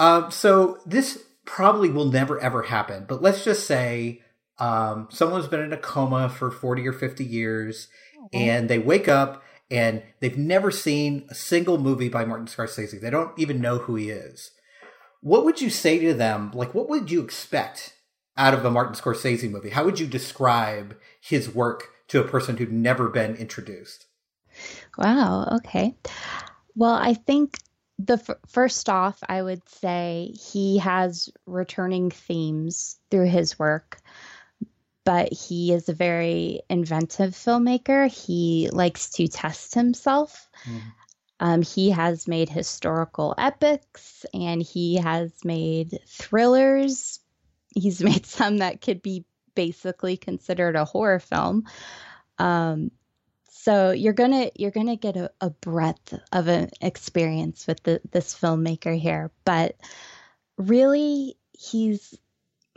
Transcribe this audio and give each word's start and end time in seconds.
Um, 0.00 0.30
so 0.30 0.80
this 0.86 1.22
probably 1.44 1.90
will 1.90 2.06
never 2.06 2.40
ever 2.40 2.62
happen. 2.62 3.04
But 3.06 3.22
let's 3.22 3.44
just 3.44 3.66
say 3.66 4.22
um, 4.58 5.08
someone's 5.10 5.46
been 5.46 5.60
in 5.60 5.74
a 5.74 5.76
coma 5.76 6.30
for 6.30 6.50
forty 6.50 6.88
or 6.88 6.92
fifty 6.92 7.24
years, 7.24 7.88
and 8.32 8.68
they 8.68 8.78
wake 8.78 9.08
up 9.08 9.42
and 9.70 10.02
they've 10.18 10.38
never 10.38 10.70
seen 10.70 11.26
a 11.28 11.34
single 11.34 11.78
movie 11.78 12.08
by 12.08 12.24
Martin 12.24 12.46
Scorsese. 12.46 13.00
They 13.00 13.10
don't 13.10 13.38
even 13.38 13.60
know 13.60 13.78
who 13.78 13.94
he 13.94 14.10
is. 14.10 14.50
What 15.20 15.44
would 15.44 15.60
you 15.60 15.70
say 15.70 15.98
to 15.98 16.14
them? 16.14 16.50
Like, 16.52 16.74
what 16.74 16.88
would 16.88 17.10
you 17.10 17.22
expect 17.22 17.94
out 18.36 18.54
of 18.54 18.64
a 18.64 18.70
Martin 18.70 18.94
Scorsese 18.94 19.50
movie? 19.50 19.70
How 19.70 19.84
would 19.84 20.00
you 20.00 20.06
describe 20.06 20.96
his 21.20 21.54
work 21.54 21.88
to 22.08 22.20
a 22.20 22.26
person 22.26 22.56
who'd 22.56 22.72
never 22.72 23.08
been 23.08 23.36
introduced? 23.36 24.06
Wow. 24.96 25.46
Okay. 25.58 25.94
Well, 26.74 26.94
I 26.94 27.14
think 27.14 27.58
the 28.06 28.14
f- 28.14 28.38
first 28.48 28.88
off, 28.88 29.18
I 29.28 29.42
would 29.42 29.68
say 29.68 30.32
he 30.52 30.78
has 30.78 31.28
returning 31.46 32.10
themes 32.10 32.98
through 33.10 33.26
his 33.28 33.58
work, 33.58 34.00
but 35.04 35.32
he 35.32 35.72
is 35.72 35.88
a 35.88 35.94
very 35.94 36.60
inventive 36.68 37.32
filmmaker. 37.32 38.08
He 38.10 38.68
likes 38.72 39.10
to 39.10 39.28
test 39.28 39.74
himself. 39.74 40.48
Mm. 40.64 40.80
Um, 41.40 41.62
he 41.62 41.90
has 41.90 42.28
made 42.28 42.48
historical 42.48 43.34
epics 43.38 44.26
and 44.34 44.62
he 44.62 44.96
has 44.96 45.32
made 45.44 45.98
thrillers. 46.06 47.20
He's 47.74 48.02
made 48.02 48.26
some 48.26 48.58
that 48.58 48.80
could 48.80 49.02
be 49.02 49.24
basically 49.54 50.16
considered 50.16 50.76
a 50.76 50.84
horror 50.84 51.18
film. 51.18 51.64
Um, 52.38 52.90
so 53.62 53.90
you're 53.90 54.14
gonna 54.14 54.50
you're 54.54 54.70
gonna 54.70 54.96
get 54.96 55.18
a, 55.18 55.30
a 55.38 55.50
breadth 55.50 56.18
of 56.32 56.48
an 56.48 56.70
experience 56.80 57.66
with 57.66 57.82
the, 57.82 58.00
this 58.10 58.34
filmmaker 58.34 58.98
here, 58.98 59.30
but 59.44 59.76
really 60.56 61.36
he's 61.52 62.16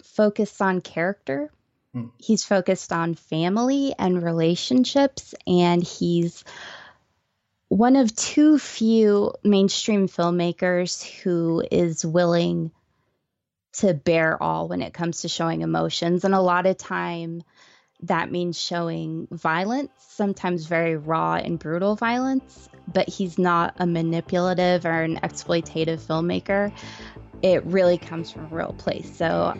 focused 0.03 0.61
on 0.61 0.81
character. 0.81 1.53
Hmm. 1.93 2.08
He's 2.17 2.43
focused 2.43 2.91
on 2.91 3.16
family 3.16 3.95
and 3.97 4.21
relationships, 4.21 5.33
and 5.47 5.81
he's 5.81 6.43
one 7.69 7.95
of 7.95 8.13
too 8.13 8.59
few 8.59 9.33
mainstream 9.41 10.09
filmmakers 10.09 11.02
who 11.21 11.63
is 11.71 12.05
willing 12.05 12.71
to 13.73 13.93
bear 13.93 14.41
all 14.43 14.67
when 14.67 14.81
it 14.81 14.93
comes 14.93 15.21
to 15.21 15.30
showing 15.30 15.61
emotions. 15.61 16.25
And 16.25 16.36
a 16.36 16.41
lot 16.41 16.65
of 16.65 16.77
time, 16.77 17.41
that 18.03 18.31
means 18.31 18.59
showing 18.59 19.27
violence, 19.31 19.91
sometimes 19.97 20.65
very 20.65 20.95
raw 20.95 21.35
and 21.35 21.57
brutal 21.57 21.95
violence, 21.95 22.69
but 22.91 23.07
he's 23.07 23.37
not 23.37 23.73
a 23.77 23.87
manipulative 23.87 24.85
or 24.85 25.01
an 25.01 25.17
exploitative 25.21 25.99
filmmaker. 25.99 26.71
It 27.41 27.65
really 27.65 27.97
comes 27.97 28.31
from 28.31 28.45
a 28.45 28.55
real 28.55 28.75
place. 28.77 29.17
So 29.17 29.57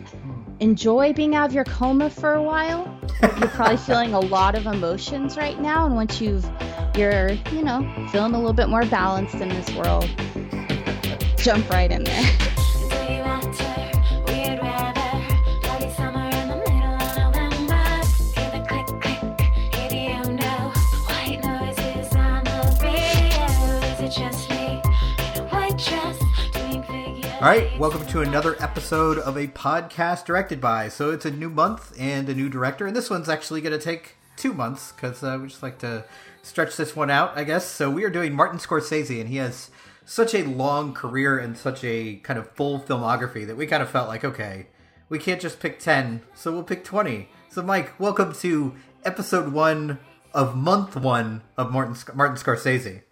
enjoy 0.60 1.12
being 1.12 1.34
out 1.34 1.46
of 1.46 1.54
your 1.54 1.64
coma 1.64 2.10
for 2.10 2.34
a 2.34 2.42
while. 2.42 2.98
You're 3.38 3.48
probably 3.48 3.76
feeling 3.88 4.14
a 4.14 4.20
lot 4.20 4.54
of 4.54 4.66
emotions 4.66 5.36
right 5.36 5.58
now, 5.60 5.86
and 5.86 5.94
once 5.94 6.20
you've 6.20 6.48
you're, 6.96 7.32
you 7.52 7.64
know, 7.64 7.80
feeling 8.12 8.34
a 8.34 8.38
little 8.38 8.52
bit 8.52 8.68
more 8.68 8.84
balanced 8.86 9.34
in 9.34 9.48
this 9.48 9.70
world, 9.74 10.08
jump 11.38 11.68
right 11.70 11.90
in 11.90 12.04
there. 12.04 12.38
All 27.44 27.50
right, 27.50 27.78
welcome 27.78 28.06
to 28.06 28.22
another 28.22 28.56
episode 28.58 29.18
of 29.18 29.36
a 29.36 29.48
podcast 29.48 30.24
directed 30.24 30.62
by. 30.62 30.88
So 30.88 31.10
it's 31.10 31.26
a 31.26 31.30
new 31.30 31.50
month 31.50 31.94
and 32.00 32.26
a 32.30 32.34
new 32.34 32.48
director, 32.48 32.86
and 32.86 32.96
this 32.96 33.10
one's 33.10 33.28
actually 33.28 33.60
going 33.60 33.78
to 33.78 33.84
take 33.84 34.16
two 34.34 34.54
months 34.54 34.92
because 34.92 35.22
uh, 35.22 35.38
we 35.38 35.48
just 35.48 35.62
like 35.62 35.78
to 35.80 36.06
stretch 36.40 36.78
this 36.78 36.96
one 36.96 37.10
out, 37.10 37.36
I 37.36 37.44
guess. 37.44 37.66
So 37.66 37.90
we 37.90 38.02
are 38.04 38.08
doing 38.08 38.32
Martin 38.32 38.58
Scorsese, 38.58 39.20
and 39.20 39.28
he 39.28 39.36
has 39.36 39.70
such 40.06 40.34
a 40.34 40.44
long 40.44 40.94
career 40.94 41.38
and 41.38 41.54
such 41.54 41.84
a 41.84 42.14
kind 42.22 42.38
of 42.38 42.50
full 42.52 42.80
filmography 42.80 43.46
that 43.46 43.58
we 43.58 43.66
kind 43.66 43.82
of 43.82 43.90
felt 43.90 44.08
like, 44.08 44.24
okay, 44.24 44.68
we 45.10 45.18
can't 45.18 45.38
just 45.38 45.60
pick 45.60 45.78
10, 45.78 46.22
so 46.34 46.50
we'll 46.50 46.62
pick 46.62 46.82
20. 46.82 47.28
So, 47.50 47.62
Mike, 47.62 48.00
welcome 48.00 48.32
to 48.36 48.74
episode 49.04 49.52
one 49.52 49.98
of 50.32 50.56
month 50.56 50.96
one 50.96 51.42
of 51.58 51.70
Martin, 51.70 51.94
Martin 52.14 52.38
Scorsese. 52.38 53.02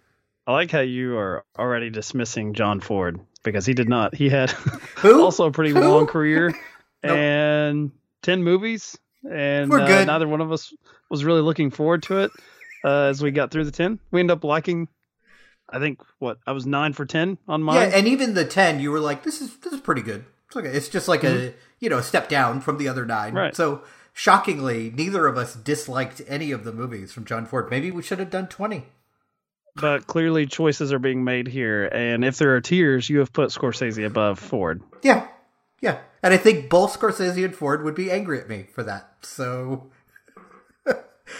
I 0.47 0.53
like 0.53 0.71
how 0.71 0.79
you 0.79 1.19
are 1.19 1.45
already 1.59 1.91
dismissing 1.91 2.55
John 2.55 2.79
Ford 2.79 3.19
because 3.43 3.65
he 3.65 3.73
did 3.73 3.89
not. 3.89 4.15
He 4.15 4.29
had 4.29 4.53
also 5.03 5.45
a 5.45 5.51
pretty 5.51 5.71
Who? 5.71 5.79
long 5.81 6.07
career 6.07 6.53
Nope. 7.03 7.17
and 7.17 7.91
10 8.23 8.43
movies. 8.43 8.97
And 9.29 9.69
We're 9.69 9.81
uh, 9.81 10.05
neither 10.05 10.27
one 10.27 10.41
of 10.41 10.51
us 10.51 10.73
was 11.09 11.23
really 11.23 11.41
looking 11.41 11.69
forward 11.71 12.03
to 12.03 12.19
it 12.19 12.31
uh, 12.83 13.03
as 13.03 13.21
we 13.21 13.31
got 13.31 13.51
through 13.51 13.65
the 13.65 13.71
10. 13.71 13.99
We 14.11 14.19
ended 14.19 14.37
up 14.37 14.43
liking, 14.43 14.87
I 15.69 15.79
think, 15.79 16.01
what? 16.19 16.39
I 16.47 16.51
was 16.51 16.65
9 16.65 16.93
for 16.93 17.05
10 17.05 17.37
on 17.47 17.63
mine. 17.63 17.75
Yeah, 17.75 17.97
and 17.97 18.07
even 18.07 18.33
the 18.33 18.45
10, 18.45 18.79
you 18.79 18.91
were 18.91 18.99
like, 18.99 19.23
this 19.23 19.41
is 19.41 19.55
this 19.57 19.73
is 19.73 19.81
pretty 19.81 20.01
good. 20.01 20.25
It's 20.47 20.55
okay. 20.57 20.69
It's 20.69 20.89
just 20.89 21.07
like 21.07 21.23
a, 21.23 21.53
you 21.79 21.89
know, 21.89 21.99
a 21.99 22.03
step 22.03 22.29
down 22.29 22.61
from 22.61 22.77
the 22.77 22.87
other 22.87 23.05
nine. 23.05 23.29
Mm-hmm. 23.29 23.37
Right. 23.37 23.55
So, 23.55 23.81
shockingly, 24.13 24.91
neither 24.95 25.25
of 25.25 25.37
us 25.37 25.55
disliked 25.55 26.21
any 26.27 26.51
of 26.51 26.63
the 26.63 26.71
movies 26.73 27.11
from 27.11 27.25
John 27.25 27.45
Ford. 27.45 27.69
Maybe 27.71 27.91
we 27.91 28.03
should 28.03 28.19
have 28.19 28.29
done 28.29 28.47
20. 28.47 28.85
But 29.75 30.07
clearly 30.07 30.45
choices 30.45 30.93
are 30.93 30.99
being 30.99 31.23
made 31.23 31.47
here. 31.47 31.85
And 31.85 32.23
if 32.23 32.37
there 32.37 32.55
are 32.55 32.61
tiers, 32.61 33.09
you 33.09 33.19
have 33.19 33.33
put 33.33 33.49
Scorsese 33.49 34.05
above 34.05 34.39
Ford. 34.39 34.83
Yeah. 35.01 35.27
Yeah. 35.81 35.99
And 36.21 36.33
I 36.33 36.37
think 36.37 36.69
both 36.69 36.97
Scorsese 36.97 37.43
and 37.43 37.55
Ford 37.55 37.83
would 37.83 37.95
be 37.95 38.11
angry 38.11 38.39
at 38.39 38.47
me 38.47 38.67
for 38.71 38.83
that. 38.83 39.15
So 39.21 39.91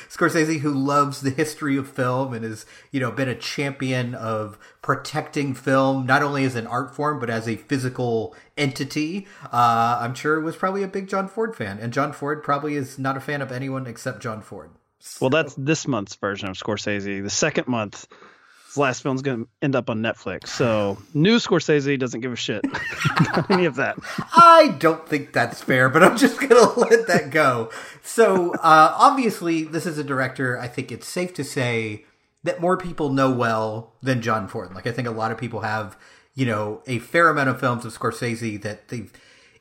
Scorsese 0.09 0.59
who 0.59 0.73
loves 0.73 1.21
the 1.21 1.29
history 1.29 1.77
of 1.77 1.89
film 1.89 2.33
and 2.33 2.43
has, 2.43 2.65
you 2.91 2.99
know, 2.99 3.11
been 3.11 3.29
a 3.29 3.35
champion 3.35 4.15
of 4.15 4.57
protecting 4.81 5.53
film 5.53 6.05
not 6.05 6.23
only 6.23 6.43
as 6.43 6.55
an 6.55 6.67
art 6.67 6.95
form 6.95 7.19
but 7.19 7.29
as 7.29 7.47
a 7.47 7.55
physical 7.55 8.35
entity. 8.57 9.27
Uh, 9.51 9.99
I'm 10.01 10.15
sure 10.15 10.39
was 10.41 10.55
probably 10.55 10.83
a 10.83 10.87
big 10.87 11.07
John 11.07 11.27
Ford 11.27 11.55
fan. 11.55 11.77
And 11.79 11.93
John 11.93 12.11
Ford 12.11 12.43
probably 12.43 12.75
is 12.75 12.97
not 12.97 13.15
a 13.15 13.21
fan 13.21 13.41
of 13.41 13.51
anyone 13.51 13.85
except 13.85 14.21
John 14.21 14.41
Ford. 14.41 14.71
Well, 15.19 15.29
that's 15.29 15.53
this 15.55 15.87
month's 15.87 16.15
version 16.15 16.49
of 16.49 16.57
Scorsese. 16.57 17.21
The 17.23 17.29
second 17.29 17.67
month, 17.67 18.07
his 18.67 18.77
last 18.77 19.03
film's 19.03 19.21
going 19.21 19.45
to 19.45 19.49
end 19.61 19.75
up 19.75 19.89
on 19.89 20.01
Netflix. 20.01 20.47
So, 20.47 20.97
new 21.13 21.37
Scorsese 21.37 21.99
doesn't 21.99 22.21
give 22.21 22.31
a 22.31 22.37
shit 22.37 22.65
about 23.19 23.51
any 23.51 23.65
of 23.65 23.75
that. 23.75 23.97
I 24.35 24.75
don't 24.79 25.07
think 25.07 25.33
that's 25.33 25.61
fair, 25.61 25.89
but 25.89 26.03
I'm 26.03 26.17
just 26.17 26.39
going 26.39 26.49
to 26.73 26.79
let 26.79 27.07
that 27.07 27.29
go. 27.29 27.69
So, 28.01 28.53
uh, 28.55 28.93
obviously, 28.97 29.63
this 29.63 29.85
is 29.85 29.97
a 29.97 30.03
director. 30.03 30.59
I 30.59 30.67
think 30.67 30.91
it's 30.91 31.07
safe 31.07 31.33
to 31.35 31.43
say 31.43 32.05
that 32.43 32.61
more 32.61 32.77
people 32.77 33.09
know 33.09 33.31
well 33.31 33.93
than 34.01 34.21
John 34.21 34.47
Ford. 34.47 34.73
Like, 34.73 34.87
I 34.87 34.91
think 34.91 35.07
a 35.07 35.11
lot 35.11 35.31
of 35.31 35.37
people 35.37 35.61
have, 35.61 35.97
you 36.33 36.45
know, 36.45 36.81
a 36.87 36.99
fair 36.99 37.29
amount 37.29 37.49
of 37.49 37.59
films 37.59 37.85
of 37.85 37.97
Scorsese 37.97 38.61
that 38.61 38.87
they've 38.87 39.11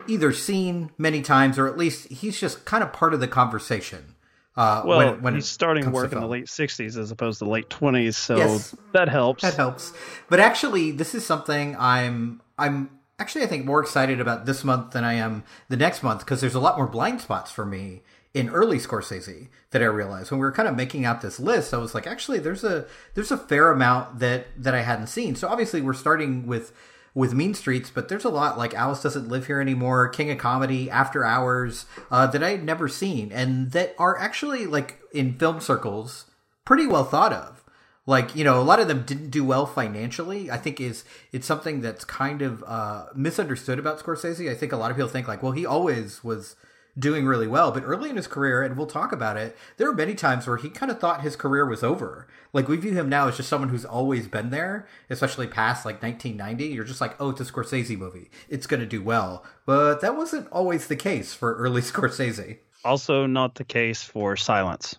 either 0.09 0.33
seen 0.33 0.91
many 0.99 1.23
times 1.23 1.59
or 1.59 1.69
at 1.69 1.77
least 1.77 2.09
he's 2.09 2.41
just 2.41 2.65
kind 2.65 2.83
of 2.83 2.93
part 2.93 3.15
of 3.15 3.21
the 3.21 3.29
conversation. 3.29 4.12
Uh, 4.57 4.83
Well, 4.85 4.99
when, 4.99 5.23
when 5.23 5.35
he's 5.35 5.47
starting 5.49 5.91
work 5.93 6.13
in 6.13 6.21
the 6.21 6.27
late 6.27 6.47
60s 6.47 6.97
as 6.99 7.11
opposed 7.11 7.39
to 7.39 7.47
late 7.47 7.69
20s. 7.71 8.15
So, 8.15 8.37
Yes. 8.37 8.75
that 8.93 9.09
helps. 9.09 9.43
That 9.43 9.55
helps. 9.55 9.93
But 10.29 10.41
actually, 10.41 10.91
this 10.93 11.15
is 11.15 11.25
something 11.25 11.75
I'm 11.79 12.43
I'm 12.59 12.91
actually 13.19 13.45
I 13.45 13.47
think 13.47 13.65
more 13.65 13.81
excited 13.81 14.21
about 14.21 14.45
this 14.47 14.63
month 14.65 14.93
than 14.93 15.05
I 15.05 15.15
am 15.15 15.45
the 15.69 15.77
next 15.77 16.03
month 16.03 16.21
because 16.21 16.41
there's 16.41 16.55
a 16.55 16.61
lot 16.61 16.77
more 16.77 16.87
blind 16.87 17.21
spots 17.23 17.51
for 17.51 17.65
me 17.65 18.03
in 18.35 18.49
early 18.51 18.79
Scorsese 18.79 19.49
that 19.71 19.83
I 19.83 19.87
realized 19.87 20.31
when 20.31 20.41
we 20.41 20.45
were 20.47 20.53
kind 20.53 20.69
of 20.69 20.75
making 20.77 21.05
out 21.05 21.21
this 21.23 21.39
list. 21.41 21.73
I 21.75 21.79
was 21.79 21.95
like, 21.95 22.07
actually, 22.07 22.39
there's 22.39 22.65
a 22.65 22.87
there's 23.15 23.31
a 23.31 23.37
fair 23.39 23.71
amount 23.71 24.19
that 24.19 24.47
that 24.57 24.75
I 24.75 24.83
hadn't 24.83 25.07
seen. 25.09 25.35
So 25.35 25.49
obviously, 25.49 25.81
we're 25.81 25.93
starting 25.95 26.47
with 26.47 26.73
with 27.15 27.35
Mean 27.35 27.55
Streets, 27.55 27.91
but 27.91 28.09
there's 28.09 28.25
a 28.25 28.31
lot 28.31 28.57
like 28.57 28.75
Alice 28.75 29.03
Doesn't 29.03 29.29
Live 29.29 29.47
Here 29.47 29.61
Anymore, 29.61 30.09
King 30.09 30.31
of 30.31 30.39
Comedy, 30.39 30.91
After 30.91 31.25
Hours 31.25 31.87
uh, 32.11 32.27
that 32.29 32.43
I 32.43 32.51
had 32.51 32.65
never 32.65 32.89
seen 32.89 33.31
and 33.33 33.73
that 33.73 33.95
are 33.99 34.19
actually 34.19 34.67
like 34.67 35.01
in 35.13 35.35
film 35.39 35.61
circles 35.61 36.27
pretty 36.65 36.87
well 36.87 37.05
thought 37.05 37.33
of. 37.33 37.63
Like 38.05 38.35
you 38.35 38.43
know 38.43 38.61
a 38.61 38.65
lot 38.65 38.81
of 38.81 38.89
them 38.89 39.05
didn't 39.05 39.31
do 39.31 39.45
well 39.45 39.65
financially 39.65 40.51
i 40.51 40.57
think 40.57 40.81
is 40.81 41.05
it's 41.31 41.47
something 41.47 41.83
that's 41.83 42.05
kind 42.05 42.43
of 42.43 42.65
uh 42.67 43.07
misunderstood 43.15 43.79
about 43.79 44.01
scorsese. 44.01 44.51
I 44.51 44.57
think 44.57 44.73
a 44.73 44.77
lot 44.77 44.91
of 44.91 44.97
people 44.97 45.09
think 45.09 45.29
like 45.29 45.41
well 45.41 45.53
he 45.53 45.65
always 45.65 46.25
was 46.25 46.57
doing 46.99 47.25
really 47.25 47.47
well 47.47 47.73
but 47.73 47.83
early 47.85 48.11
in 48.11 48.17
his 48.17 48.27
career 48.27 48.63
and 48.63 48.77
we'll 48.77 48.87
talk 48.87 49.13
about 49.13 49.37
it 49.37 49.57
there 49.77 49.87
were 49.87 49.95
many 49.95 50.15
times 50.15 50.47
where 50.47 50.59
he 50.59 50.69
kind 50.69 50.91
of 50.91 50.99
thought 50.99 51.23
his 51.23 51.37
career 51.37 51.65
was 51.67 51.83
over. 51.83 52.27
Like 52.53 52.69
we 52.69 52.77
view 52.77 52.93
him 52.93 53.09
now 53.09 53.29
as 53.29 53.37
just 53.39 53.49
someone 53.49 53.71
who's 53.71 53.85
always 53.85 54.29
been 54.29 54.51
there 54.51 54.87
especially 55.09 55.47
past 55.47 55.87
like 55.87 56.03
1990 56.03 56.75
you're 56.75 56.85
just 56.85 57.01
like 57.01 57.19
oh 57.21 57.31
it's 57.31 57.41
a 57.41 57.45
scorsese 57.45 57.97
movie. 57.97 58.31
It's 58.49 58.67
going 58.67 58.81
to 58.81 58.87
do 58.87 59.03
well. 59.03 59.45
But 59.65 60.01
that 60.01 60.17
wasn't 60.17 60.51
always 60.51 60.87
the 60.87 60.97
case 60.97 61.35
for 61.35 61.55
early 61.57 61.83
scorsese. 61.83 62.59
Also, 62.85 63.27
not 63.27 63.55
the 63.55 63.65
case 63.65 64.03
for 64.03 64.37
Silence. 64.37 64.97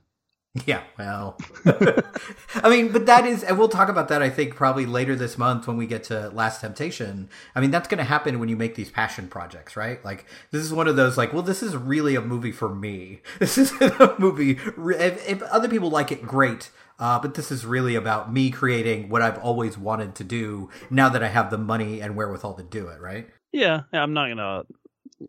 Yeah, 0.67 0.83
well, 0.99 1.37
I 1.65 2.69
mean, 2.69 2.91
but 2.91 3.07
that 3.07 3.25
is, 3.25 3.43
and 3.43 3.57
we'll 3.57 3.69
talk 3.69 3.89
about 3.89 4.07
that. 4.09 4.21
I 4.21 4.29
think 4.29 4.55
probably 4.55 4.85
later 4.85 5.15
this 5.15 5.35
month 5.35 5.67
when 5.67 5.77
we 5.77 5.87
get 5.87 6.03
to 6.05 6.29
Last 6.29 6.61
Temptation. 6.61 7.29
I 7.55 7.59
mean, 7.59 7.71
that's 7.71 7.87
going 7.87 7.97
to 7.97 8.03
happen 8.03 8.39
when 8.39 8.49
you 8.49 8.55
make 8.55 8.75
these 8.75 8.91
passion 8.91 9.27
projects, 9.27 9.75
right? 9.75 10.03
Like, 10.05 10.25
this 10.51 10.61
is 10.61 10.71
one 10.71 10.87
of 10.87 10.95
those, 10.95 11.17
like, 11.17 11.33
well, 11.33 11.41
this 11.41 11.63
is 11.63 11.75
really 11.75 12.15
a 12.15 12.21
movie 12.21 12.51
for 12.51 12.73
me. 12.73 13.21
This 13.39 13.57
is 13.57 13.71
a 13.81 14.15
movie. 14.19 14.59
If, 14.77 15.27
if 15.27 15.41
other 15.43 15.67
people 15.67 15.89
like 15.89 16.11
it, 16.11 16.21
great. 16.21 16.69
Uh, 16.99 17.19
but 17.19 17.33
this 17.33 17.51
is 17.51 17.65
really 17.65 17.95
about 17.95 18.31
me 18.31 18.51
creating 18.51 19.09
what 19.09 19.21
I've 19.21 19.39
always 19.39 19.77
wanted 19.77 20.15
to 20.15 20.23
do. 20.23 20.69
Now 20.89 21.09
that 21.09 21.23
I 21.23 21.27
have 21.27 21.49
the 21.49 21.57
money 21.57 21.99
and 21.99 22.15
wherewithal 22.15 22.53
to 22.53 22.63
do 22.63 22.87
it, 22.87 23.01
right? 23.01 23.27
Yeah, 23.51 23.81
I'm 23.91 24.13
not 24.13 24.29
gonna 24.29 24.63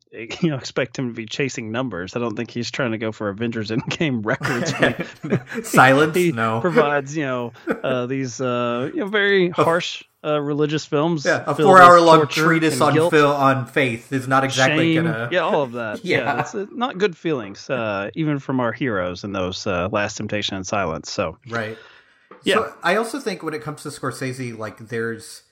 you 0.12 0.50
know 0.50 0.56
expect 0.56 0.98
him 0.98 1.08
to 1.08 1.14
be 1.14 1.26
chasing 1.26 1.70
numbers. 1.72 2.16
I 2.16 2.18
don't 2.20 2.36
think 2.36 2.50
he's 2.50 2.70
trying 2.70 2.92
to 2.92 2.98
go 2.98 3.12
for 3.12 3.28
Avengers 3.28 3.70
Endgame 3.70 4.24
records. 4.24 4.72
Silence. 5.68 6.16
He 6.16 6.32
no. 6.32 6.60
provides 6.60 7.16
you 7.16 7.24
know 7.24 7.52
uh, 7.82 8.06
these 8.06 8.40
uh, 8.40 8.90
you 8.92 9.00
know 9.00 9.06
very 9.06 9.50
harsh 9.50 10.04
uh, 10.24 10.40
religious 10.40 10.86
films. 10.86 11.24
Yeah, 11.24 11.44
a 11.46 11.54
filled 11.54 11.68
four-hour-long 11.68 12.28
treatise 12.28 12.80
on 12.80 12.94
guilt, 12.94 13.10
Phil 13.10 13.30
on 13.30 13.66
faith 13.66 14.12
is 14.12 14.26
not 14.26 14.44
exactly 14.44 14.94
shame. 14.94 15.04
gonna. 15.04 15.28
Yeah, 15.30 15.40
all 15.40 15.62
of 15.62 15.72
that. 15.72 16.04
Yeah. 16.04 16.18
yeah, 16.18 16.40
it's 16.40 16.54
uh, 16.54 16.66
not 16.70 16.98
good 16.98 17.16
feelings, 17.16 17.68
uh, 17.68 18.10
even 18.14 18.38
from 18.38 18.60
our 18.60 18.72
heroes 18.72 19.24
in 19.24 19.32
those 19.32 19.66
uh, 19.66 19.88
Last 19.92 20.16
Temptation 20.16 20.56
and 20.56 20.66
Silence. 20.66 21.10
So 21.10 21.38
Right. 21.48 21.76
Yeah. 22.42 22.56
So 22.56 22.74
I 22.82 22.96
also 22.96 23.18
think 23.18 23.42
when 23.42 23.54
it 23.54 23.62
comes 23.62 23.82
to 23.82 23.88
Scorsese, 23.88 24.56
like 24.56 24.88
there's 24.88 25.42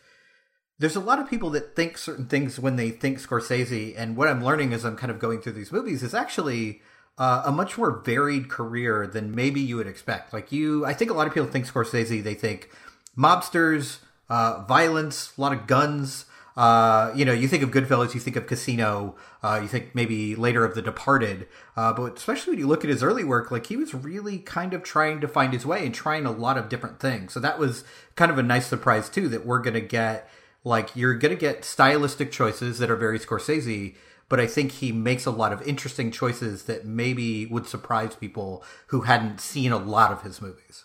there's 0.82 0.96
a 0.96 1.00
lot 1.00 1.20
of 1.20 1.30
people 1.30 1.48
that 1.50 1.76
think 1.76 1.96
certain 1.96 2.26
things 2.26 2.58
when 2.58 2.74
they 2.74 2.90
think 2.90 3.20
Scorsese, 3.20 3.94
and 3.96 4.16
what 4.16 4.26
I'm 4.26 4.44
learning 4.44 4.72
as 4.72 4.84
I'm 4.84 4.96
kind 4.96 5.12
of 5.12 5.20
going 5.20 5.40
through 5.40 5.52
these 5.52 5.70
movies 5.70 6.02
is 6.02 6.12
actually 6.12 6.82
uh, 7.18 7.44
a 7.46 7.52
much 7.52 7.78
more 7.78 8.02
varied 8.04 8.50
career 8.50 9.06
than 9.06 9.32
maybe 9.32 9.60
you 9.60 9.76
would 9.76 9.86
expect. 9.86 10.32
Like 10.32 10.50
you, 10.50 10.84
I 10.84 10.92
think 10.92 11.12
a 11.12 11.14
lot 11.14 11.28
of 11.28 11.34
people 11.34 11.48
think 11.48 11.68
Scorsese, 11.68 12.20
they 12.24 12.34
think 12.34 12.68
mobsters, 13.16 13.98
uh, 14.28 14.64
violence, 14.64 15.32
a 15.38 15.40
lot 15.40 15.52
of 15.52 15.68
guns. 15.68 16.24
Uh, 16.56 17.12
you 17.14 17.24
know, 17.24 17.32
you 17.32 17.46
think 17.46 17.62
of 17.62 17.70
Goodfellas, 17.70 18.12
you 18.12 18.20
think 18.20 18.36
of 18.36 18.48
Casino, 18.48 19.14
uh, 19.44 19.60
you 19.62 19.68
think 19.68 19.94
maybe 19.94 20.34
later 20.34 20.64
of 20.64 20.74
The 20.74 20.82
Departed. 20.82 21.46
Uh, 21.76 21.92
but 21.92 22.18
especially 22.18 22.54
when 22.54 22.58
you 22.58 22.66
look 22.66 22.82
at 22.82 22.90
his 22.90 23.04
early 23.04 23.22
work, 23.22 23.52
like 23.52 23.68
he 23.68 23.76
was 23.76 23.94
really 23.94 24.38
kind 24.38 24.74
of 24.74 24.82
trying 24.82 25.20
to 25.20 25.28
find 25.28 25.52
his 25.52 25.64
way 25.64 25.86
and 25.86 25.94
trying 25.94 26.26
a 26.26 26.32
lot 26.32 26.58
of 26.58 26.68
different 26.68 26.98
things. 26.98 27.32
So 27.32 27.38
that 27.38 27.60
was 27.60 27.84
kind 28.16 28.32
of 28.32 28.36
a 28.36 28.42
nice 28.42 28.66
surprise 28.66 29.08
too, 29.08 29.28
that 29.28 29.46
we're 29.46 29.60
going 29.60 29.74
to 29.74 29.80
get, 29.80 30.28
like, 30.64 30.94
you're 30.94 31.14
going 31.14 31.34
to 31.34 31.40
get 31.40 31.64
stylistic 31.64 32.30
choices 32.30 32.78
that 32.78 32.90
are 32.90 32.96
very 32.96 33.18
Scorsese, 33.18 33.94
but 34.28 34.40
I 34.40 34.46
think 34.46 34.72
he 34.72 34.92
makes 34.92 35.26
a 35.26 35.30
lot 35.30 35.52
of 35.52 35.60
interesting 35.62 36.10
choices 36.10 36.64
that 36.64 36.84
maybe 36.86 37.46
would 37.46 37.66
surprise 37.66 38.14
people 38.14 38.64
who 38.88 39.02
hadn't 39.02 39.40
seen 39.40 39.72
a 39.72 39.78
lot 39.78 40.12
of 40.12 40.22
his 40.22 40.40
movies. 40.40 40.84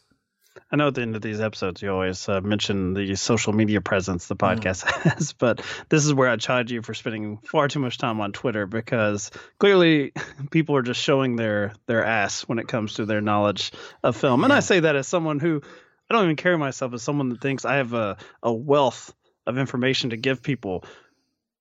I 0.72 0.76
know 0.76 0.88
at 0.88 0.96
the 0.96 1.02
end 1.02 1.16
of 1.16 1.22
these 1.22 1.40
episodes, 1.40 1.82
you 1.82 1.92
always 1.92 2.28
uh, 2.28 2.42
mention 2.42 2.94
the 2.94 3.16
social 3.16 3.54
media 3.54 3.80
presence 3.80 4.28
the 4.28 4.36
Mm. 4.36 4.60
podcast 4.60 4.84
has, 5.04 5.32
but 5.32 5.62
this 5.90 6.06
is 6.06 6.14
where 6.14 6.30
I 6.30 6.36
chide 6.36 6.70
you 6.70 6.82
for 6.82 6.94
spending 6.94 7.38
far 7.38 7.68
too 7.68 7.80
much 7.80 7.98
time 7.98 8.20
on 8.20 8.34
Twitter 8.34 8.66
because 8.66 9.32
clearly 9.60 10.12
people 10.52 10.76
are 10.76 10.82
just 10.82 11.02
showing 11.02 11.36
their 11.36 11.74
their 11.86 12.04
ass 12.04 12.42
when 12.42 12.60
it 12.60 12.68
comes 12.68 12.96
to 12.96 13.06
their 13.06 13.22
knowledge 13.22 13.72
of 14.04 14.18
film. 14.18 14.44
And 14.44 14.52
I 14.52 14.60
say 14.60 14.82
that 14.82 14.96
as 14.96 15.08
someone 15.08 15.40
who 15.40 15.62
I 16.10 16.14
don't 16.14 16.24
even 16.24 16.36
carry 16.36 16.58
myself 16.58 16.94
as 16.94 17.04
someone 17.04 17.30
that 17.30 17.40
thinks 17.42 17.64
I 17.64 17.76
have 17.76 17.94
a, 17.94 18.18
a 18.44 18.52
wealth 18.52 19.14
of 19.48 19.58
information 19.58 20.12
to 20.12 20.18
give 20.18 20.44
people. 20.44 20.84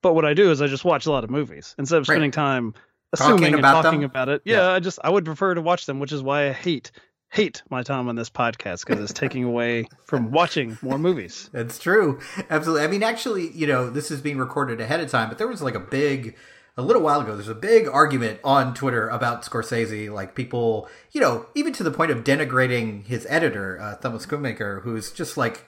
But 0.02 0.14
what 0.14 0.24
I 0.24 0.34
do 0.34 0.50
is 0.50 0.60
I 0.60 0.66
just 0.66 0.84
watch 0.84 1.06
a 1.06 1.10
lot 1.10 1.24
of 1.24 1.30
movies 1.30 1.74
instead 1.78 1.96
of 1.98 2.08
Right. 2.08 2.14
spending 2.14 2.30
time 2.30 2.74
Talking 3.16 3.34
assuming 3.36 3.52
and 3.54 3.60
about 3.60 3.82
talking 3.82 4.00
them? 4.00 4.10
about 4.10 4.28
it. 4.28 4.42
Yeah, 4.44 4.56
Yeah. 4.68 4.72
I 4.72 4.80
just 4.80 4.98
I 5.02 5.08
would 5.10 5.24
prefer 5.24 5.54
to 5.54 5.62
watch 5.62 5.86
them, 5.86 6.00
which 6.00 6.12
is 6.12 6.22
why 6.22 6.48
I 6.48 6.52
hate 6.52 6.90
hate 7.28 7.62
my 7.70 7.82
time 7.82 8.08
on 8.08 8.14
this 8.14 8.30
podcast 8.30 8.86
because 8.86 9.02
it's 9.02 9.12
taking 9.12 9.42
away 9.44 9.86
from 10.04 10.30
watching 10.30 10.78
more 10.80 10.96
movies. 10.98 11.50
That's 11.52 11.78
true. 11.78 12.20
Absolutely. 12.50 12.84
I 12.84 12.88
mean, 12.88 13.02
actually, 13.02 13.50
you 13.50 13.66
know, 13.66 13.90
this 13.90 14.10
is 14.12 14.20
being 14.20 14.38
recorded 14.38 14.80
ahead 14.80 15.00
of 15.00 15.10
time, 15.10 15.28
but 15.28 15.36
there 15.38 15.48
was 15.48 15.60
like 15.60 15.74
a 15.74 15.80
big, 15.80 16.36
a 16.76 16.82
little 16.82 17.02
while 17.02 17.20
ago, 17.20 17.34
there's 17.34 17.48
a 17.48 17.54
big 17.54 17.88
argument 17.88 18.38
on 18.44 18.74
Twitter 18.74 19.08
about 19.08 19.42
Scorsese. 19.42 20.08
Like 20.10 20.34
people, 20.36 20.88
you 21.10 21.20
know, 21.20 21.46
even 21.56 21.72
to 21.74 21.82
the 21.82 21.90
point 21.90 22.12
of 22.12 22.22
denigrating 22.22 23.04
his 23.06 23.26
editor, 23.28 23.80
uh, 23.80 23.96
Thelma 23.96 24.18
Schoonmaker, 24.18 24.82
who's 24.82 25.10
just 25.10 25.36
like 25.36 25.64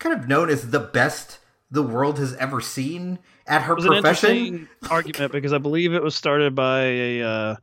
kind 0.00 0.18
of 0.18 0.26
known 0.28 0.50
as 0.50 0.70
the 0.70 0.80
best 0.80 1.38
the 1.70 1.82
world 1.82 2.18
has 2.18 2.34
ever 2.34 2.60
seen 2.60 3.18
at 3.46 3.62
her 3.62 3.74
It 3.74 3.76
was 3.76 3.84
an 3.84 3.92
profession. 3.92 4.30
interesting 4.36 4.68
argument 4.90 5.32
because 5.32 5.52
I 5.52 5.58
believe 5.58 5.94
it 5.94 6.02
was 6.02 6.16
started 6.16 6.54
by 6.54 6.80
a 6.82 7.22
uh, 7.22 7.56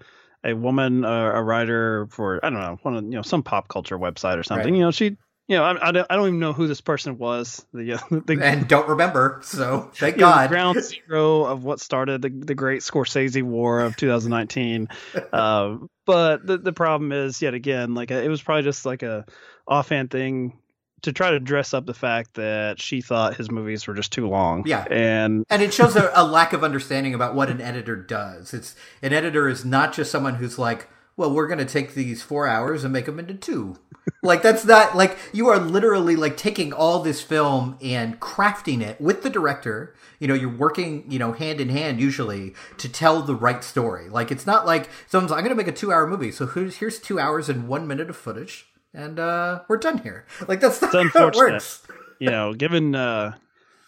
a 0.45 0.53
woman, 0.53 1.03
uh, 1.03 1.31
a 1.33 1.43
writer 1.43 2.07
for 2.11 2.39
I 2.45 2.49
don't 2.49 2.59
know, 2.59 2.79
one 2.83 2.95
of 2.95 3.03
you 3.03 3.09
know 3.11 3.21
some 3.21 3.43
pop 3.43 3.67
culture 3.67 3.97
website 3.99 4.37
or 4.37 4.43
something. 4.43 4.67
Right. 4.71 4.77
You 4.77 4.81
know, 4.85 4.91
she. 4.91 5.17
You 5.49 5.55
know, 5.55 5.63
I, 5.63 5.87
I, 5.87 5.91
don't, 5.93 6.05
I 6.09 6.17
don't 6.17 6.27
even 6.27 6.39
know 6.39 6.51
who 6.51 6.67
this 6.67 6.81
person 6.81 7.17
was. 7.17 7.65
The, 7.73 7.93
uh, 7.93 7.99
the 8.25 8.37
And 8.43 8.67
don't 8.67 8.89
remember, 8.89 9.39
so 9.45 9.89
thank 9.95 10.17
God. 10.17 10.49
ground 10.49 10.83
zero 10.83 11.45
of 11.45 11.63
what 11.63 11.79
started 11.79 12.21
the, 12.21 12.27
the 12.29 12.53
great 12.53 12.81
Scorsese 12.81 13.41
war 13.41 13.79
of 13.79 13.95
2019. 13.95 14.89
uh, 15.31 15.77
but 16.05 16.45
the, 16.45 16.57
the 16.57 16.73
problem 16.73 17.13
is, 17.13 17.41
yet 17.41 17.53
again, 17.53 17.93
like 17.93 18.11
it 18.11 18.27
was 18.29 18.41
probably 18.41 18.63
just 18.63 18.85
like 18.85 19.03
a 19.03 19.25
offhand 19.65 20.11
thing 20.11 20.59
to 21.03 21.13
try 21.13 21.31
to 21.31 21.39
dress 21.39 21.73
up 21.73 21.85
the 21.85 21.93
fact 21.93 22.33
that 22.35 22.81
she 22.81 23.01
thought 23.01 23.35
his 23.35 23.51
movies 23.51 23.85
were 23.87 23.93
just 23.93 24.11
too 24.11 24.27
long. 24.27 24.63
Yeah. 24.65 24.85
And 24.89 25.45
And 25.49 25.61
it 25.61 25.73
shows 25.73 25.95
a, 25.95 26.11
a 26.15 26.25
lack 26.25 26.53
of 26.53 26.63
understanding 26.63 27.13
about 27.13 27.35
what 27.35 27.49
an 27.49 27.61
editor 27.61 27.95
does. 27.95 28.53
It's 28.53 28.75
an 29.01 29.13
editor 29.13 29.47
is 29.47 29.63
not 29.63 29.93
just 29.93 30.11
someone 30.11 30.35
who's 30.35 30.57
like, 30.57 30.87
well, 31.15 31.33
we're 31.33 31.47
going 31.47 31.57
to 31.59 31.65
take 31.65 31.93
these 31.93 32.21
four 32.21 32.47
hours 32.47 32.83
and 32.83 32.93
make 32.93 33.05
them 33.05 33.19
into 33.19 33.33
two. 33.33 33.77
like 34.23 34.41
that's 34.41 34.63
not 34.63 34.95
like 34.95 35.17
you 35.33 35.47
are 35.47 35.59
literally 35.59 36.15
like 36.15 36.37
taking 36.37 36.71
all 36.71 36.99
this 36.99 37.21
film 37.21 37.77
and 37.81 38.19
crafting 38.19 38.81
it 38.81 39.01
with 39.01 39.23
the 39.23 39.29
director. 39.29 39.95
You 40.19 40.27
know, 40.27 40.33
you're 40.33 40.55
working, 40.55 41.09
you 41.09 41.19
know, 41.19 41.33
hand 41.33 41.59
in 41.59 41.69
hand 41.69 41.99
usually 41.99 42.53
to 42.77 42.87
tell 42.87 43.21
the 43.21 43.35
right 43.35 43.63
story. 43.63 44.09
Like 44.09 44.31
it's 44.31 44.45
not 44.45 44.65
like 44.65 44.89
someone's 45.07 45.31
I'm 45.31 45.39
going 45.39 45.49
to 45.49 45.55
make 45.55 45.67
a 45.67 45.71
two 45.71 45.91
hour 45.91 46.07
movie, 46.07 46.31
so 46.31 46.45
here's 46.47 46.77
here's 46.77 46.99
two 46.99 47.19
hours 47.19 47.49
and 47.49 47.67
one 47.67 47.87
minute 47.87 48.09
of 48.09 48.15
footage, 48.15 48.67
and 48.97 49.17
uh 49.19 49.61
we're 49.69 49.77
done 49.77 49.97
here. 49.99 50.25
Like 50.47 50.59
that's 50.59 50.81
not 50.81 50.91
how 50.91 50.99
it 50.99 51.05
unfortunate. 51.05 51.53
works. 51.53 51.81
you 52.19 52.29
know, 52.29 52.53
given 52.53 52.93
uh, 52.95 53.35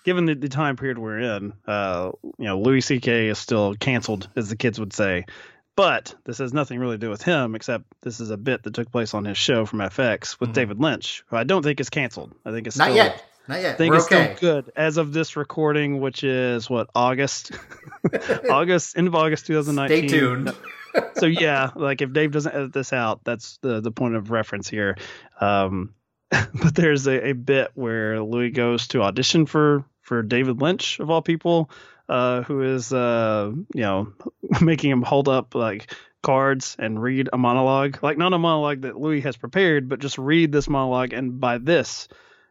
given 0.06 0.26
the, 0.26 0.36
the 0.36 0.48
time 0.50 0.78
period 0.78 0.98
we're 0.98 1.20
in, 1.20 1.52
uh, 1.68 2.12
you 2.24 2.46
know, 2.46 2.60
Louis 2.62 2.80
C.K. 2.82 3.28
is 3.28 3.38
still 3.38 3.76
canceled, 3.76 4.30
as 4.38 4.48
the 4.50 4.56
kids 4.56 4.80
would 4.80 4.94
say. 4.94 5.26
But 5.76 6.14
this 6.26 6.38
has 6.40 6.54
nothing 6.54 6.80
really 6.80 6.96
to 6.96 7.00
do 7.06 7.10
with 7.10 7.22
him, 7.22 7.56
except 7.56 7.86
this 8.02 8.20
is 8.20 8.32
a 8.32 8.38
bit 8.38 8.64
that 8.64 8.74
took 8.74 8.92
place 8.92 9.14
on 9.14 9.24
his 9.26 9.38
show 9.38 9.66
from 9.66 9.80
FX 9.80 10.40
with 10.40 10.50
Mhm. 10.50 10.54
David 10.54 10.80
Lynch, 10.80 11.24
who 11.28 11.38
I 11.38 11.44
don't 11.44 11.64
think 11.64 11.80
is 11.80 11.90
canceled. 11.90 12.34
I 12.46 12.52
think 12.52 12.68
it's 12.68 12.78
Not 12.78 12.86
still, 12.86 12.96
yet. 12.98 13.24
Not 13.48 13.62
yet. 13.62 13.76
I 13.76 13.78
think 13.78 13.92
we're 13.92 13.98
it's 13.98 14.06
okay. 14.08 14.36
still 14.36 14.54
good 14.64 14.72
as 14.76 14.98
of 14.98 15.14
this 15.14 15.36
recording, 15.38 16.02
which 16.02 16.24
is 16.24 16.70
what 16.70 16.90
August, 16.96 17.52
August, 18.50 18.98
end 18.98 19.08
of 19.08 19.16
August, 19.16 19.46
2019. 19.48 20.10
Stay 20.10 20.20
tuned. 20.20 20.54
So 21.16 21.26
yeah, 21.26 21.72
like 21.76 22.02
if 22.02 22.14
Dave 22.14 22.32
doesn't 22.32 22.54
edit 22.54 22.74
this 22.74 22.94
out, 22.94 23.24
that's 23.24 23.58
the 23.62 23.82
the 23.82 23.92
point 23.92 24.16
of 24.16 24.32
reference 24.32 24.70
here. 24.70 24.98
Um, 25.40 25.94
but 26.30 26.76
there's 26.76 27.08
a, 27.08 27.30
a 27.30 27.34
bit 27.34 27.72
where 27.74 28.22
Louis 28.22 28.52
goes 28.52 28.88
to 28.90 29.02
audition 29.02 29.46
for 29.46 29.84
for 30.02 30.22
David 30.24 30.62
Lynch 30.62 31.00
of 31.00 31.10
all 31.10 31.22
people, 31.22 31.70
uh, 32.08 32.44
who 32.44 32.62
is 32.62 32.94
uh, 32.94 33.52
you 33.74 33.82
know 33.82 34.14
making 34.62 34.92
him 34.92 35.02
hold 35.02 35.28
up 35.28 35.56
like 35.56 35.94
cards 36.22 36.76
and 36.80 37.02
read 37.02 37.30
a 37.32 37.38
monologue, 37.38 38.00
like 38.02 38.18
not 38.18 38.34
a 38.34 38.40
monologue 38.40 38.82
that 38.82 39.00
Louis 39.00 39.22
has 39.22 39.38
prepared, 39.38 39.88
but 39.90 40.00
just 40.00 40.18
read 40.18 40.52
this 40.52 40.70
monologue, 40.70 41.14
and 41.14 41.40
by 41.40 41.58
this. 41.58 42.08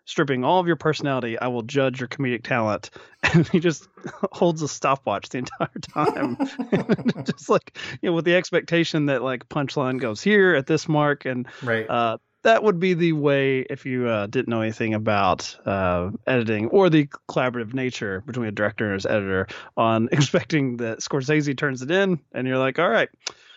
Stripping 0.08 0.42
all 0.42 0.58
of 0.58 0.66
your 0.66 0.76
personality, 0.76 1.38
I 1.38 1.48
will 1.48 1.60
judge 1.60 2.00
your 2.00 2.08
comedic 2.08 2.42
talent. 2.42 2.88
And 3.34 3.46
he 3.48 3.60
just 3.60 3.86
holds 4.32 4.62
a 4.62 4.68
stopwatch 4.68 5.28
the 5.28 5.38
entire 5.38 5.68
time, 5.94 6.36
just 7.26 7.50
like 7.50 7.76
you 8.00 8.08
know, 8.08 8.14
with 8.14 8.24
the 8.24 8.34
expectation 8.36 9.06
that 9.06 9.22
like 9.22 9.48
punchline 9.50 10.00
goes 10.00 10.22
here 10.22 10.54
at 10.54 10.66
this 10.66 10.88
mark, 10.88 11.26
and 11.26 11.46
Right. 11.62 11.84
uh, 11.90 12.16
that 12.44 12.62
would 12.62 12.80
be 12.80 12.94
the 12.94 13.12
way 13.12 13.58
if 13.68 13.84
you 13.84 14.06
uh, 14.08 14.28
didn't 14.28 14.48
know 14.48 14.62
anything 14.62 14.94
about 14.94 15.54
uh, 15.66 16.10
editing 16.26 16.68
or 16.68 16.88
the 16.88 17.06
collaborative 17.28 17.74
nature 17.74 18.22
between 18.24 18.46
a 18.48 18.52
director 18.52 18.86
and 18.86 18.94
his 18.94 19.04
editor 19.04 19.46
on 19.76 20.08
expecting 20.12 20.78
that 20.78 21.00
Scorsese 21.00 21.54
turns 21.58 21.82
it 21.82 21.90
in, 21.90 22.18
and 22.32 22.46
you're 22.48 22.56
like, 22.56 22.78
all 22.78 22.88
right, 22.88 23.10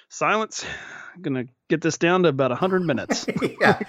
silence. 0.10 0.66
I'm 1.16 1.22
gonna 1.22 1.46
get 1.70 1.80
this 1.82 1.98
down 1.98 2.24
to 2.24 2.30
about 2.30 2.52
hundred 2.52 2.82
minutes. 2.82 3.26
yeah, 3.62 3.80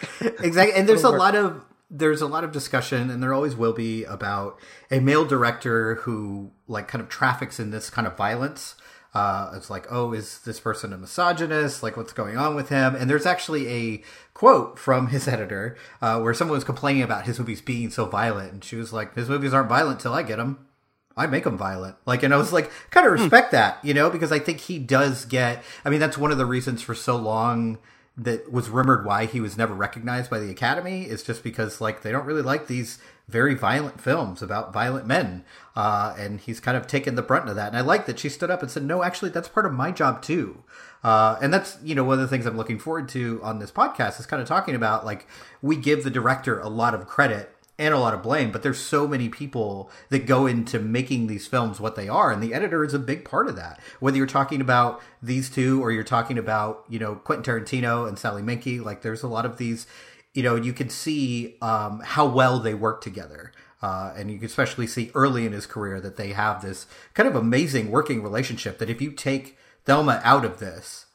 exactly. 0.40 0.75
And 0.78 0.88
there's 0.88 1.02
a 1.04 1.11
lot 1.11 1.35
of 1.35 1.64
there's 1.92 2.22
a 2.22 2.26
lot 2.26 2.42
of 2.42 2.52
discussion, 2.52 3.11
and 3.11 3.22
there 3.22 3.34
always 3.34 3.54
will 3.54 3.75
be 3.75 4.04
about 4.04 4.58
a 4.90 4.99
male 4.99 5.26
director 5.26 5.96
who 5.96 6.50
like 6.66 6.88
kind 6.88 7.02
of 7.02 7.08
traffics 7.08 7.61
in 7.61 7.70
this 7.70 7.90
kind 7.90 8.06
of 8.06 8.16
violence. 8.16 8.75
Uh, 9.14 9.52
it's 9.54 9.68
like, 9.68 9.87
oh, 9.90 10.14
is 10.14 10.38
this 10.38 10.58
person 10.58 10.90
a 10.94 10.96
misogynist? 10.96 11.82
Like, 11.82 11.99
what's 11.99 12.14
going 12.14 12.38
on 12.38 12.54
with 12.54 12.70
him? 12.70 12.94
And 12.94 13.11
there's 13.11 13.26
actually 13.26 13.68
a 13.68 14.02
quote 14.32 14.78
from 14.78 15.08
his 15.08 15.28
editor 15.28 15.76
uh, 16.00 16.18
where 16.18 16.32
someone 16.32 16.56
was 16.56 16.64
complaining 16.64 17.02
about 17.02 17.26
his 17.26 17.38
movies 17.38 17.61
being 17.61 17.90
so 17.90 18.06
violent, 18.06 18.52
and 18.54 18.64
she 18.64 18.76
was 18.76 18.92
like, 18.92 19.14
"His 19.14 19.28
movies 19.28 19.52
aren't 19.52 19.68
violent 19.68 20.00
till 20.00 20.14
I 20.14 20.22
get 20.22 20.38
them." 20.38 20.66
I 21.14 21.26
make 21.26 21.44
them 21.44 21.58
violent. 21.58 21.96
Like, 22.06 22.22
and 22.22 22.32
I 22.32 22.38
was 22.38 22.54
like, 22.54 22.70
kind 22.90 23.06
of 23.06 23.12
respect 23.12 23.50
that, 23.52 23.84
you 23.84 23.92
know, 23.92 24.08
because 24.08 24.32
I 24.32 24.38
think 24.38 24.61
he 24.61 24.78
does 24.78 25.26
get, 25.26 25.62
I 25.84 25.90
mean, 25.90 26.00
that's 26.00 26.16
one 26.16 26.32
of 26.32 26.38
the 26.38 26.46
reasons 26.46 26.80
for 26.80 26.94
so 26.94 27.16
long 27.16 27.78
that 28.16 28.52
was 28.52 28.69
rumored 28.69 29.07
why 29.07 29.25
he 29.25 29.40
was 29.40 29.57
never 29.57 29.75
recognized 29.75 30.31
by 30.31 30.38
the 30.38 30.50
Academy 30.50 31.04
is 31.04 31.23
just 31.23 31.42
because 31.42 31.81
like 31.81 32.02
they 32.02 32.12
don't 32.12 32.26
really 32.26 32.42
like 32.42 32.66
these 32.66 32.99
very 33.28 33.54
violent 33.54 34.00
films 34.00 34.42
about 34.42 34.73
violent 34.73 35.07
men, 35.07 35.45
uh, 35.75 36.14
and 36.19 36.40
he's 36.40 36.61
kind 36.61 36.76
of 36.76 36.87
taken 36.87 37.14
the 37.14 37.23
brunt 37.23 37.49
of 37.49 37.57
that. 37.57 37.69
And 37.69 37.76
I 37.76 37.81
like 37.81 38.04
that 38.07 38.19
she 38.19 38.28
stood 38.28 38.50
up 38.50 38.61
and 38.61 38.71
said, 38.71 38.83
"No, 38.83 39.02
actually, 39.02 39.31
that's 39.31 39.49
part 39.49 39.64
of 39.64 39.73
my 39.73 39.90
job 39.90 40.21
too." 40.21 40.62
Uh, 41.02 41.38
and 41.40 41.52
that's 41.54 41.78
you 41.83 41.95
know 41.95 42.04
one 42.04 42.14
of 42.14 42.21
the 42.21 42.28
things 42.28 42.45
I'm 42.45 42.57
looking 42.57 42.78
forward 42.78 43.09
to 43.11 43.40
on 43.42 43.59
this 43.59 43.71
podcast 43.71 44.21
is 44.21 44.26
kind 44.26 44.42
of 44.42 44.49
talking 44.49 44.75
about 44.75 45.07
like 45.07 45.26
we 45.62 45.76
give 45.76 46.04
the 46.04 46.11
director 46.11 46.61
a 46.61 46.69
lot 46.69 46.95
of 46.95 47.07
credit 47.07 47.57
and 47.82 47.92
a 47.92 47.98
lot 47.98 48.14
of 48.14 48.22
blame, 48.22 48.52
but 48.52 48.62
there's 48.62 48.78
so 48.78 49.08
many 49.08 49.28
people 49.28 49.90
that 50.08 50.24
go 50.24 50.46
into 50.46 50.78
making 50.78 51.26
these 51.26 51.48
films 51.48 51.80
what 51.80 51.96
they 51.96 52.08
are, 52.08 52.30
and 52.30 52.40
the 52.40 52.54
editor 52.54 52.84
is 52.84 52.94
a 52.94 52.98
big 52.98 53.24
part 53.24 53.48
of 53.48 53.56
that. 53.56 53.80
Whether 53.98 54.18
you're 54.18 54.26
talking 54.26 54.60
about 54.60 55.02
these 55.20 55.50
two 55.50 55.82
or 55.82 55.90
you're 55.90 56.04
talking 56.04 56.38
about 56.38 56.84
you 56.88 57.00
know 57.00 57.16
Quentin 57.16 57.44
Tarantino 57.44 58.06
and 58.06 58.16
Sally 58.16 58.40
Menke, 58.40 58.84
like 58.84 59.02
there's 59.02 59.24
a 59.24 59.28
lot 59.28 59.44
of 59.44 59.58
these, 59.58 59.86
you 60.32 60.44
know, 60.44 60.54
you 60.54 60.72
can 60.72 60.88
see 60.88 61.56
um, 61.60 62.00
how 62.04 62.26
well 62.26 62.60
they 62.60 62.74
work 62.74 63.02
together. 63.02 63.52
Uh, 63.82 64.14
and 64.16 64.30
you 64.30 64.38
can 64.38 64.46
especially 64.46 64.86
see 64.86 65.10
early 65.12 65.44
in 65.44 65.50
his 65.50 65.66
career 65.66 66.00
that 66.00 66.16
they 66.16 66.28
have 66.28 66.62
this 66.62 66.86
kind 67.14 67.28
of 67.28 67.34
amazing 67.34 67.90
working 67.90 68.22
relationship. 68.22 68.78
That 68.78 68.88
if 68.88 69.02
you 69.02 69.10
take 69.10 69.58
Thelma 69.86 70.20
out 70.22 70.44
of 70.44 70.60
this, 70.60 71.06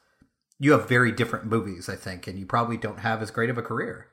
you 0.60 0.74
have 0.74 0.90
very 0.90 1.14
different 1.14 1.46
movies, 1.46 1.88
I 1.88 1.96
think, 1.96 2.28
and 2.28 2.38
you 2.38 2.46
probably 2.46 2.76
don't 2.76 3.00
have 3.00 3.22
as 3.22 3.32
great 3.32 3.50
of 3.50 3.58
a 3.58 3.62
career. 3.62 4.08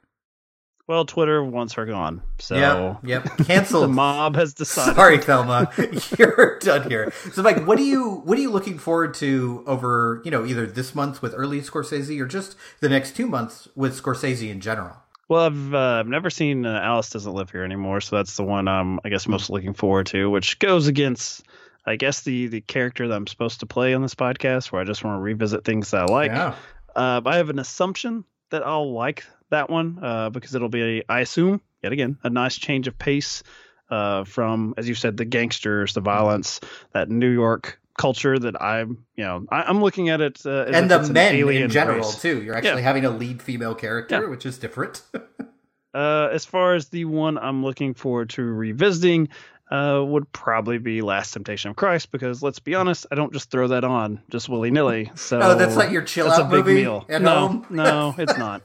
Well, 0.87 1.07
Twitter 1.07 1.43
wants 1.43 1.75
her 1.75 1.87
gone. 1.87 2.23
So 2.39 2.57
yep, 3.03 3.25
yep. 3.27 3.37
canceled. 3.47 3.85
the 3.85 3.89
mob 3.89 4.37
has 4.37 4.53
decided. 4.53 4.97
Sorry, 4.97 5.19
Thelma, 5.19 5.73
you're 6.19 6.59
done 6.59 6.91
here. 6.91 7.11
So, 7.33 7.43
Mike, 7.43 7.67
what 7.67 7.79
are 7.79 7.85
you 7.85 8.23
what 8.25 8.37
are 8.37 8.41
you 8.43 8.51
looking 8.51 8.79
forward 8.79 9.15
to 9.15 9.65
over 9.67 10.21
you 10.25 10.31
know 10.31 10.45
either 10.45 10.67
this 10.67 10.95
month 10.95 11.23
with 11.23 11.33
early 11.35 11.61
Scorsese 11.63 12.21
or 12.21 12.27
just 12.27 12.57
the 12.81 12.91
next 12.91 13.17
two 13.17 13.27
months 13.27 13.67
with 13.75 14.01
Scorsese 14.01 14.51
in 14.51 14.61
general? 14.61 14.97
Well, 15.29 15.47
I've 15.47 15.75
uh, 15.75 15.79
I've 16.01 16.07
never 16.07 16.29
seen 16.29 16.67
uh, 16.67 16.81
Alice 16.83 17.09
doesn't 17.09 17.33
live 17.33 17.51
here 17.51 17.65
anymore, 17.65 18.03
so 18.03 18.17
that's 18.17 18.37
the 18.37 18.45
one 18.45 18.69
I'm 18.69 19.01
I 19.05 19.09
guess 19.09 19.27
most 19.27 19.49
looking 19.49 19.73
forward 19.73 20.07
to, 20.09 20.29
which 20.29 20.59
goes 20.59 20.87
against 20.87 21.45
I 21.87 21.97
guess 21.97 22.23
the 22.23 22.49
the 22.49 22.61
character 22.61 23.09
that 23.09 23.15
I'm 23.15 23.27
supposed 23.27 23.61
to 23.61 23.67
play 23.67 23.95
on 23.95 24.03
this 24.03 24.15
podcast, 24.15 24.71
where 24.71 24.83
I 24.83 24.85
just 24.85 25.03
want 25.03 25.17
to 25.17 25.23
revisit 25.23 25.65
things 25.65 25.93
that 25.93 26.11
I 26.11 26.13
like. 26.13 26.31
Yeah. 26.31 26.55
Uh, 26.95 27.23
I 27.25 27.37
have 27.37 27.49
an 27.49 27.59
assumption 27.59 28.25
that 28.51 28.67
I'll 28.67 28.93
like 28.93 29.25
that 29.51 29.71
one 29.71 29.99
uh, 30.03 30.31
because 30.31 30.55
it'll 30.55 30.69
be, 30.69 31.03
I 31.09 31.21
assume, 31.21 31.61
yet 31.83 31.93
again, 31.93 32.19
a 32.23 32.31
nice 32.31 32.57
change 32.57 32.89
of 32.89 32.99
pace 32.99 33.43
uh, 33.91 34.25
from, 34.25 34.75
as 34.77 34.89
you 34.89 34.95
said, 34.95 35.17
the 35.17 35.25
gangsters, 35.25 35.95
the 35.95 36.01
violence, 36.01 36.61
that 36.93 37.09
New 37.09 37.31
York 37.31 37.81
culture 37.97 38.39
that 38.39 38.61
I'm, 38.61 39.05
you 39.15 39.25
know, 39.25 39.47
I, 39.51 39.71
am 39.71 39.81
looking 39.81 40.09
at 40.09 40.21
it. 40.21 40.45
Uh, 40.45 40.65
and 40.65 40.91
the 40.91 41.03
men 41.13 41.37
in 41.37 41.71
general 41.71 41.99
race. 41.99 42.21
too. 42.21 42.43
You're 42.43 42.57
actually 42.57 42.81
yeah. 42.83 42.87
having 42.87 43.05
a 43.05 43.11
lead 43.11 43.43
female 43.43 43.75
character, 43.75 44.23
yeah. 44.23 44.29
which 44.29 44.47
is 44.47 44.59
different. 44.59 45.03
uh, 45.95 46.29
as 46.33 46.45
far 46.45 46.75
as 46.75 46.89
the 46.89 47.05
one 47.05 47.39
I'm 47.39 47.63
looking 47.63 47.95
forward 47.95 48.31
to 48.31 48.43
revisiting, 48.43 49.29
uh, 49.71 50.03
would 50.05 50.31
probably 50.33 50.79
be 50.79 51.01
Last 51.01 51.33
Temptation 51.33 51.71
of 51.71 51.77
Christ 51.77 52.11
because 52.11 52.43
let's 52.43 52.59
be 52.59 52.75
honest, 52.75 53.07
I 53.11 53.15
don't 53.15 53.33
just 53.33 53.51
throw 53.51 53.69
that 53.69 53.83
on 53.83 54.21
just 54.31 54.49
willy 54.49 54.71
nilly. 54.71 55.11
So 55.15 55.41
oh, 55.43 55.55
that's 55.55 55.77
not 55.77 55.91
your 55.91 56.03
chill 56.03 56.31
out 56.31 56.51
movie 56.51 56.75
meal. 56.75 57.05
no, 57.09 57.49
home. 57.49 57.67
no, 57.71 58.15
it's 58.19 58.37
not. 58.37 58.63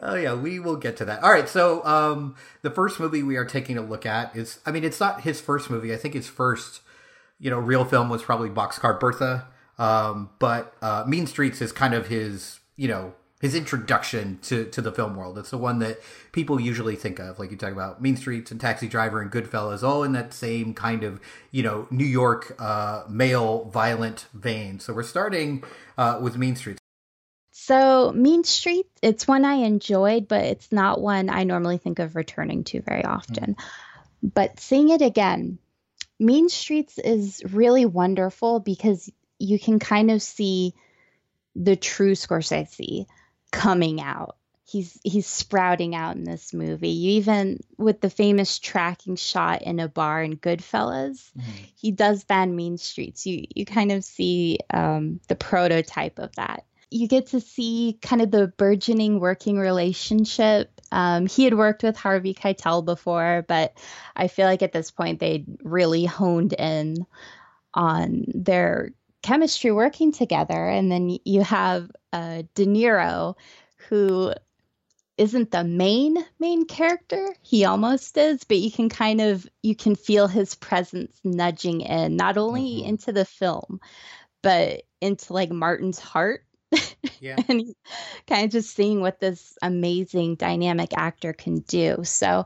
Oh 0.00 0.14
yeah, 0.14 0.34
we 0.34 0.58
will 0.58 0.76
get 0.76 0.96
to 0.98 1.04
that. 1.06 1.22
All 1.22 1.30
right, 1.30 1.48
so 1.48 1.84
um, 1.84 2.36
the 2.62 2.70
first 2.70 3.00
movie 3.00 3.22
we 3.22 3.36
are 3.36 3.44
taking 3.44 3.78
a 3.78 3.82
look 3.82 4.06
at 4.06 4.36
is, 4.36 4.60
I 4.66 4.70
mean, 4.70 4.84
it's 4.84 5.00
not 5.00 5.22
his 5.22 5.40
first 5.40 5.70
movie. 5.70 5.92
I 5.92 5.96
think 5.96 6.14
his 6.14 6.28
first, 6.28 6.80
you 7.38 7.50
know, 7.50 7.58
real 7.58 7.84
film 7.84 8.08
was 8.08 8.22
probably 8.22 8.48
Boxcar 8.48 8.98
Bertha. 8.98 9.46
Um, 9.78 10.30
but 10.38 10.74
uh, 10.82 11.04
Mean 11.06 11.26
Streets 11.26 11.60
is 11.60 11.72
kind 11.72 11.94
of 11.94 12.06
his, 12.06 12.60
you 12.76 12.88
know, 12.88 13.14
his 13.40 13.56
introduction 13.56 14.38
to, 14.42 14.66
to 14.66 14.80
the 14.80 14.92
film 14.92 15.16
world. 15.16 15.36
It's 15.36 15.50
the 15.50 15.58
one 15.58 15.80
that 15.80 15.98
people 16.30 16.60
usually 16.60 16.94
think 16.94 17.18
of, 17.18 17.40
like 17.40 17.50
you 17.50 17.56
talk 17.56 17.72
about 17.72 18.00
Mean 18.00 18.16
Streets 18.16 18.52
and 18.52 18.60
Taxi 18.60 18.86
Driver 18.86 19.20
and 19.20 19.32
Goodfellas, 19.32 19.82
all 19.82 20.04
in 20.04 20.12
that 20.12 20.32
same 20.32 20.74
kind 20.74 21.02
of 21.02 21.20
you 21.50 21.64
know 21.64 21.88
New 21.90 22.04
York 22.04 22.54
uh, 22.60 23.02
male 23.08 23.64
violent 23.64 24.26
vein. 24.32 24.78
So 24.78 24.94
we're 24.94 25.02
starting 25.02 25.64
uh, 25.98 26.20
with 26.22 26.38
Mean 26.38 26.54
Streets. 26.54 26.81
So 27.52 28.12
Mean 28.12 28.44
Streets, 28.44 28.88
it's 29.02 29.28
one 29.28 29.44
I 29.44 29.56
enjoyed, 29.56 30.26
but 30.26 30.44
it's 30.44 30.72
not 30.72 31.00
one 31.00 31.28
I 31.28 31.44
normally 31.44 31.76
think 31.76 31.98
of 31.98 32.16
returning 32.16 32.64
to 32.64 32.80
very 32.80 33.04
often. 33.04 33.54
Mm-hmm. 33.54 34.28
But 34.34 34.58
seeing 34.58 34.88
it 34.88 35.02
again, 35.02 35.58
Mean 36.18 36.48
Streets 36.48 36.98
is 36.98 37.42
really 37.50 37.84
wonderful 37.84 38.60
because 38.60 39.10
you 39.38 39.58
can 39.58 39.78
kind 39.78 40.10
of 40.10 40.22
see 40.22 40.74
the 41.54 41.76
true 41.76 42.12
Scorsese 42.12 43.06
coming 43.50 44.00
out. 44.00 44.36
He's 44.64 44.98
he's 45.04 45.26
sprouting 45.26 45.94
out 45.94 46.16
in 46.16 46.24
this 46.24 46.54
movie. 46.54 46.88
You 46.88 47.10
even 47.12 47.60
with 47.76 48.00
the 48.00 48.08
famous 48.08 48.58
tracking 48.58 49.16
shot 49.16 49.60
in 49.60 49.78
a 49.78 49.88
bar 49.88 50.22
in 50.22 50.38
Goodfellas, 50.38 51.30
mm-hmm. 51.36 51.50
he 51.74 51.90
does 51.90 52.24
that 52.24 52.48
Mean 52.48 52.78
Streets. 52.78 53.26
You 53.26 53.44
you 53.54 53.66
kind 53.66 53.92
of 53.92 54.02
see 54.04 54.58
um, 54.72 55.20
the 55.28 55.36
prototype 55.36 56.18
of 56.18 56.34
that. 56.36 56.64
You 56.92 57.08
get 57.08 57.28
to 57.28 57.40
see 57.40 57.98
kind 58.02 58.22
of 58.22 58.30
the 58.30 58.48
burgeoning 58.48 59.18
working 59.18 59.58
relationship. 59.58 60.80
Um, 60.90 61.26
he 61.26 61.44
had 61.44 61.54
worked 61.54 61.82
with 61.82 61.96
Harvey 61.96 62.34
Keitel 62.34 62.84
before, 62.84 63.44
but 63.48 63.76
I 64.14 64.28
feel 64.28 64.46
like 64.46 64.62
at 64.62 64.72
this 64.72 64.90
point 64.90 65.18
they'd 65.18 65.46
really 65.62 66.04
honed 66.04 66.52
in 66.52 67.06
on 67.74 68.24
their 68.28 68.90
chemistry 69.22 69.70
working 69.72 70.12
together. 70.12 70.68
And 70.68 70.92
then 70.92 71.18
you 71.24 71.42
have 71.42 71.90
uh, 72.12 72.42
De 72.54 72.66
Niro, 72.66 73.36
who 73.88 74.34
isn't 75.18 75.50
the 75.50 75.62
main 75.62 76.16
main 76.38 76.64
character 76.64 77.28
he 77.42 77.64
almost 77.64 78.16
is 78.16 78.44
but 78.44 78.56
you 78.56 78.72
can 78.72 78.88
kind 78.88 79.20
of 79.20 79.46
you 79.62 79.76
can 79.76 79.94
feel 79.94 80.26
his 80.26 80.54
presence 80.54 81.20
nudging 81.22 81.82
in 81.82 82.16
not 82.16 82.38
only 82.38 82.78
mm-hmm. 82.78 82.88
into 82.88 83.12
the 83.12 83.24
film 83.24 83.78
but 84.40 84.82
into 85.00 85.32
like 85.32 85.50
martin's 85.50 85.98
heart 85.98 86.44
yeah. 87.20 87.36
and 87.48 87.74
kind 88.26 88.44
of 88.44 88.50
just 88.50 88.74
seeing 88.74 89.00
what 89.00 89.20
this 89.20 89.56
amazing 89.62 90.36
dynamic 90.36 90.96
actor 90.96 91.32
can 91.32 91.60
do 91.60 91.98
so 92.04 92.44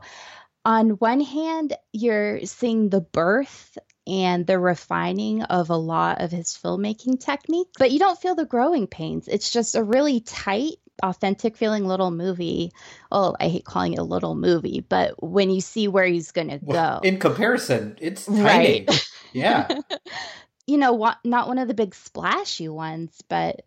on 0.65 0.89
one 0.91 1.21
hand 1.21 1.73
you're 1.93 2.45
seeing 2.45 2.89
the 2.89 3.01
birth 3.01 3.77
and 4.07 4.47
the 4.47 4.57
refining 4.57 5.43
of 5.43 5.69
a 5.69 5.75
lot 5.75 6.21
of 6.21 6.31
his 6.31 6.57
filmmaking 6.57 7.19
technique. 7.19 7.67
But 7.77 7.91
you 7.91 7.99
don't 7.99 8.19
feel 8.19 8.35
the 8.35 8.45
growing 8.45 8.87
pains. 8.87 9.27
It's 9.27 9.51
just 9.51 9.75
a 9.75 9.83
really 9.83 10.21
tight, 10.21 10.77
authentic 11.03 11.57
feeling 11.57 11.85
little 11.85 12.09
movie. 12.09 12.71
Oh, 13.11 13.35
I 13.39 13.49
hate 13.49 13.65
calling 13.65 13.93
it 13.93 13.99
a 13.99 14.03
little 14.03 14.33
movie, 14.33 14.79
but 14.87 15.21
when 15.21 15.49
you 15.49 15.59
see 15.59 15.87
where 15.89 16.05
he's 16.05 16.31
going 16.31 16.47
to 16.47 16.59
go. 16.59 17.01
In 17.03 17.19
comparison, 17.19 17.97
it's 17.99 18.25
tiny. 18.25 18.41
Right. 18.43 19.09
Yeah. 19.33 19.67
you 20.65 20.77
know, 20.77 21.13
not 21.23 21.47
one 21.47 21.59
of 21.59 21.67
the 21.67 21.73
big 21.73 21.93
splashy 21.93 22.69
ones, 22.69 23.21
but 23.27 23.61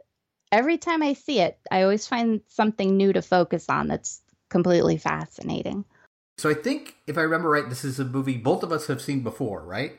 every 0.52 0.78
time 0.78 1.02
I 1.02 1.14
see 1.14 1.40
it, 1.40 1.58
I 1.70 1.82
always 1.82 2.06
find 2.06 2.40
something 2.48 2.96
new 2.96 3.12
to 3.12 3.22
focus 3.22 3.66
on 3.68 3.88
that's 3.88 4.20
completely 4.48 4.96
fascinating. 4.96 5.84
So 6.38 6.48
I 6.48 6.54
think, 6.54 6.96
if 7.06 7.18
I 7.18 7.22
remember 7.22 7.50
right, 7.50 7.68
this 7.68 7.84
is 7.84 8.00
a 8.00 8.04
movie 8.04 8.36
both 8.36 8.62
of 8.62 8.72
us 8.72 8.86
have 8.86 9.00
seen 9.00 9.22
before, 9.22 9.62
right? 9.62 9.98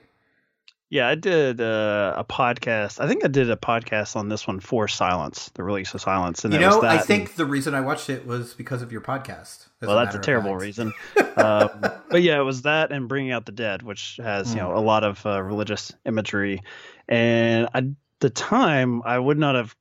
Yeah, 0.90 1.08
I 1.08 1.16
did 1.16 1.62
uh, 1.62 2.16
a 2.18 2.26
podcast. 2.26 3.00
I 3.00 3.08
think 3.08 3.24
I 3.24 3.30
did 3.30 3.50
a 3.50 3.56
podcast 3.56 4.18
on 4.18 4.28
this 4.28 4.46
one 4.46 4.60
for 4.60 4.90
Silence, 4.90 5.50
the 5.54 5.64
release 5.64 5.94
of 5.94 6.02
Silence. 6.02 6.44
And 6.44 6.54
you 6.54 6.60
know, 6.60 6.84
I 6.84 6.98
think 6.98 7.30
and, 7.30 7.38
the 7.38 7.46
reason 7.46 7.74
I 7.74 7.80
watched 7.80 8.10
it 8.10 8.28
was 8.28 8.54
because 8.54 8.82
of 8.82 8.92
your 8.92 9.00
podcast. 9.00 9.68
Well, 9.80 9.98
a 9.98 10.04
that's 10.04 10.18
a 10.18 10.20
terrible 10.20 10.58
reason. 10.58 10.92
um, 11.38 11.70
but 12.10 12.22
yeah, 12.22 12.38
it 12.38 12.44
was 12.44 12.64
that 12.64 12.92
and 12.92 13.08
Bringing 13.08 13.32
Out 13.32 13.46
the 13.46 13.54
Dead, 13.54 13.84
which 13.84 14.20
has 14.22 14.50
mm. 14.50 14.56
you 14.56 14.62
know 14.62 14.74
a 14.74 14.82
hmm. 14.82 14.86
lot 14.86 15.06
of 15.06 15.26
uh, 15.26 15.42
religious 15.42 15.94
imagery. 16.06 16.62
And 17.08 17.70
at 17.74 17.86
the 18.20 18.30
time, 18.30 19.02
I 19.06 19.18
would 19.18 19.38
not 19.38 19.56
have 19.56 19.74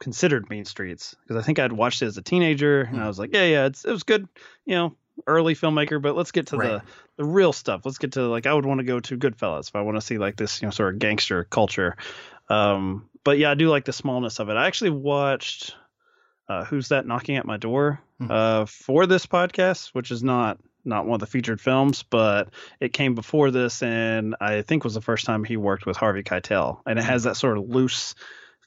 considered 0.00 0.50
Mean 0.50 0.64
Streets 0.64 1.14
because 1.22 1.42
I 1.42 1.44
think 1.44 1.58
I'd 1.58 1.72
watched 1.72 2.02
it 2.02 2.06
as 2.06 2.16
a 2.16 2.22
teenager, 2.22 2.82
and 2.82 2.96
I 2.96 3.02
hmm. 3.02 3.08
was 3.08 3.18
like, 3.18 3.32
yeah, 3.32 3.44
yeah, 3.44 3.66
it's, 3.66 3.84
it 3.84 3.90
was 3.90 4.02
good. 4.02 4.28
You 4.64 4.74
know, 4.74 4.96
early 5.26 5.54
filmmaker, 5.54 6.00
but 6.00 6.16
let's 6.16 6.32
get 6.32 6.48
to 6.48 6.56
right. 6.56 6.68
the 6.68 6.82
the 7.16 7.24
real 7.24 7.52
stuff. 7.52 7.82
Let's 7.84 7.98
get 7.98 8.12
to 8.12 8.22
like 8.22 8.46
I 8.46 8.54
would 8.54 8.66
want 8.66 8.78
to 8.78 8.84
go 8.84 9.00
to 9.00 9.16
Goodfellas 9.16 9.68
if 9.68 9.76
I 9.76 9.82
want 9.82 9.96
to 9.96 10.00
see 10.00 10.18
like 10.18 10.36
this 10.36 10.60
you 10.60 10.66
know 10.66 10.72
sort 10.72 10.94
of 10.94 11.00
gangster 11.00 11.44
culture. 11.44 11.96
Um, 12.48 13.08
but 13.24 13.38
yeah, 13.38 13.50
I 13.50 13.54
do 13.54 13.68
like 13.68 13.84
the 13.84 13.92
smallness 13.92 14.38
of 14.38 14.48
it. 14.48 14.54
I 14.54 14.66
actually 14.66 14.90
watched 14.90 15.74
uh, 16.48 16.64
Who's 16.64 16.88
That 16.88 17.06
Knocking 17.06 17.36
at 17.36 17.46
My 17.46 17.56
Door 17.56 18.00
mm-hmm. 18.20 18.30
uh, 18.30 18.66
for 18.66 19.06
this 19.06 19.26
podcast, 19.26 19.88
which 19.88 20.10
is 20.10 20.22
not 20.22 20.58
not 20.84 21.06
one 21.06 21.14
of 21.14 21.20
the 21.20 21.26
featured 21.26 21.60
films, 21.60 22.02
but 22.02 22.50
it 22.78 22.92
came 22.92 23.14
before 23.14 23.50
this, 23.50 23.82
and 23.82 24.36
I 24.40 24.62
think 24.62 24.84
was 24.84 24.94
the 24.94 25.00
first 25.00 25.24
time 25.24 25.44
he 25.44 25.56
worked 25.56 25.86
with 25.86 25.96
Harvey 25.96 26.22
Keitel, 26.22 26.80
and 26.86 26.98
it 26.98 27.04
has 27.04 27.22
that 27.24 27.36
sort 27.36 27.56
of 27.56 27.68
loose 27.68 28.14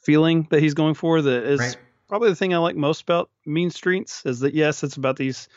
feeling 0.07 0.47
that 0.51 0.61
he's 0.61 0.73
going 0.73 0.93
for. 0.93 1.21
That 1.21 1.43
is 1.43 1.59
right. 1.59 1.77
probably 2.07 2.29
the 2.29 2.35
thing 2.35 2.53
I 2.53 2.57
like 2.59 2.77
most 2.77 3.01
about 3.01 3.29
Mean 3.45 3.69
Streets 3.69 4.25
is 4.25 4.39
that 4.39 4.53
yes, 4.53 4.81
it's 4.81 4.95
about 4.95 5.17
these 5.17 5.49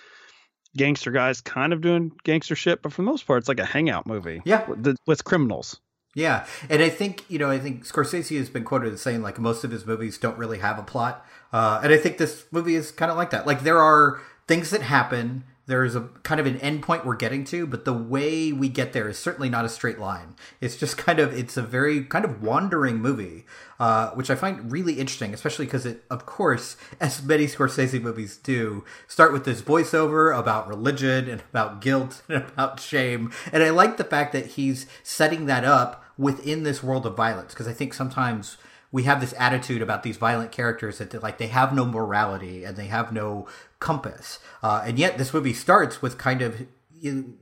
gangster 0.76 1.12
guys 1.12 1.40
kind 1.40 1.72
of 1.72 1.80
doing 1.80 2.10
gangster 2.24 2.56
shit, 2.56 2.82
but 2.82 2.92
for 2.92 3.02
the 3.02 3.06
most 3.06 3.28
part, 3.28 3.38
it's 3.38 3.48
like 3.48 3.60
a 3.60 3.64
hangout 3.64 4.08
movie. 4.08 4.42
Yeah, 4.44 4.68
with, 4.68 4.96
with 5.06 5.24
criminals. 5.24 5.80
Yeah, 6.16 6.46
and 6.68 6.82
I 6.82 6.88
think 6.88 7.24
you 7.28 7.38
know, 7.38 7.48
I 7.48 7.60
think 7.60 7.84
Scorsese 7.84 8.36
has 8.38 8.50
been 8.50 8.64
quoted 8.64 8.92
as 8.92 9.00
saying 9.00 9.22
like 9.22 9.38
most 9.38 9.62
of 9.62 9.70
his 9.70 9.86
movies 9.86 10.18
don't 10.18 10.36
really 10.36 10.58
have 10.58 10.80
a 10.80 10.82
plot, 10.82 11.24
uh, 11.52 11.80
and 11.84 11.92
I 11.92 11.96
think 11.96 12.18
this 12.18 12.44
movie 12.50 12.74
is 12.74 12.90
kind 12.90 13.12
of 13.12 13.16
like 13.16 13.30
that. 13.30 13.46
Like 13.46 13.62
there 13.62 13.78
are 13.78 14.20
things 14.48 14.70
that 14.70 14.82
happen. 14.82 15.44
There's 15.70 15.94
a 15.94 16.08
kind 16.24 16.40
of 16.40 16.46
an 16.46 16.58
endpoint 16.58 17.04
we're 17.04 17.14
getting 17.14 17.44
to, 17.44 17.64
but 17.64 17.84
the 17.84 17.92
way 17.92 18.50
we 18.50 18.68
get 18.68 18.92
there 18.92 19.08
is 19.08 19.20
certainly 19.20 19.48
not 19.48 19.64
a 19.64 19.68
straight 19.68 20.00
line. 20.00 20.34
It's 20.60 20.74
just 20.74 20.98
kind 20.98 21.20
of 21.20 21.32
it's 21.32 21.56
a 21.56 21.62
very 21.62 22.02
kind 22.02 22.24
of 22.24 22.42
wandering 22.42 22.96
movie, 22.96 23.46
uh, 23.78 24.10
which 24.10 24.30
I 24.30 24.34
find 24.34 24.72
really 24.72 24.94
interesting, 24.94 25.32
especially 25.32 25.66
because 25.66 25.86
it, 25.86 26.02
of 26.10 26.26
course, 26.26 26.76
as 27.00 27.22
many 27.22 27.46
Scorsese 27.46 28.02
movies 28.02 28.36
do, 28.36 28.84
start 29.06 29.32
with 29.32 29.44
this 29.44 29.62
voiceover 29.62 30.36
about 30.36 30.66
religion 30.66 31.28
and 31.28 31.40
about 31.52 31.80
guilt 31.80 32.22
and 32.28 32.38
about 32.38 32.80
shame. 32.80 33.32
And 33.52 33.62
I 33.62 33.70
like 33.70 33.96
the 33.96 34.02
fact 34.02 34.32
that 34.32 34.46
he's 34.46 34.86
setting 35.04 35.46
that 35.46 35.62
up 35.62 36.04
within 36.18 36.64
this 36.64 36.82
world 36.82 37.06
of 37.06 37.16
violence 37.16 37.54
because 37.54 37.68
I 37.68 37.72
think 37.72 37.94
sometimes 37.94 38.56
we 38.92 39.04
have 39.04 39.20
this 39.20 39.34
attitude 39.38 39.82
about 39.82 40.02
these 40.02 40.16
violent 40.16 40.52
characters 40.52 40.98
that 40.98 41.22
like 41.22 41.38
they 41.38 41.46
have 41.46 41.74
no 41.74 41.84
morality 41.84 42.64
and 42.64 42.76
they 42.76 42.86
have 42.86 43.12
no 43.12 43.46
compass 43.78 44.38
uh, 44.62 44.82
and 44.84 44.98
yet 44.98 45.18
this 45.18 45.32
movie 45.32 45.52
starts 45.52 46.02
with 46.02 46.18
kind 46.18 46.42
of 46.42 46.66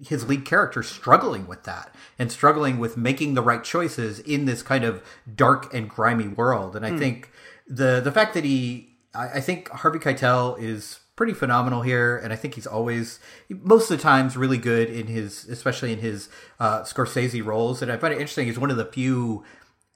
his 0.00 0.28
lead 0.28 0.44
character 0.44 0.84
struggling 0.84 1.48
with 1.48 1.64
that 1.64 1.92
and 2.16 2.30
struggling 2.30 2.78
with 2.78 2.96
making 2.96 3.34
the 3.34 3.42
right 3.42 3.64
choices 3.64 4.20
in 4.20 4.44
this 4.44 4.62
kind 4.62 4.84
of 4.84 5.02
dark 5.34 5.72
and 5.74 5.88
grimy 5.88 6.28
world 6.28 6.76
and 6.76 6.86
i 6.86 6.90
mm. 6.90 6.98
think 6.98 7.30
the 7.66 8.00
the 8.00 8.12
fact 8.12 8.34
that 8.34 8.44
he 8.44 8.96
I, 9.14 9.28
I 9.28 9.40
think 9.40 9.68
harvey 9.70 9.98
keitel 9.98 10.60
is 10.60 11.00
pretty 11.18 11.34
phenomenal 11.34 11.82
here, 11.82 12.16
and 12.16 12.32
I 12.32 12.36
think 12.36 12.54
he's 12.54 12.66
always 12.66 13.18
most 13.50 13.90
of 13.90 13.96
the 13.96 14.02
times 14.02 14.36
really 14.36 14.56
good 14.56 14.88
in 14.88 15.08
his, 15.08 15.48
especially 15.48 15.92
in 15.92 15.98
his 15.98 16.28
uh, 16.60 16.82
Scorsese 16.82 17.44
roles. 17.44 17.82
And 17.82 17.90
I 17.90 17.96
find 17.96 18.14
it 18.14 18.20
interesting. 18.20 18.46
He's 18.46 18.58
one 18.58 18.70
of 18.70 18.76
the 18.76 18.84
few 18.84 19.44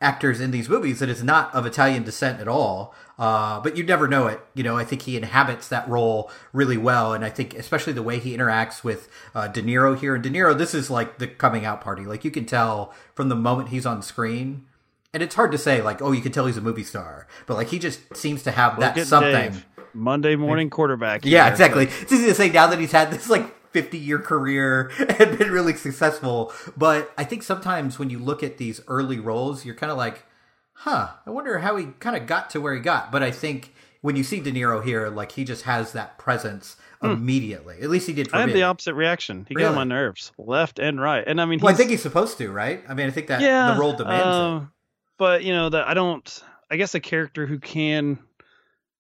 actors 0.03 0.41
in 0.41 0.51
these 0.51 0.69
movies 0.69 0.99
that 0.99 1.09
is 1.09 1.23
not 1.23 1.55
of 1.55 1.65
Italian 1.65 2.03
descent 2.03 2.41
at 2.41 2.49
all. 2.49 2.95
Uh, 3.19 3.61
but 3.61 3.77
you 3.77 3.85
never 3.85 4.09
know 4.09 4.27
it. 4.27 4.41
You 4.55 4.65
know, 4.65 4.77
I 4.77 4.85
think 4.85 5.03
he 5.03 5.17
inhabits 5.17 5.69
that 5.69 5.89
role 5.89 6.31
really 6.53 6.77
well, 6.77 7.13
and 7.13 7.25
I 7.25 7.31
think 7.31 7.55
especially 7.55 7.93
the 7.93 8.03
way 8.03 8.19
he 8.19 8.37
interacts 8.37 8.83
with 8.83 9.09
uh, 9.35 9.49
De 9.49 9.63
Niro 9.63 9.97
here. 9.97 10.15
And 10.15 10.25
De 10.25 10.31
Niro, 10.31 10.57
this 10.57 10.75
is 10.75 10.91
like 10.91 11.19
the 11.19 11.29
coming 11.29 11.65
out 11.65 11.81
party. 11.81 12.05
Like 12.05 12.25
you 12.25 12.31
can 12.31 12.47
tell 12.47 12.93
from 13.15 13.29
the 13.29 13.37
moment 13.37 13.69
he's 13.69 13.87
on 13.87 14.03
screen. 14.03 14.67
And 15.15 15.23
it's 15.23 15.35
hard 15.35 15.53
to 15.53 15.59
say, 15.59 15.83
like, 15.83 16.01
oh, 16.01 16.13
you 16.13 16.23
can 16.23 16.33
tell 16.33 16.47
he's 16.47 16.57
a 16.57 16.63
movie 16.63 16.85
star, 16.85 17.27
but 17.47 17.59
like 17.59 17.69
he 17.69 17.79
just 17.79 18.17
seems 18.17 18.43
to 18.45 18.51
have 18.51 18.81
that 18.81 18.99
something. 19.07 19.53
Dave. 19.53 19.67
Monday 19.95 20.37
morning 20.37 20.71
quarterback. 20.71 21.25
Yeah, 21.25 21.51
exactly. 21.51 21.85
It's 21.85 22.11
easy 22.11 22.27
to 22.27 22.35
say 22.35 22.49
now 22.49 22.67
that 22.69 22.79
he's 22.79 22.93
had 22.93 23.11
this 23.11 23.29
like 23.29 23.55
50 23.73 23.99
year 23.99 24.19
career 24.19 24.91
and 24.99 25.39
been 25.39 25.51
really 25.51 25.75
successful. 25.75 26.53
But 26.77 27.13
I 27.17 27.25
think 27.25 27.43
sometimes 27.43 27.99
when 27.99 28.11
you 28.11 28.19
look 28.19 28.43
at 28.43 28.59
these 28.59 28.81
early 28.87 29.19
roles, 29.19 29.65
you're 29.65 29.75
kind 29.75 29.91
of 29.91 29.99
like, 29.99 30.25
huh, 30.73 31.11
I 31.27 31.31
wonder 31.31 31.59
how 31.59 31.77
he 31.77 31.87
kind 31.99 32.17
of 32.17 32.27
got 32.27 32.51
to 32.51 32.61
where 32.61 32.75
he 32.75 32.81
got. 32.81 33.11
But 33.11 33.23
I 33.23 33.31
think 33.31 33.73
when 34.03 34.17
you 34.17 34.25
see 34.25 34.41
De 34.41 34.53
Niro 34.53 34.85
here, 34.85 35.09
like 35.09 35.33
he 35.33 35.45
just 35.45 35.63
has 35.63 35.93
that 35.93 36.19
presence 36.19 36.77
hmm. 37.01 37.11
immediately. 37.11 37.81
At 37.81 37.89
least 37.89 38.07
he 38.07 38.13
did. 38.13 38.29
For 38.29 38.37
me. 38.37 38.43
I 38.43 38.47
have 38.47 38.53
the 38.53 38.65
opposite 38.65 38.95
reaction. 38.95 39.47
He 39.49 39.55
really? 39.55 39.65
got 39.65 39.71
on 39.71 39.77
my 39.77 39.85
nerves, 39.85 40.33
left 40.37 40.79
and 40.79 41.01
right. 41.01 41.25
And 41.27 41.41
I 41.41 41.47
mean, 41.47 41.61
well, 41.61 41.73
I 41.73 41.77
think 41.77 41.91
he's 41.91 42.03
supposed 42.03 42.39
to, 42.39 42.51
right? 42.51 42.83
I 42.89 42.95
mean, 42.95 43.07
I 43.07 43.11
think 43.11 43.29
that 43.29 43.41
yeah, 43.41 43.73
the 43.73 43.81
role 43.81 43.95
demands 43.95 44.27
uh, 44.27 44.61
it. 44.63 44.69
But 45.17 45.45
you 45.45 45.53
know 45.53 45.69
that 45.71 45.89
I 45.89 45.95
don't. 45.95 46.43
I 46.71 46.77
guess 46.77 46.95
a 46.95 47.01
character 47.01 47.47
who 47.47 47.59
can 47.59 48.19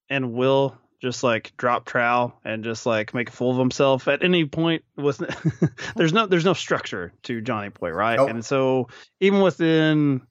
and 0.08 0.34
will 0.34 0.76
just 1.02 1.24
like 1.24 1.52
drop 1.56 1.84
trowel 1.84 2.38
and 2.44 2.62
just 2.62 2.86
like 2.86 3.12
make 3.12 3.28
a 3.28 3.32
fool 3.32 3.50
of 3.50 3.58
himself 3.58 4.06
at 4.06 4.22
any 4.22 4.44
point 4.44 4.84
with 4.96 5.18
there's 5.96 6.12
no 6.12 6.26
there's 6.26 6.44
no 6.44 6.54
structure 6.54 7.12
to 7.24 7.40
Johnny 7.40 7.70
Boy, 7.70 7.90
right? 7.90 8.16
Nope. 8.16 8.30
And 8.30 8.44
so 8.44 8.88
even 9.18 9.40
within 9.40 10.22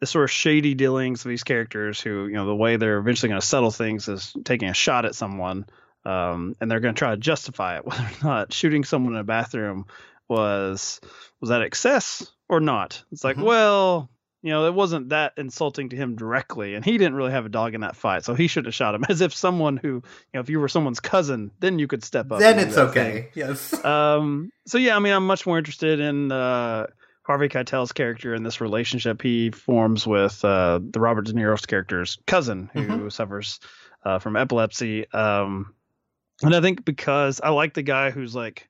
the 0.00 0.06
sort 0.06 0.24
of 0.24 0.30
shady 0.32 0.74
dealings 0.74 1.24
of 1.24 1.28
these 1.28 1.44
characters 1.44 2.00
who, 2.00 2.26
you 2.26 2.34
know, 2.34 2.46
the 2.46 2.56
way 2.56 2.76
they're 2.76 2.98
eventually 2.98 3.28
going 3.28 3.40
to 3.40 3.46
settle 3.46 3.70
things 3.70 4.08
is 4.08 4.32
taking 4.44 4.68
a 4.68 4.74
shot 4.74 5.04
at 5.04 5.14
someone 5.14 5.66
um, 6.04 6.56
and 6.60 6.68
they're 6.68 6.80
going 6.80 6.94
to 6.94 6.98
try 6.98 7.10
to 7.10 7.16
justify 7.16 7.76
it 7.76 7.86
whether 7.86 8.02
or 8.02 8.24
not 8.24 8.52
shooting 8.52 8.82
someone 8.82 9.14
in 9.14 9.20
a 9.20 9.24
bathroom 9.24 9.86
was 10.28 11.00
was 11.40 11.50
that 11.50 11.62
excess 11.62 12.26
or 12.48 12.58
not. 12.58 13.04
It's 13.12 13.22
like, 13.22 13.36
mm-hmm. 13.36 13.46
well, 13.46 14.10
you 14.42 14.50
know, 14.50 14.66
it 14.66 14.74
wasn't 14.74 15.10
that 15.10 15.34
insulting 15.36 15.90
to 15.90 15.96
him 15.96 16.16
directly, 16.16 16.74
and 16.74 16.84
he 16.84 16.92
didn't 16.92 17.14
really 17.14 17.32
have 17.32 17.44
a 17.44 17.50
dog 17.50 17.74
in 17.74 17.82
that 17.82 17.96
fight, 17.96 18.24
so 18.24 18.34
he 18.34 18.46
should 18.46 18.64
have 18.64 18.74
shot 18.74 18.94
him. 18.94 19.04
As 19.08 19.20
if 19.20 19.34
someone 19.34 19.76
who, 19.76 19.88
you 19.88 20.02
know, 20.34 20.40
if 20.40 20.48
you 20.48 20.60
were 20.60 20.68
someone's 20.68 21.00
cousin, 21.00 21.50
then 21.60 21.78
you 21.78 21.86
could 21.86 22.02
step 22.02 22.32
up. 22.32 22.38
Then 22.38 22.58
it's 22.58 22.78
okay. 22.78 23.12
Thing. 23.12 23.28
Yes. 23.34 23.84
Um. 23.90 24.52
So 24.66 24.78
yeah, 24.78 24.94
I 24.94 24.98
mean, 25.00 25.12
I'm 25.12 25.26
much 25.26 25.46
more 25.46 25.58
interested 25.58 26.00
in 26.00 26.30
uh, 26.30 26.86
Harvey 27.22 27.48
Keitel's 27.48 27.92
character 27.92 28.34
and 28.34 28.46
this 28.46 28.60
relationship 28.60 29.20
he 29.20 29.50
forms 29.50 30.06
with 30.06 30.44
uh, 30.44 30.80
the 30.82 31.00
Robert 31.00 31.26
De 31.26 31.32
Niro's 31.32 31.66
character's 31.66 32.18
cousin, 32.26 32.70
who 32.72 32.80
mm-hmm. 32.80 33.08
suffers 33.08 33.58
uh, 34.04 34.18
from 34.18 34.36
epilepsy. 34.36 35.10
Um, 35.12 35.74
and 36.42 36.54
I 36.54 36.60
think 36.60 36.84
because 36.84 37.40
I 37.40 37.50
like 37.50 37.74
the 37.74 37.82
guy 37.82 38.10
who's 38.10 38.34
like 38.34 38.68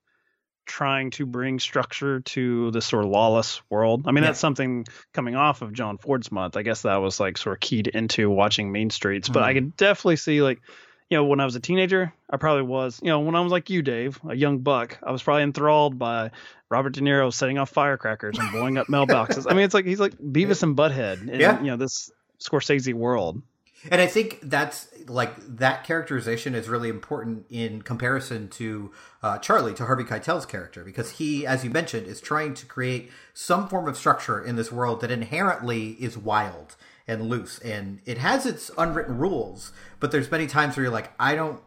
trying 0.70 1.10
to 1.10 1.26
bring 1.26 1.58
structure 1.58 2.20
to 2.20 2.70
this 2.70 2.86
sort 2.86 3.04
of 3.04 3.10
lawless 3.10 3.60
world. 3.68 4.04
I 4.06 4.12
mean, 4.12 4.22
yeah. 4.22 4.30
that's 4.30 4.38
something 4.38 4.86
coming 5.12 5.34
off 5.34 5.62
of 5.62 5.72
John 5.72 5.98
Ford's 5.98 6.30
month. 6.30 6.56
I 6.56 6.62
guess 6.62 6.82
that 6.82 6.96
was 6.96 7.18
like 7.18 7.36
sort 7.38 7.56
of 7.56 7.60
keyed 7.60 7.88
into 7.88 8.30
watching 8.30 8.70
Mean 8.70 8.90
Streets. 8.90 9.28
But 9.28 9.40
mm. 9.40 9.46
I 9.46 9.54
could 9.54 9.76
definitely 9.76 10.16
see 10.16 10.42
like, 10.42 10.62
you 11.08 11.16
know, 11.16 11.24
when 11.24 11.40
I 11.40 11.44
was 11.44 11.56
a 11.56 11.60
teenager, 11.60 12.12
I 12.30 12.36
probably 12.36 12.62
was, 12.62 13.00
you 13.02 13.08
know, 13.08 13.18
when 13.18 13.34
I 13.34 13.40
was 13.40 13.50
like 13.50 13.68
you, 13.68 13.82
Dave, 13.82 14.20
a 14.28 14.36
young 14.36 14.58
buck, 14.58 14.98
I 15.02 15.10
was 15.10 15.24
probably 15.24 15.42
enthralled 15.42 15.98
by 15.98 16.30
Robert 16.70 16.92
De 16.92 17.00
Niro 17.00 17.32
setting 17.32 17.58
off 17.58 17.70
firecrackers 17.70 18.38
and 18.38 18.52
blowing 18.52 18.78
up 18.78 18.86
mailboxes. 18.88 19.46
I 19.50 19.54
mean, 19.54 19.64
it's 19.64 19.74
like 19.74 19.86
he's 19.86 19.98
like 19.98 20.16
Beavis 20.18 20.62
and 20.62 20.76
Butthead 20.76 21.28
in, 21.28 21.40
yeah. 21.40 21.58
you 21.58 21.66
know, 21.66 21.76
this 21.76 22.12
Scorsese 22.40 22.94
world. 22.94 23.42
And 23.90 24.00
I 24.00 24.06
think 24.06 24.40
that's 24.42 24.88
like 25.06 25.34
that 25.56 25.84
characterization 25.84 26.54
is 26.54 26.68
really 26.68 26.90
important 26.90 27.46
in 27.48 27.82
comparison 27.82 28.48
to 28.48 28.92
uh, 29.22 29.38
Charlie, 29.38 29.72
to 29.74 29.86
Harvey 29.86 30.04
Keitel's 30.04 30.44
character, 30.44 30.84
because 30.84 31.12
he, 31.12 31.46
as 31.46 31.64
you 31.64 31.70
mentioned, 31.70 32.06
is 32.06 32.20
trying 32.20 32.52
to 32.54 32.66
create 32.66 33.10
some 33.32 33.68
form 33.68 33.88
of 33.88 33.96
structure 33.96 34.42
in 34.42 34.56
this 34.56 34.70
world 34.70 35.00
that 35.00 35.10
inherently 35.10 35.92
is 35.92 36.18
wild 36.18 36.76
and 37.08 37.28
loose, 37.28 37.58
and 37.60 38.00
it 38.04 38.18
has 38.18 38.44
its 38.44 38.70
unwritten 38.76 39.16
rules. 39.16 39.72
But 39.98 40.12
there's 40.12 40.30
many 40.30 40.46
times 40.46 40.76
where 40.76 40.84
you're 40.84 40.92
like, 40.92 41.12
I 41.18 41.34
don't. 41.34 41.60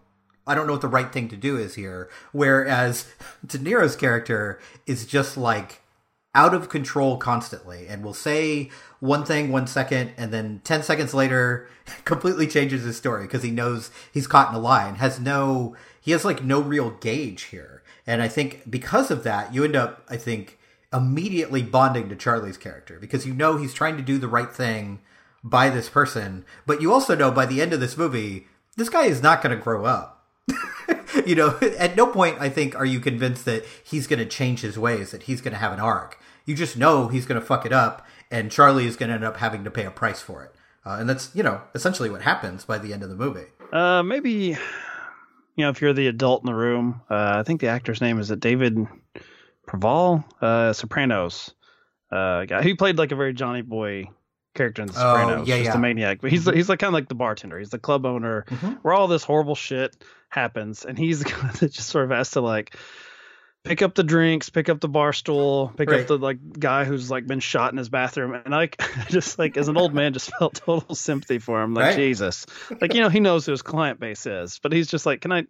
I 0.45 0.55
don't 0.55 0.67
know 0.67 0.73
what 0.73 0.81
the 0.81 0.89
right 0.89 1.09
thing 1.09 1.29
to 1.29 1.37
do 1.37 1.55
is 1.55 1.75
here. 1.75 2.09
Whereas 2.33 3.07
De 3.45 3.57
Niro's 3.57 3.95
character 3.95 4.59
is 4.85 5.05
just 5.05 5.37
like 5.37 5.82
out 6.35 6.53
of 6.53 6.69
control 6.69 7.17
constantly 7.17 7.87
and 7.87 8.03
will 8.03 8.13
say 8.13 8.69
one 8.99 9.23
thing 9.23 9.51
one 9.51 9.67
second 9.67 10.11
and 10.17 10.31
then 10.33 10.61
10 10.63 10.83
seconds 10.83 11.13
later 11.13 11.67
completely 12.05 12.47
changes 12.47 12.83
his 12.83 12.97
story 12.97 13.23
because 13.23 13.43
he 13.43 13.51
knows 13.51 13.91
he's 14.11 14.27
caught 14.27 14.49
in 14.49 14.55
a 14.55 14.59
lie 14.59 14.87
and 14.87 14.97
has 14.97 15.19
no 15.19 15.75
he 16.01 16.11
has 16.11 16.25
like 16.25 16.43
no 16.43 16.59
real 16.59 16.89
gauge 16.89 17.43
here. 17.43 17.83
And 18.05 18.21
i 18.21 18.27
think 18.27 18.69
because 18.69 19.11
of 19.11 19.23
that 19.23 19.53
you 19.53 19.63
end 19.63 19.75
up 19.75 20.03
i 20.09 20.17
think 20.17 20.59
immediately 20.91 21.63
bonding 21.63 22.09
to 22.09 22.15
charlie's 22.15 22.57
character 22.57 22.99
because 22.99 23.25
you 23.25 23.33
know 23.33 23.57
he's 23.57 23.73
trying 23.73 23.97
to 23.97 24.03
do 24.03 24.17
the 24.17 24.27
right 24.27 24.51
thing 24.51 24.99
by 25.43 25.69
this 25.69 25.89
person 25.89 26.45
but 26.65 26.81
you 26.81 26.91
also 26.93 27.15
know 27.15 27.31
by 27.31 27.45
the 27.45 27.61
end 27.61 27.73
of 27.73 27.79
this 27.79 27.97
movie 27.97 28.47
this 28.75 28.89
guy 28.89 29.05
is 29.05 29.21
not 29.21 29.41
going 29.41 29.55
to 29.55 29.61
grow 29.61 29.85
up 29.85 30.25
you 31.27 31.35
know 31.35 31.57
at 31.77 31.95
no 31.95 32.07
point 32.07 32.37
i 32.39 32.49
think 32.49 32.75
are 32.75 32.85
you 32.85 32.99
convinced 32.99 33.45
that 33.45 33.63
he's 33.83 34.07
going 34.07 34.19
to 34.19 34.25
change 34.25 34.61
his 34.61 34.77
ways 34.77 35.11
that 35.11 35.23
he's 35.23 35.41
going 35.41 35.53
to 35.53 35.59
have 35.59 35.73
an 35.73 35.79
arc 35.79 36.19
you 36.45 36.55
just 36.55 36.77
know 36.77 37.07
he's 37.07 37.25
going 37.25 37.39
to 37.39 37.45
fuck 37.45 37.65
it 37.65 37.73
up, 37.73 38.05
and 38.29 38.51
Charlie 38.51 38.85
is 38.85 38.95
going 38.95 39.09
to 39.09 39.15
end 39.15 39.23
up 39.23 39.37
having 39.37 39.63
to 39.63 39.71
pay 39.71 39.85
a 39.85 39.91
price 39.91 40.21
for 40.21 40.43
it. 40.43 40.53
Uh, 40.85 40.97
and 40.99 41.09
that's 41.09 41.33
you 41.33 41.43
know 41.43 41.61
essentially 41.73 42.09
what 42.09 42.21
happens 42.21 42.65
by 42.65 42.77
the 42.77 42.93
end 42.93 43.03
of 43.03 43.09
the 43.09 43.15
movie. 43.15 43.45
Uh, 43.71 44.03
maybe 44.03 44.57
you 45.55 45.63
know 45.63 45.69
if 45.69 45.81
you're 45.81 45.93
the 45.93 46.07
adult 46.07 46.43
in 46.43 46.47
the 46.47 46.55
room. 46.55 47.01
Uh, 47.09 47.35
I 47.37 47.43
think 47.43 47.61
the 47.61 47.67
actor's 47.67 48.01
name 48.01 48.19
is 48.19 48.31
it 48.31 48.39
David 48.39 48.77
Proval, 49.67 50.25
uh, 50.41 50.73
Sopranos 50.73 51.53
uh, 52.11 52.45
guy. 52.45 52.61
He 52.63 52.73
played 52.73 52.97
like 52.97 53.11
a 53.11 53.15
very 53.15 53.33
Johnny 53.33 53.61
Boy 53.61 54.09
character 54.55 54.81
in 54.81 54.89
The 54.89 54.93
Sopranos. 54.93 55.41
Oh, 55.41 55.43
yeah, 55.45 55.57
just 55.57 55.69
yeah. 55.69 55.75
a 55.75 55.79
maniac. 55.79 56.19
But 56.21 56.31
he's 56.31 56.45
he's 56.45 56.67
like 56.67 56.79
kind 56.79 56.89
of 56.89 56.93
like 56.93 57.07
the 57.07 57.15
bartender. 57.15 57.57
He's 57.57 57.69
the 57.69 57.79
club 57.79 58.05
owner 58.05 58.43
mm-hmm. 58.49 58.73
where 58.81 58.93
all 58.93 59.07
this 59.07 59.23
horrible 59.23 59.55
shit 59.55 59.95
happens, 60.33 60.85
and 60.85 60.97
he's 60.97 61.19
the 61.19 61.29
guy 61.29 61.51
that 61.59 61.71
just 61.71 61.89
sort 61.89 62.05
of 62.05 62.11
has 62.11 62.31
to 62.31 62.41
like 62.41 62.75
pick 63.63 63.81
up 63.81 63.95
the 63.95 64.03
drinks, 64.03 64.49
pick 64.49 64.67
up 64.69 64.79
the 64.79 64.89
bar 64.89 65.13
stool, 65.13 65.73
pick 65.77 65.89
right. 65.89 66.01
up 66.01 66.07
the 66.07 66.17
like 66.17 66.37
guy 66.59 66.83
who's 66.83 67.09
like 67.09 67.25
been 67.25 67.39
shot 67.39 67.71
in 67.71 67.77
his 67.77 67.89
bathroom, 67.89 68.33
and 68.33 68.53
I 68.55 68.69
just 69.09 69.39
like 69.39 69.57
as 69.57 69.67
an 69.67 69.77
old 69.77 69.93
man 69.93 70.13
just 70.13 70.31
felt 70.39 70.55
total 70.55 70.95
sympathy 70.95 71.39
for 71.39 71.61
him. 71.61 71.73
Like 71.73 71.85
right. 71.85 71.95
Jesus, 71.95 72.45
like 72.81 72.93
you 72.93 73.01
know 73.01 73.09
he 73.09 73.19
knows 73.19 73.45
who 73.45 73.51
his 73.51 73.61
client 73.61 73.99
base 73.99 74.25
is, 74.25 74.59
but 74.61 74.71
he's 74.71 74.87
just 74.87 75.05
like, 75.05 75.21
can 75.21 75.31
I? 75.31 75.45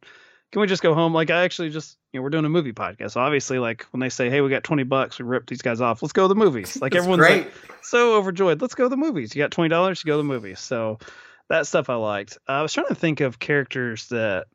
Can 0.51 0.61
we 0.61 0.67
just 0.67 0.83
go 0.83 0.93
home? 0.93 1.15
Like 1.15 1.31
I 1.31 1.45
actually 1.45 1.71
just 1.71 1.97
you 2.11 2.19
know 2.19 2.23
we're 2.23 2.29
doing 2.29 2.45
a 2.45 2.49
movie 2.49 2.73
podcast, 2.73 3.11
so 3.11 3.21
obviously 3.21 3.57
like 3.57 3.83
when 3.85 4.01
they 4.01 4.09
say 4.09 4.29
hey 4.29 4.41
we 4.41 4.49
got 4.49 4.63
twenty 4.63 4.83
bucks 4.83 5.17
we 5.17 5.25
rip 5.25 5.47
these 5.47 5.63
guys 5.63 5.81
off, 5.81 6.03
let's 6.03 6.13
go 6.13 6.25
to 6.25 6.27
the 6.27 6.35
movies. 6.35 6.79
Like 6.79 6.93
everyone's 6.93 7.21
like 7.21 7.51
so 7.81 8.17
overjoyed, 8.17 8.61
let's 8.61 8.75
go 8.75 8.83
to 8.83 8.89
the 8.89 8.97
movies. 8.97 9.35
You 9.35 9.41
got 9.41 9.49
twenty 9.49 9.69
dollars, 9.69 10.03
you 10.03 10.09
go 10.09 10.13
to 10.13 10.17
the 10.17 10.23
movies. 10.23 10.59
So 10.59 10.99
that 11.49 11.65
stuff 11.65 11.89
I 11.89 11.95
liked. 11.95 12.37
I 12.47 12.61
was 12.61 12.71
trying 12.71 12.87
to 12.87 12.95
think 12.95 13.21
of 13.21 13.39
characters 13.39 14.07
that 14.09 14.45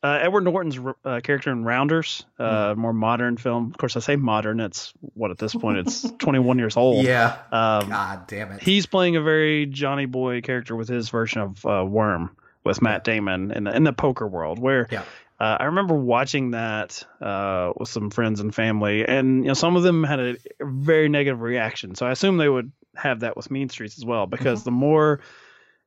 Uh, 0.00 0.18
Edward 0.22 0.44
Norton's 0.44 0.78
uh, 1.04 1.20
character 1.24 1.50
in 1.50 1.64
Rounders, 1.64 2.24
uh, 2.38 2.74
mm. 2.74 2.76
more 2.76 2.92
modern 2.92 3.36
film. 3.36 3.70
Of 3.70 3.78
course, 3.78 3.96
I 3.96 4.00
say 4.00 4.14
modern. 4.14 4.60
It's 4.60 4.92
what 5.00 5.32
at 5.32 5.38
this 5.38 5.54
point 5.54 5.78
it's 5.78 6.08
21 6.18 6.58
years 6.58 6.76
old. 6.76 7.04
Yeah. 7.04 7.36
Um, 7.50 7.88
God 7.88 8.26
damn 8.28 8.52
it. 8.52 8.62
He's 8.62 8.86
playing 8.86 9.16
a 9.16 9.22
very 9.22 9.66
Johnny 9.66 10.06
Boy 10.06 10.40
character 10.40 10.76
with 10.76 10.88
his 10.88 11.08
version 11.08 11.40
of 11.40 11.66
uh, 11.66 11.84
Worm 11.84 12.36
with 12.62 12.80
Matt 12.80 13.02
Damon 13.02 13.50
in 13.50 13.64
the 13.64 13.74
in 13.74 13.82
the 13.82 13.92
poker 13.92 14.26
world, 14.26 14.58
where 14.58 14.86
yeah. 14.90 15.02
Uh, 15.40 15.56
I 15.60 15.64
remember 15.66 15.94
watching 15.94 16.50
that 16.50 17.04
uh, 17.20 17.72
with 17.76 17.88
some 17.88 18.10
friends 18.10 18.40
and 18.40 18.52
family, 18.52 19.06
and 19.06 19.44
you 19.44 19.48
know 19.48 19.54
some 19.54 19.76
of 19.76 19.84
them 19.84 20.02
had 20.02 20.18
a 20.18 20.36
very 20.60 21.08
negative 21.08 21.40
reaction. 21.40 21.94
So 21.94 22.06
I 22.06 22.10
assume 22.10 22.38
they 22.38 22.48
would 22.48 22.72
have 22.96 23.20
that 23.20 23.36
with 23.36 23.50
Mean 23.50 23.68
Streets 23.68 23.98
as 23.98 24.04
well, 24.04 24.26
because 24.26 24.60
mm-hmm. 24.60 24.64
the 24.66 24.72
more 24.72 25.20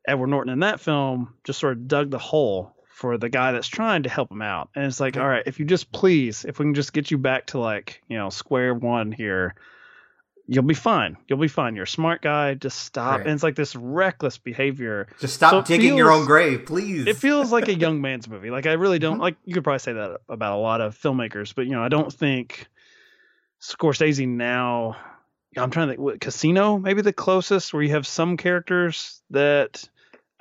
Edward 0.08 0.28
Norton 0.28 0.54
in 0.54 0.60
that 0.60 0.80
film 0.80 1.34
just 1.44 1.60
sort 1.60 1.74
of 1.74 1.88
dug 1.88 2.12
the 2.12 2.18
hole 2.18 2.76
for 3.02 3.18
the 3.18 3.30
guy 3.30 3.52
that's 3.52 3.68
trying 3.68 4.04
to 4.04 4.10
help 4.10 4.32
him 4.32 4.44
out, 4.44 4.70
and 4.76 4.86
it's 4.86 5.00
like, 5.00 5.18
all 5.18 5.28
right, 5.28 5.42
if 5.48 5.60
you 5.60 5.66
just 5.66 5.92
please, 5.92 6.46
if 6.46 6.60
we 6.60 6.66
can 6.66 6.76
just 6.76 6.94
get 6.94 7.10
you 7.10 7.18
back 7.18 7.48
to 7.48 7.60
like 7.60 8.04
you 8.08 8.16
know 8.16 8.30
square 8.30 8.76
one 8.76 9.12
here, 9.12 9.56
you'll 10.46 10.64
be 10.64 10.76
fine. 10.76 11.18
You'll 11.28 11.40
be 11.40 11.48
fine. 11.48 11.76
You're 11.76 11.86
a 11.86 11.88
smart 11.88 12.22
guy. 12.22 12.54
Just 12.54 12.78
stop. 12.78 13.18
Right. 13.18 13.22
And 13.22 13.32
it's 13.32 13.42
like 13.42 13.56
this 13.56 13.76
reckless 13.76 14.38
behavior. 14.38 15.08
Just 15.20 15.34
stop 15.34 15.52
so 15.52 15.62
digging 15.64 15.90
feels, 15.90 15.98
your 15.98 16.12
own 16.12 16.26
grave, 16.26 16.68
please. 16.68 17.08
It 17.08 17.18
feels 17.18 17.52
like 17.52 17.70
a 17.70 17.74
young 17.86 18.02
man's 18.02 18.30
movie. 18.30 18.52
Like 18.52 18.68
I 18.68 18.74
really 18.74 19.00
don't 19.00 19.14
mm-hmm. 19.14 19.22
like. 19.24 19.38
You 19.46 19.56
could 19.56 19.64
probably 19.64 19.80
say 19.80 19.94
that 19.94 20.20
about 20.30 20.54
a 20.54 20.62
lot 20.62 20.80
of 20.80 20.96
filmmakers, 20.96 21.56
but 21.56 21.66
you 21.66 21.72
know, 21.72 21.84
I 21.84 21.90
don't 21.90 22.14
think 22.14 22.68
Scorsese 23.60 24.28
now. 24.28 24.96
I'm 25.58 25.72
trying 25.72 25.88
to 25.88 25.94
think. 25.94 26.02
What, 26.02 26.22
Casino, 26.22 26.78
maybe 26.78 27.02
the 27.02 27.14
closest, 27.14 27.74
where 27.74 27.82
you 27.82 27.90
have 27.90 28.06
some 28.06 28.38
characters 28.38 29.24
that 29.32 29.90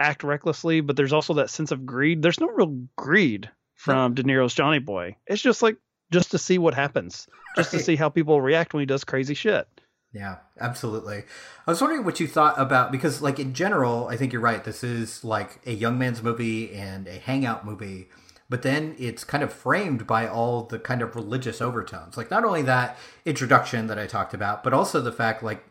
act 0.01 0.25
recklessly, 0.25 0.81
but 0.81 0.97
there's 0.97 1.13
also 1.13 1.35
that 1.35 1.51
sense 1.51 1.71
of 1.71 1.87
greed. 1.87 2.23
There's 2.23 2.41
no 2.41 2.49
real 2.49 2.85
greed 2.97 3.51
from 3.77 4.15
De 4.15 4.23
Niro's 4.23 4.55
Johnny 4.55 4.81
Boy. 4.81 5.17
It's 5.27 5.43
just 5.43 5.63
like 5.63 5.77
just 6.11 6.33
to 6.33 6.39
see 6.39 6.59
what 6.59 6.75
happens, 6.75 7.29
just 7.57 7.71
to 7.71 7.79
see 7.79 7.95
how 7.97 8.09
people 8.09 8.41
react 8.41 8.75
when 8.75 8.81
he 8.81 8.87
does 8.87 9.05
crazy 9.05 9.35
shit. 9.35 9.69
Yeah, 10.13 10.39
absolutely. 10.61 11.23
I 11.67 11.71
was 11.71 11.81
wondering 11.81 12.05
what 12.05 12.19
you 12.19 12.27
thought 12.27 12.59
about 12.59 12.91
because, 12.91 13.23
like, 13.23 13.39
in 13.39 13.55
general, 13.55 14.09
I 14.09 14.17
think 14.17 14.33
you're 14.33 14.43
right. 14.43 14.65
This 14.65 14.83
is 14.83 15.23
like 15.23 15.61
a 15.67 15.73
young 15.73 15.99
man's 15.99 16.21
movie 16.21 16.75
and 16.75 17.07
a 17.07 17.19
hangout 17.21 17.65
movie, 17.65 18.09
but 18.49 18.63
then 18.63 18.97
it's 18.99 19.23
kind 19.23 19.45
of 19.45 19.53
framed 19.53 20.09
by 20.09 20.27
all 20.27 20.65
the 20.65 20.81
kind 20.81 21.01
of 21.01 21.15
religious 21.15 21.63
overtones. 21.63 22.17
Like, 22.17 22.29
not 22.29 22.45
only 22.45 22.63
that 22.63 22.99
introduction 23.25 23.87
that 23.87 24.01
I 24.01 24.09
talked 24.09 24.35
about, 24.35 24.65
but 24.65 24.73
also 24.73 25.01
the 25.01 25.13
fact, 25.13 25.45
like, 25.45 25.65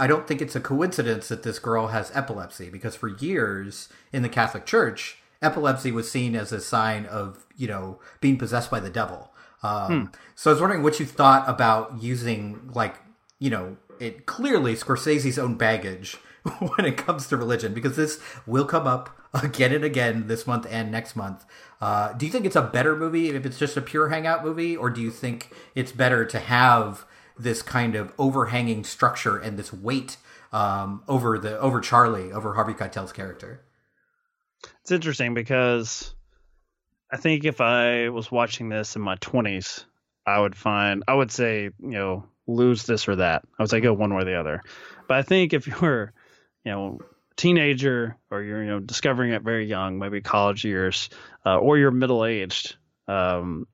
I 0.00 0.06
don't 0.06 0.26
think 0.26 0.40
it's 0.40 0.56
a 0.56 0.60
coincidence 0.60 1.28
that 1.28 1.42
this 1.42 1.58
girl 1.58 1.88
has 1.88 2.10
epilepsy 2.14 2.70
because 2.70 2.96
for 2.96 3.08
years 3.08 3.90
in 4.14 4.22
the 4.22 4.30
Catholic 4.30 4.64
Church, 4.64 5.18
epilepsy 5.42 5.92
was 5.92 6.10
seen 6.10 6.34
as 6.34 6.52
a 6.52 6.60
sign 6.60 7.04
of, 7.04 7.44
you 7.54 7.68
know, 7.68 8.00
being 8.22 8.38
possessed 8.38 8.70
by 8.70 8.80
the 8.80 8.88
devil. 8.88 9.30
Um, 9.62 10.06
hmm. 10.06 10.14
So 10.34 10.50
I 10.50 10.54
was 10.54 10.60
wondering 10.62 10.82
what 10.82 10.98
you 10.98 11.04
thought 11.04 11.46
about 11.46 12.02
using, 12.02 12.70
like, 12.72 12.96
you 13.38 13.50
know, 13.50 13.76
it 14.00 14.24
clearly 14.24 14.74
Scorsese's 14.74 15.38
own 15.38 15.56
baggage 15.56 16.16
when 16.58 16.86
it 16.86 16.96
comes 16.96 17.26
to 17.26 17.36
religion 17.36 17.74
because 17.74 17.96
this 17.96 18.18
will 18.46 18.64
come 18.64 18.86
up 18.86 19.10
again 19.34 19.72
and 19.72 19.84
again 19.84 20.28
this 20.28 20.46
month 20.46 20.66
and 20.70 20.90
next 20.90 21.14
month. 21.14 21.44
Uh, 21.78 22.14
do 22.14 22.24
you 22.24 22.32
think 22.32 22.46
it's 22.46 22.56
a 22.56 22.62
better 22.62 22.96
movie 22.96 23.28
if 23.28 23.44
it's 23.44 23.58
just 23.58 23.76
a 23.76 23.82
pure 23.82 24.08
hangout 24.08 24.42
movie, 24.42 24.74
or 24.74 24.88
do 24.88 25.02
you 25.02 25.10
think 25.10 25.52
it's 25.74 25.92
better 25.92 26.24
to 26.24 26.38
have 26.38 27.04
this 27.42 27.62
kind 27.62 27.94
of 27.94 28.12
overhanging 28.18 28.84
structure 28.84 29.38
and 29.38 29.58
this 29.58 29.72
weight 29.72 30.16
um, 30.52 31.02
over 31.08 31.38
the 31.38 31.58
over 31.58 31.80
Charlie, 31.80 32.32
over 32.32 32.54
Harvey 32.54 32.74
Keitel's 32.74 33.12
character? 33.12 33.62
It's 34.82 34.90
interesting 34.90 35.34
because 35.34 36.14
I 37.10 37.16
think 37.16 37.44
if 37.44 37.60
I 37.60 38.08
was 38.08 38.30
watching 38.30 38.68
this 38.68 38.96
in 38.96 39.02
my 39.02 39.16
twenties, 39.16 39.84
I 40.26 40.38
would 40.40 40.56
find 40.56 41.04
I 41.08 41.14
would 41.14 41.30
say 41.30 41.64
you 41.64 41.72
know 41.80 42.24
lose 42.50 42.84
this 42.84 43.08
or 43.08 43.16
that. 43.16 43.42
I 43.58 43.62
would 43.62 43.70
say 43.70 43.80
go 43.80 43.92
one 43.92 44.14
way 44.14 44.22
or 44.22 44.24
the 44.24 44.38
other. 44.38 44.62
But 45.08 45.18
I 45.18 45.22
think 45.22 45.52
if 45.52 45.66
you're, 45.66 46.12
you 46.64 46.72
know, 46.72 46.98
teenager 47.36 48.16
or 48.30 48.42
you're, 48.42 48.62
you 48.62 48.70
know, 48.70 48.80
discovering 48.80 49.32
it 49.32 49.42
very 49.42 49.66
young, 49.66 49.98
maybe 49.98 50.20
college 50.20 50.64
years, 50.64 51.08
uh, 51.46 51.58
or 51.58 51.78
you're 51.78 51.90
middle 51.90 52.24
aged, 52.24 52.76
um, 53.08 53.66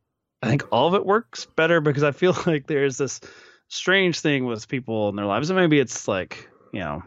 I 0.43 0.49
think 0.49 0.65
all 0.71 0.89
of 0.89 0.95
it 0.95 1.05
works 1.05 1.47
better 1.57 1.81
because 1.81 2.03
I 2.03 2.13
feel 2.13 2.37
like 2.47 2.67
there's 2.67 2.99
this 2.99 3.21
strange 3.69 4.21
thing 4.21 4.45
with 4.45 4.69
people 4.69 5.09
in 5.09 5.17
their 5.17 5.27
lives. 5.27 5.51
And 5.51 5.59
maybe 5.59 5.79
it's 5.79 6.09
like, 6.09 6.49
you 6.73 6.81
know, 6.81 7.03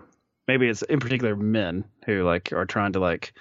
maybe 0.47 0.67
it's 0.67 0.81
in 0.81 0.99
particular 0.99 1.35
men 1.35 1.85
who 2.05 2.23
like 2.23 2.53
are 2.53 2.65
trying 2.65 2.93
to 2.93 2.99
like 2.99 3.33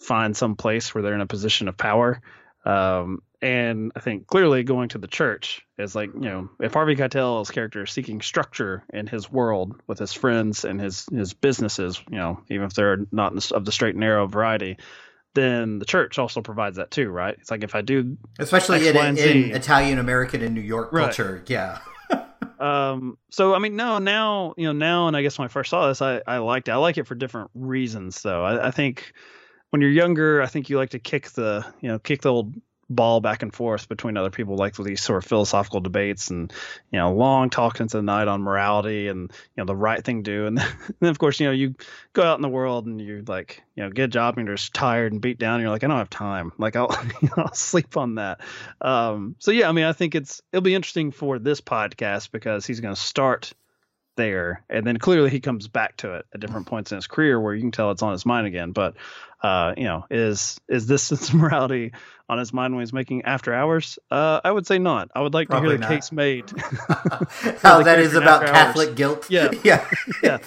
find 0.00 0.36
some 0.36 0.56
place 0.56 0.94
where 0.94 1.02
they're 1.02 1.14
in 1.14 1.20
a 1.20 1.26
position 1.26 1.68
of 1.68 1.76
power. 1.76 2.20
Um, 2.64 3.22
and 3.42 3.92
I 3.94 4.00
think 4.00 4.26
clearly 4.26 4.62
going 4.62 4.88
to 4.90 4.98
the 4.98 5.06
church 5.06 5.60
is 5.78 5.94
like, 5.94 6.14
you 6.14 6.20
know, 6.20 6.48
if 6.60 6.72
Harvey 6.72 6.96
Keitel's 6.96 7.50
character 7.50 7.82
is 7.82 7.90
seeking 7.90 8.22
structure 8.22 8.84
in 8.92 9.06
his 9.06 9.30
world 9.30 9.74
with 9.86 9.98
his 9.98 10.14
friends 10.14 10.64
and 10.64 10.80
his 10.80 11.06
his 11.12 11.34
businesses, 11.34 12.00
you 12.10 12.16
know, 12.16 12.40
even 12.48 12.64
if 12.64 12.72
they're 12.72 13.06
not 13.12 13.52
of 13.52 13.66
the 13.66 13.72
straight 13.72 13.94
and 13.94 14.00
narrow 14.00 14.26
variety, 14.26 14.78
then 15.34 15.78
the 15.78 15.84
church 15.84 16.18
also 16.18 16.40
provides 16.40 16.76
that 16.76 16.90
too, 16.90 17.10
right? 17.10 17.36
It's 17.38 17.50
like 17.50 17.64
if 17.64 17.74
I 17.74 17.82
do, 17.82 18.16
especially 18.38 18.88
X, 18.88 19.20
in, 19.20 19.44
in 19.44 19.50
Italian 19.56 19.98
American 19.98 20.40
and 20.42 20.54
New 20.54 20.62
York 20.62 20.90
culture, 20.90 21.34
right. 21.34 21.50
yeah. 21.50 21.80
Um. 22.58 23.18
So 23.30 23.54
I 23.54 23.58
mean, 23.58 23.76
no, 23.76 23.98
now 23.98 24.54
you 24.56 24.66
know, 24.66 24.72
now, 24.72 25.08
and 25.08 25.16
I 25.16 25.22
guess 25.22 25.38
when 25.38 25.46
I 25.46 25.48
first 25.48 25.70
saw 25.70 25.88
this, 25.88 26.02
I 26.02 26.22
I 26.26 26.38
liked 26.38 26.68
it. 26.68 26.72
I 26.72 26.76
like 26.76 26.98
it 26.98 27.06
for 27.06 27.14
different 27.14 27.50
reasons, 27.54 28.22
though. 28.22 28.44
I, 28.44 28.68
I 28.68 28.70
think 28.70 29.12
when 29.70 29.80
you're 29.80 29.90
younger, 29.90 30.42
I 30.42 30.46
think 30.46 30.68
you 30.68 30.76
like 30.76 30.90
to 30.90 30.98
kick 30.98 31.30
the 31.30 31.64
you 31.80 31.88
know 31.88 31.98
kick 31.98 32.22
the 32.22 32.32
old 32.32 32.54
ball 32.88 33.20
back 33.20 33.42
and 33.42 33.52
forth 33.52 33.88
between 33.88 34.16
other 34.16 34.30
people 34.30 34.56
like 34.56 34.74
these 34.76 35.00
sort 35.00 35.22
of 35.22 35.28
philosophical 35.28 35.80
debates 35.80 36.30
and 36.30 36.52
you 36.90 36.98
know 36.98 37.12
long 37.12 37.50
talks 37.50 37.80
into 37.80 37.96
the 37.96 38.02
night 38.02 38.28
on 38.28 38.42
morality 38.42 39.08
and 39.08 39.30
you 39.30 39.58
know 39.58 39.64
the 39.64 39.76
right 39.76 40.04
thing 40.04 40.22
to 40.22 40.30
do. 40.30 40.46
And 40.46 40.58
then 41.00 41.10
of 41.10 41.18
course 41.18 41.40
you 41.40 41.46
know 41.46 41.52
you 41.52 41.74
go 42.12 42.22
out 42.22 42.38
in 42.38 42.42
the 42.42 42.48
world 42.48 42.86
and 42.86 43.00
you 43.00 43.24
like 43.26 43.62
you 43.74 43.82
know 43.82 43.90
get 43.90 44.04
a 44.04 44.08
job 44.08 44.36
and 44.36 44.46
you're 44.46 44.56
just 44.56 44.74
tired 44.74 45.12
and 45.12 45.20
beat 45.20 45.38
down. 45.38 45.54
And 45.54 45.62
you're 45.62 45.70
like 45.70 45.84
I 45.84 45.88
don't 45.88 45.98
have 45.98 46.10
time. 46.10 46.52
Like 46.58 46.76
I'll, 46.76 46.94
I'll 47.36 47.54
sleep 47.54 47.96
on 47.96 48.16
that. 48.16 48.40
Um, 48.80 49.36
so 49.38 49.50
yeah 49.50 49.68
I 49.68 49.72
mean 49.72 49.84
I 49.84 49.92
think 49.92 50.14
it's 50.14 50.42
it'll 50.52 50.62
be 50.62 50.74
interesting 50.74 51.10
for 51.10 51.38
this 51.38 51.60
podcast 51.60 52.30
because 52.30 52.66
he's 52.66 52.80
going 52.80 52.94
to 52.94 53.00
start 53.00 53.52
there 54.16 54.64
and 54.70 54.86
then 54.86 54.96
clearly 54.96 55.28
he 55.30 55.40
comes 55.40 55.66
back 55.66 55.96
to 55.96 56.14
it 56.14 56.26
at 56.32 56.40
different 56.40 56.66
points 56.66 56.92
in 56.92 56.96
his 56.96 57.06
career 57.06 57.40
where 57.40 57.54
you 57.54 57.60
can 57.60 57.72
tell 57.72 57.90
it's 57.90 58.02
on 58.02 58.12
his 58.12 58.24
mind 58.24 58.46
again 58.46 58.70
but 58.72 58.94
uh, 59.44 59.74
you 59.76 59.84
know, 59.84 60.06
is 60.10 60.58
is 60.68 60.86
this 60.86 61.02
sense 61.08 61.28
of 61.28 61.34
morality 61.34 61.92
on 62.30 62.38
his 62.38 62.52
mind 62.54 62.74
when 62.74 62.80
he's 62.82 62.94
making 62.94 63.22
After 63.22 63.52
Hours? 63.52 63.98
Uh, 64.10 64.40
I 64.42 64.50
would 64.50 64.66
say 64.66 64.78
not. 64.78 65.10
I 65.14 65.20
would 65.20 65.34
like 65.34 65.50
Probably 65.50 65.68
to 65.68 65.70
hear 65.72 65.78
the 65.78 65.82
not. 65.82 65.90
case 65.90 66.10
made. 66.10 66.50
How 67.60 67.82
that 67.82 67.98
is 67.98 68.14
about 68.14 68.46
Catholic 68.46 68.88
hours. 68.88 68.96
guilt. 68.96 69.30
Yeah, 69.30 69.50
yeah, 69.62 69.86
yeah. 70.22 70.38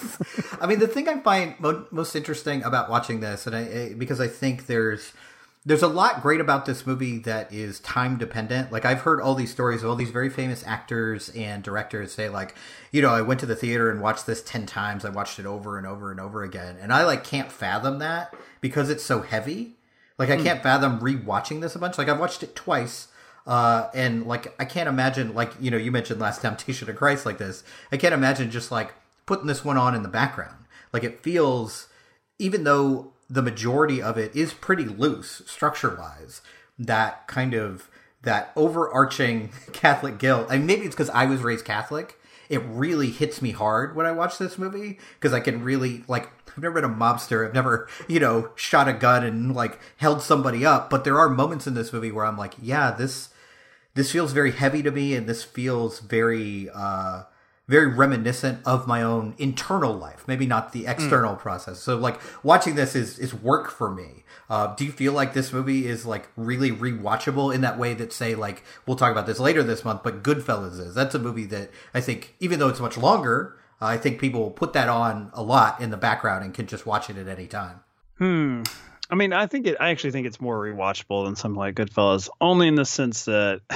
I 0.59 0.65
mean, 0.65 0.79
the 0.79 0.87
thing 0.87 1.07
I 1.07 1.19
find 1.19 1.59
mo- 1.59 1.85
most 1.91 2.15
interesting 2.15 2.63
about 2.63 2.89
watching 2.89 3.19
this, 3.19 3.45
and 3.45 3.55
I 3.55 3.93
because 3.93 4.19
I 4.19 4.27
think 4.27 4.65
there's 4.65 5.13
there's 5.65 5.83
a 5.83 5.87
lot 5.87 6.21
great 6.21 6.39
about 6.39 6.65
this 6.65 6.85
movie 6.85 7.19
that 7.19 7.51
is 7.51 7.81
time 7.81 8.17
dependent. 8.17 8.71
Like 8.71 8.85
I've 8.85 9.01
heard 9.01 9.19
all 9.19 9.35
these 9.35 9.51
stories 9.51 9.83
of 9.83 9.89
all 9.89 9.95
these 9.95 10.11
very 10.11 10.29
famous 10.29 10.63
actors 10.65 11.29
and 11.29 11.61
directors 11.61 12.13
say 12.13 12.29
like, 12.29 12.55
you 12.91 13.01
know, 13.01 13.09
I 13.09 13.21
went 13.21 13.41
to 13.41 13.45
the 13.45 13.55
theater 13.55 13.91
and 13.91 14.01
watched 14.01 14.25
this 14.25 14.41
10 14.41 14.65
times. 14.65 15.03
I 15.03 15.09
watched 15.09 15.39
it 15.39 15.45
over 15.45 15.77
and 15.77 15.85
over 15.85 16.09
and 16.09 16.21
over 16.21 16.43
again. 16.43 16.77
And 16.79 16.93
I 16.93 17.03
like 17.03 17.25
can't 17.25 17.51
fathom 17.51 17.99
that 17.99 18.33
because 18.61 18.89
it's 18.89 19.03
so 19.03 19.21
heavy. 19.21 19.73
Like 20.17 20.29
I 20.29 20.37
hmm. 20.37 20.43
can't 20.43 20.63
fathom 20.63 20.99
rewatching 20.99 21.59
this 21.59 21.75
a 21.75 21.79
bunch. 21.79 21.97
Like 21.97 22.07
I've 22.07 22.19
watched 22.19 22.43
it 22.43 22.55
twice. 22.55 23.09
Uh, 23.45 23.89
and 23.93 24.25
like 24.25 24.55
I 24.59 24.65
can't 24.65 24.89
imagine 24.89 25.33
like, 25.33 25.51
you 25.59 25.69
know, 25.69 25.77
you 25.77 25.91
mentioned 25.91 26.19
Last 26.19 26.41
Temptation 26.41 26.89
of 26.89 26.95
Christ 26.95 27.25
like 27.25 27.39
this. 27.39 27.63
I 27.91 27.97
can't 27.97 28.13
imagine 28.13 28.51
just 28.51 28.71
like 28.71 28.93
putting 29.25 29.47
this 29.47 29.65
one 29.65 29.77
on 29.77 29.95
in 29.95 30.03
the 30.03 30.09
background. 30.09 30.65
Like 30.93 31.03
it 31.03 31.19
feels 31.19 31.87
even 32.39 32.63
though 32.63 33.11
the 33.29 33.41
majority 33.41 34.01
of 34.01 34.17
it 34.17 34.35
is 34.35 34.53
pretty 34.53 34.85
loose 34.85 35.41
structure 35.45 35.95
wise. 35.95 36.41
That 36.79 37.27
kind 37.27 37.53
of 37.53 37.89
that 38.23 38.51
overarching 38.55 39.51
Catholic 39.73 40.17
guilt. 40.17 40.47
I 40.49 40.57
mean, 40.57 40.67
maybe 40.67 40.85
it's 40.85 40.95
because 40.95 41.09
I 41.09 41.25
was 41.25 41.41
raised 41.41 41.65
Catholic. 41.65 42.19
It 42.49 42.61
really 42.65 43.09
hits 43.09 43.41
me 43.41 43.51
hard 43.51 43.95
when 43.95 44.05
I 44.05 44.11
watch 44.13 44.37
this 44.37 44.57
movie 44.57 44.99
because 45.19 45.33
I 45.33 45.39
can 45.39 45.63
really 45.63 46.03
like. 46.07 46.29
I've 46.49 46.63
never 46.63 46.81
been 46.81 46.89
a 46.89 46.93
mobster. 46.93 47.45
I've 47.45 47.53
never, 47.53 47.87
you 48.07 48.19
know, 48.19 48.49
shot 48.55 48.87
a 48.87 48.93
gun 48.93 49.23
and 49.23 49.53
like 49.53 49.79
held 49.97 50.21
somebody 50.21 50.65
up. 50.65 50.89
But 50.89 51.03
there 51.03 51.19
are 51.19 51.29
moments 51.29 51.67
in 51.67 51.75
this 51.75 51.93
movie 51.93 52.11
where 52.11 52.25
I'm 52.25 52.37
like, 52.37 52.53
yeah, 52.61 52.91
this 52.91 53.29
this 53.93 54.11
feels 54.11 54.31
very 54.31 54.51
heavy 54.51 54.81
to 54.81 54.91
me, 54.91 55.13
and 55.13 55.27
this 55.27 55.43
feels 55.43 55.99
very. 55.99 56.69
uh 56.73 57.23
very 57.67 57.87
reminiscent 57.87 58.59
of 58.65 58.87
my 58.87 59.03
own 59.03 59.35
internal 59.37 59.93
life, 59.93 60.23
maybe 60.25 60.45
not 60.45 60.71
the 60.71 60.87
external 60.87 61.35
mm. 61.35 61.39
process. 61.39 61.79
So 61.79 61.97
like 61.97 62.19
watching 62.43 62.75
this 62.75 62.95
is 62.95 63.19
is 63.19 63.33
work 63.33 63.69
for 63.69 63.91
me. 63.91 64.23
Uh, 64.49 64.73
do 64.75 64.85
you 64.85 64.91
feel 64.91 65.11
like 65.11 65.33
this 65.33 65.51
movie 65.51 65.85
is 65.85 66.05
like 66.05 66.29
really 66.37 66.71
rewatchable 66.71 67.53
in 67.53 67.61
that 67.61 67.77
way 67.77 67.93
that 67.93 68.13
say 68.13 68.35
like 68.35 68.63
we'll 68.85 68.95
talk 68.95 69.11
about 69.11 69.25
this 69.25 69.39
later 69.39 69.63
this 69.63 69.83
month, 69.83 70.01
but 70.03 70.23
Goodfellas 70.23 70.79
is 70.79 70.95
that's 70.95 71.15
a 71.15 71.19
movie 71.19 71.45
that 71.45 71.69
I 71.93 72.01
think 72.01 72.35
even 72.39 72.59
though 72.59 72.69
it's 72.69 72.79
much 72.79 72.97
longer, 72.97 73.57
uh, 73.81 73.85
I 73.85 73.97
think 73.97 74.19
people 74.19 74.49
put 74.51 74.73
that 74.73 74.87
on 74.87 75.29
a 75.33 75.43
lot 75.43 75.81
in 75.81 75.89
the 75.89 75.97
background 75.97 76.45
and 76.45 76.53
can 76.53 76.67
just 76.67 76.85
watch 76.85 77.09
it 77.09 77.17
at 77.17 77.27
any 77.27 77.47
time. 77.47 77.81
Hmm. 78.17 78.63
I 79.09 79.15
mean, 79.15 79.31
I 79.31 79.47
think 79.47 79.67
it. 79.67 79.77
I 79.79 79.89
actually 79.89 80.11
think 80.11 80.27
it's 80.27 80.41
more 80.41 80.57
rewatchable 80.57 81.25
than 81.25 81.35
something 81.35 81.57
like 81.57 81.75
Goodfellas, 81.75 82.29
only 82.41 82.67
in 82.67 82.75
the 82.75 82.85
sense 82.85 83.25
that 83.25 83.61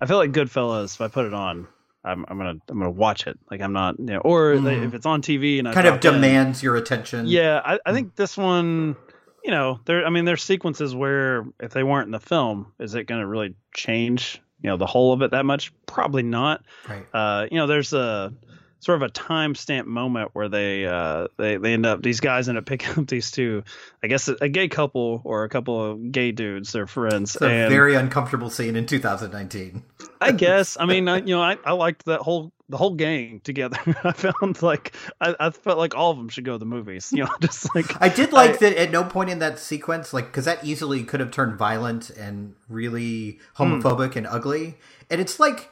I 0.00 0.06
feel 0.06 0.16
like 0.16 0.32
Goodfellas. 0.32 0.94
If 0.94 1.00
I 1.00 1.08
put 1.08 1.26
it 1.26 1.34
on, 1.34 1.68
I'm, 2.06 2.24
I'm 2.28 2.38
gonna 2.38 2.54
I'm 2.68 2.78
gonna 2.78 2.90
watch 2.90 3.26
it. 3.26 3.38
Like 3.50 3.60
I'm 3.60 3.72
not, 3.72 3.98
you 3.98 4.06
know, 4.06 4.18
or 4.18 4.54
mm. 4.54 4.86
if 4.86 4.94
it's 4.94 5.06
on 5.06 5.22
TV 5.22 5.58
and 5.58 5.68
I 5.68 5.74
kind 5.74 5.86
of 5.86 6.00
demands 6.00 6.62
in, 6.62 6.64
your 6.64 6.76
attention. 6.76 7.26
Yeah, 7.26 7.60
I, 7.64 7.78
I 7.84 7.92
think 7.92 8.14
this 8.14 8.36
one, 8.36 8.96
you 9.44 9.50
know, 9.50 9.80
there. 9.84 10.06
I 10.06 10.10
mean, 10.10 10.24
there's 10.24 10.42
sequences 10.42 10.94
where 10.94 11.44
if 11.60 11.72
they 11.72 11.82
weren't 11.82 12.06
in 12.06 12.12
the 12.12 12.20
film, 12.20 12.72
is 12.78 12.94
it 12.94 13.04
going 13.04 13.20
to 13.20 13.26
really 13.26 13.56
change, 13.74 14.40
you 14.62 14.70
know, 14.70 14.76
the 14.76 14.86
whole 14.86 15.12
of 15.12 15.22
it 15.22 15.32
that 15.32 15.44
much? 15.44 15.72
Probably 15.86 16.22
not. 16.22 16.64
Right. 16.88 17.06
Uh, 17.12 17.46
you 17.50 17.58
know, 17.58 17.66
there's 17.66 17.92
a 17.92 18.32
sort 18.80 19.02
of 19.02 19.08
a 19.08 19.12
timestamp 19.12 19.86
moment 19.86 20.30
where 20.32 20.48
they 20.48 20.86
uh, 20.86 21.28
they 21.36 21.56
they 21.56 21.72
end 21.72 21.86
up 21.86 22.02
these 22.02 22.20
guys 22.20 22.48
end 22.48 22.58
up 22.58 22.66
picking 22.66 22.90
up 22.98 23.06
these 23.06 23.30
two, 23.30 23.64
I 24.02 24.06
guess 24.06 24.28
a, 24.28 24.36
a 24.40 24.48
gay 24.48 24.68
couple 24.68 25.20
or 25.24 25.44
a 25.44 25.48
couple 25.48 25.92
of 25.92 26.12
gay 26.12 26.32
dudes, 26.32 26.72
they're 26.72 26.86
friends. 26.86 27.34
It's 27.34 27.42
a 27.42 27.48
and, 27.48 27.70
very 27.70 27.94
uncomfortable 27.94 28.50
scene 28.50 28.76
in 28.76 28.86
2019. 28.86 29.82
I 30.20 30.32
guess. 30.32 30.76
I 30.78 30.86
mean, 30.86 31.08
I, 31.08 31.18
you 31.18 31.34
know, 31.34 31.42
I, 31.42 31.58
I 31.64 31.72
liked 31.72 32.04
that 32.06 32.20
whole 32.20 32.52
the 32.68 32.76
whole 32.76 32.94
gang 32.94 33.40
together. 33.44 33.78
I 34.04 34.12
found 34.12 34.62
like 34.62 34.94
I, 35.20 35.34
I, 35.38 35.50
felt 35.50 35.78
like 35.78 35.94
all 35.94 36.10
of 36.10 36.16
them 36.16 36.28
should 36.28 36.44
go 36.44 36.52
to 36.52 36.58
the 36.58 36.66
movies. 36.66 37.12
You 37.12 37.24
know, 37.24 37.30
just 37.40 37.74
like 37.74 38.00
I 38.02 38.08
did 38.08 38.32
like 38.32 38.54
I, 38.54 38.56
that 38.56 38.76
at 38.76 38.90
no 38.90 39.04
point 39.04 39.30
in 39.30 39.38
that 39.38 39.58
sequence, 39.58 40.12
like 40.12 40.26
because 40.26 40.44
that 40.44 40.64
easily 40.64 41.04
could 41.04 41.20
have 41.20 41.30
turned 41.30 41.56
violent 41.56 42.10
and 42.10 42.54
really 42.68 43.38
homophobic 43.56 44.12
mm. 44.12 44.16
and 44.16 44.26
ugly. 44.26 44.76
And 45.10 45.20
it's 45.20 45.38
like 45.38 45.70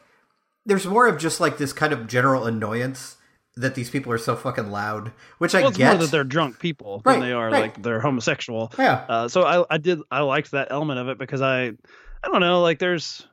there's 0.66 0.86
more 0.86 1.06
of 1.06 1.18
just 1.18 1.40
like 1.40 1.58
this 1.58 1.72
kind 1.72 1.92
of 1.92 2.06
general 2.06 2.46
annoyance 2.46 3.16
that 3.56 3.74
these 3.74 3.88
people 3.88 4.12
are 4.12 4.18
so 4.18 4.34
fucking 4.34 4.70
loud, 4.70 5.12
which 5.38 5.54
well, 5.54 5.68
I 5.68 5.70
get. 5.70 5.92
More 5.92 6.02
that 6.02 6.10
they're 6.10 6.24
drunk 6.24 6.58
people 6.58 7.02
right, 7.04 7.14
than 7.14 7.22
they 7.22 7.32
are 7.32 7.50
right. 7.50 7.62
like 7.62 7.82
they're 7.82 8.00
homosexual. 8.00 8.72
Yeah. 8.78 9.04
Uh, 9.08 9.28
so 9.28 9.42
I, 9.42 9.64
I 9.74 9.78
did 9.78 10.00
I 10.10 10.20
liked 10.20 10.50
that 10.52 10.68
element 10.70 10.98
of 10.98 11.08
it 11.08 11.18
because 11.18 11.40
I 11.40 11.66
I 11.66 12.28
don't 12.28 12.40
know 12.40 12.62
like 12.62 12.78
there's 12.78 13.26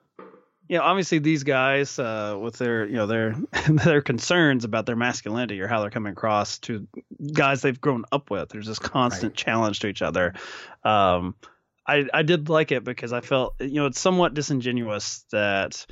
you 0.67 0.78
know 0.78 0.84
obviously 0.84 1.20
these 1.20 1.44
guys 1.44 1.98
uh, 1.98 2.38
with 2.39 2.58
their 2.58 2.86
you 2.86 2.96
know 2.96 3.08
their 3.08 3.36
their 3.70 4.02
concerns 4.02 4.63
about 4.63 4.86
their 4.86 4.96
masculinity 4.96 5.60
or 5.60 5.67
how 5.67 5.82
they're 5.82 5.89
coming 5.89 6.13
across 6.13 6.60
to 6.60 6.88
guys 7.34 7.62
they've 7.62 7.82
grown 7.82 8.06
up 8.12 8.30
with. 8.30 8.50
There's 8.50 8.67
this 8.67 8.80
constant 8.80 9.32
right. 9.32 9.38
challenge 9.38 9.80
to 9.80 9.88
each 9.88 10.04
other. 10.04 10.34
Um, 10.84 11.36
I 11.88 12.06
I 12.13 12.22
did 12.22 12.48
like 12.48 12.72
it 12.72 12.84
because 12.84 13.12
I 13.12 13.22
felt 13.22 13.56
you 13.60 13.76
know 13.76 13.88
it's 13.88 14.00
somewhat 14.00 14.36
disingenuous 14.36 15.26
that 15.32 15.84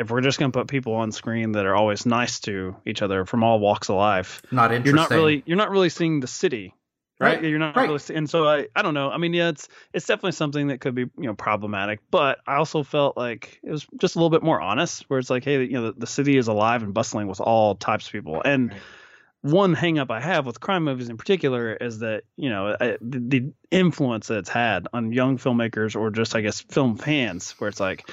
if 0.00 0.10
we're 0.10 0.22
just 0.22 0.38
going 0.38 0.50
to 0.50 0.58
put 0.58 0.66
people 0.66 0.94
on 0.94 1.12
screen 1.12 1.52
that 1.52 1.66
are 1.66 1.76
always 1.76 2.06
nice 2.06 2.40
to 2.40 2.74
each 2.86 3.02
other 3.02 3.26
from 3.26 3.44
all 3.44 3.60
walks 3.60 3.90
of 3.90 3.96
life, 3.96 4.42
not 4.50 4.72
interesting. 4.72 4.86
You're 4.86 4.96
not 4.96 5.10
really 5.10 5.42
you're 5.46 5.56
not 5.58 5.70
really 5.70 5.90
seeing 5.90 6.20
the 6.20 6.26
city, 6.26 6.74
right? 7.20 7.36
right. 7.36 7.44
You're 7.44 7.58
not 7.58 7.76
right. 7.76 7.86
really, 7.86 8.00
and 8.14 8.28
so 8.28 8.48
I 8.48 8.68
I 8.74 8.80
don't 8.80 8.94
know. 8.94 9.10
I 9.10 9.18
mean, 9.18 9.34
yeah, 9.34 9.50
it's 9.50 9.68
it's 9.92 10.06
definitely 10.06 10.32
something 10.32 10.68
that 10.68 10.80
could 10.80 10.94
be 10.94 11.02
you 11.02 11.26
know 11.26 11.34
problematic, 11.34 12.00
but 12.10 12.38
I 12.46 12.56
also 12.56 12.82
felt 12.82 13.16
like 13.18 13.60
it 13.62 13.70
was 13.70 13.86
just 13.98 14.16
a 14.16 14.18
little 14.18 14.30
bit 14.30 14.42
more 14.42 14.60
honest, 14.60 15.04
where 15.08 15.18
it's 15.18 15.28
like, 15.28 15.44
hey, 15.44 15.62
you 15.62 15.72
know, 15.72 15.86
the, 15.88 15.92
the 15.98 16.06
city 16.06 16.38
is 16.38 16.48
alive 16.48 16.82
and 16.82 16.94
bustling 16.94 17.28
with 17.28 17.40
all 17.40 17.76
types 17.76 18.06
of 18.06 18.12
people, 18.12 18.42
and. 18.44 18.72
Right 18.72 18.80
one 19.42 19.74
hangup 19.74 20.10
I 20.10 20.20
have 20.20 20.44
with 20.44 20.60
crime 20.60 20.84
movies 20.84 21.08
in 21.08 21.16
particular 21.16 21.72
is 21.72 22.00
that 22.00 22.24
you 22.36 22.50
know 22.50 22.76
I, 22.78 22.98
the, 23.00 23.18
the, 23.20 23.52
influence 23.70 24.26
that 24.26 24.36
it's 24.36 24.50
had 24.50 24.86
on 24.92 25.12
young 25.12 25.38
filmmakers 25.38 25.96
or 25.98 26.10
just 26.10 26.36
I 26.36 26.42
guess 26.42 26.60
film 26.60 26.96
fans, 26.96 27.52
where 27.52 27.68
it's 27.68 27.80
like, 27.80 28.10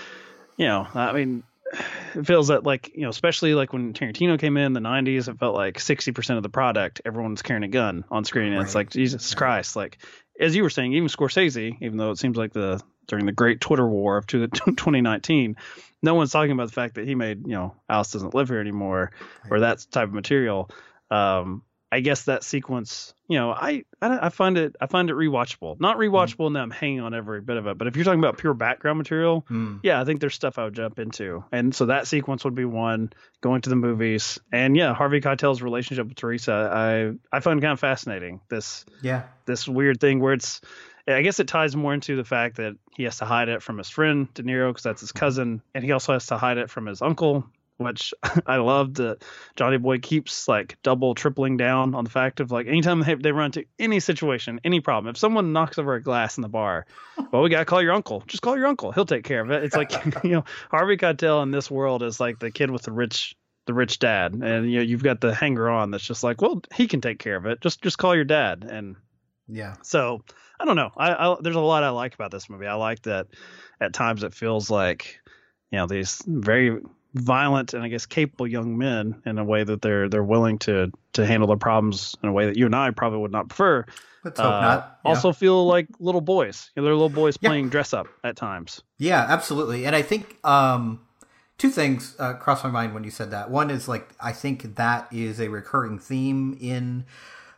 you 0.56 0.68
know, 0.68 0.88
I 0.94 1.12
mean, 1.12 1.44
it 1.74 2.26
feels 2.26 2.48
that 2.48 2.64
like 2.64 2.92
you 2.96 3.02
know 3.02 3.10
especially 3.10 3.54
like 3.54 3.74
when 3.74 3.94
tarantino 3.94 4.40
came 4.40 4.58
in 4.58 4.74
the 4.74 4.80
90s 4.80 5.28
it 5.28 5.38
felt 5.40 5.56
like 5.56 5.78
60% 5.78 6.38
of 6.38 6.44
the 6.44 6.50
product 6.50 7.02
everyone's 7.06 7.42
carrying 7.42 7.64
a 7.64 7.68
gun 7.68 8.04
on 8.10 8.24
screen 8.24 8.48
and 8.48 8.58
right. 8.58 8.66
it's 8.66 8.76
like 8.76 8.90
jesus 8.90 9.34
right. 9.34 9.38
christ 9.38 9.76
like 9.76 9.98
as 10.40 10.56
you 10.56 10.64
were 10.64 10.70
saying 10.70 10.94
even 10.94 11.10
scorsese 11.10 11.78
even 11.82 11.98
though 11.98 12.12
it 12.12 12.18
seems 12.18 12.38
like 12.38 12.54
the 12.54 12.82
during 13.08 13.26
the 13.26 13.32
great 13.32 13.62
twitter 13.62 13.88
war 13.88 14.18
of 14.18 14.28
2019 14.28 15.56
no 16.04 16.14
one's 16.14 16.32
talking 16.32 16.52
about 16.52 16.68
the 16.68 16.74
fact 16.74 16.96
that 16.96 17.08
he 17.08 17.16
made 17.16 17.46
you 17.46 17.54
know 17.54 17.76
alice 17.90 18.12
doesn't 18.12 18.34
live 18.34 18.50
here 18.50 18.60
anymore 18.60 19.12
right. 19.44 19.52
or 19.52 19.60
that 19.62 19.86
type 19.92 20.08
of 20.08 20.14
material 20.14 20.70
um 21.12 21.64
I 21.92 22.02
guess 22.02 22.24
that 22.24 22.44
sequence, 22.44 23.14
you 23.30 23.38
know, 23.38 23.52
I, 23.52 23.86
I, 24.02 24.28
I 24.28 24.30
find 24.30 24.58
it 24.58 24.76
I 24.82 24.88
find 24.88 25.10
it 25.10 25.14
rewatchable. 25.14 25.80
Not 25.80 25.98
mm-hmm. 25.98 26.14
rewatchable 26.14 26.50
mm. 26.50 26.54
that 26.54 26.60
I'm 26.60 26.72
hanging 26.72 27.00
on 27.00 27.14
every 27.14 27.40
bit 27.42 27.56
of 27.56 27.68
it, 27.68 27.78
but 27.78 27.88
if 27.88 27.96
you're 27.96 28.04
talking 28.04 28.20
about 28.20 28.38
pure 28.38 28.54
background 28.54 28.98
material, 28.98 29.46
mm. 29.50 29.80
yeah, 29.84 30.02
I 30.02 30.04
think 30.04 30.20
there's 30.20 30.36
stuff 30.36 30.58
I 30.58 30.66
would 30.66 30.74
jump 30.74 31.00
into. 31.00 31.46
And 31.52 31.74
so 31.74 31.86
that 31.86 32.08
sequence 32.08 32.44
would 32.44 32.56
be 32.56 32.66
one 32.66 33.14
going 33.40 33.62
to 33.62 33.70
the 33.70 33.78
movies. 33.78 34.40
And 34.52 34.76
yeah, 34.76 34.94
Harvey 34.94 35.22
Keitel's 35.22 35.62
relationship 35.62 36.08
with 36.08 36.18
Teresa, 36.18 36.70
I 36.74 37.14
I 37.36 37.40
find 37.40 37.62
kind 37.62 37.74
of 37.74 37.80
fascinating. 37.80 38.42
This 38.50 38.86
yeah, 39.02 39.24
this 39.46 39.68
weird 39.68 40.02
thing 40.02 40.20
where 40.20 40.34
it's 40.34 40.60
I 41.08 41.22
guess 41.22 41.40
it 41.40 41.48
ties 41.48 41.74
more 41.74 41.94
into 41.94 42.18
the 42.18 42.26
fact 42.26 42.58
that 42.58 42.76
he 42.96 43.04
has 43.04 43.20
to 43.20 43.26
hide 43.26 43.48
it 43.48 43.64
from 43.64 43.78
his 43.78 43.90
friend 43.90 44.34
De 44.34 44.44
Niro 44.44 44.72
because 44.72 44.84
that's 44.84 45.02
his 45.02 45.12
mm-hmm. 45.12 45.20
cousin, 45.20 45.62
and 45.74 45.84
he 45.86 45.94
also 45.94 46.12
has 46.14 46.26
to 46.28 46.38
hide 46.38 46.58
it 46.58 46.70
from 46.70 46.86
his 46.86 47.02
uncle 47.02 47.48
which 47.78 48.14
I 48.46 48.58
love 48.58 48.96
that 48.96 49.24
Johnny 49.56 49.78
Boy 49.78 50.00
keeps 50.00 50.48
like 50.48 50.78
double 50.84 51.16
tripling 51.16 51.58
down 51.58 51.96
on 51.96 52.04
the 52.04 52.10
fact 52.10 52.40
of 52.40 52.52
like 52.52 52.68
anytime 52.68 53.02
they, 53.02 53.16
they 53.16 53.32
run 53.32 53.46
into 53.48 53.66
any 53.80 54.00
situation, 54.00 54.60
any 54.64 54.82
problem, 54.82 55.10
if 55.10 55.18
someone 55.18 55.54
knocks 55.54 55.78
over 55.78 55.96
a 55.96 56.02
glass 56.02 56.38
in 56.38 56.42
the 56.42 56.50
bar, 56.50 56.86
well, 57.32 57.42
we 57.42 57.50
got 57.50 57.60
to 57.60 57.66
call 57.66 57.82
your 57.82 57.94
uncle. 57.94 58.24
Just 58.28 58.44
call 58.44 58.58
your 58.58 58.68
uncle. 58.68 58.92
He'll 58.92 59.06
take 59.06 59.24
care 59.24 59.42
of 59.42 59.52
it. 59.52 59.64
It's 59.64 59.76
like, 59.76 59.92
you 60.24 60.32
know, 60.32 60.46
Harvey 60.70 60.98
Keitel 60.98 61.44
in 61.44 61.52
this 61.52 61.72
world 61.72 62.04
is 62.04 62.20
like 62.20 62.40
the 62.40 62.52
kid 62.52 62.72
with 62.72 62.84
the 62.84 62.92
rich 62.92 63.36
the 63.68 63.74
rich 63.74 64.00
dad 64.00 64.34
and 64.34 64.72
you 64.72 64.78
know 64.78 64.82
you've 64.82 65.04
got 65.04 65.20
the 65.20 65.36
hanger 65.36 65.70
on 65.70 65.92
that's 65.92 66.06
just 66.06 66.24
like 66.24 66.42
well 66.42 66.62
he 66.74 66.88
can 66.88 67.02
take 67.02 67.20
care 67.20 67.36
of 67.36 67.46
it 67.46 67.60
just 67.60 67.82
just 67.82 67.98
call 67.98 68.16
your 68.16 68.24
dad 68.24 68.64
and 68.64 68.96
yeah 69.50 69.76
so 69.84 70.24
i 70.58 70.64
don't 70.64 70.78
know 70.78 70.90
I, 70.96 71.14
I 71.14 71.36
there's 71.42 71.58
a 71.58 71.60
lot 71.60 71.84
i 71.84 71.90
like 71.90 72.14
about 72.14 72.32
this 72.32 72.50
movie 72.50 72.66
i 72.66 72.76
like 72.76 73.02
that 73.02 73.28
at 73.82 73.94
times 73.94 74.24
it 74.24 74.34
feels 74.34 74.70
like 74.70 75.20
you 75.70 75.80
know 75.80 75.86
these 75.86 76.24
very 76.26 76.82
violent 77.18 77.74
and 77.74 77.84
I 77.84 77.88
guess 77.88 78.06
capable 78.06 78.48
young 78.48 78.78
men 78.78 79.22
in 79.26 79.38
a 79.38 79.44
way 79.44 79.64
that 79.64 79.82
they're 79.82 80.10
they're 80.10 80.24
willing 80.24 80.58
to 80.60 80.92
to 81.14 81.26
handle 81.26 81.48
their 81.48 81.58
problems 81.58 82.16
in 82.24 82.30
a 82.30 82.32
way 82.32 82.46
that 82.46 82.58
you 82.58 82.66
and 82.66 82.76
I 82.76 82.92
probably 82.92 83.20
would 83.20 83.32
not 83.32 83.50
prefer. 83.50 83.86
Let's 84.24 84.40
hope 84.40 84.54
uh, 84.54 84.62
not. 84.62 85.00
Yeah. 85.06 85.10
Also 85.10 85.32
feel 85.32 85.66
like 85.66 85.88
little 86.00 86.22
boys. 86.22 86.72
You 86.76 86.82
know, 86.82 86.86
they're 86.86 86.96
little 86.96 87.10
boys 87.10 87.38
yeah. 87.42 87.50
playing 87.50 87.70
dress 87.70 87.94
up 87.94 88.08
at 88.24 88.36
times. 88.36 88.82
Yeah, 88.98 89.26
absolutely. 89.28 89.86
And 89.86 89.96
I 89.96 90.02
think 90.02 90.38
um, 90.44 91.00
two 91.58 91.70
things 91.70 92.16
uh, 92.20 92.34
crossed 92.34 92.64
my 92.64 92.70
mind 92.70 92.94
when 92.94 93.04
you 93.04 93.12
said 93.12 93.32
that. 93.32 93.50
One 93.50 93.70
is 93.70 93.88
like 93.88 94.10
I 94.20 94.32
think 94.32 94.76
that 94.76 95.08
is 95.12 95.40
a 95.40 95.48
recurring 95.50 96.00
theme 96.00 96.58
in 96.60 97.06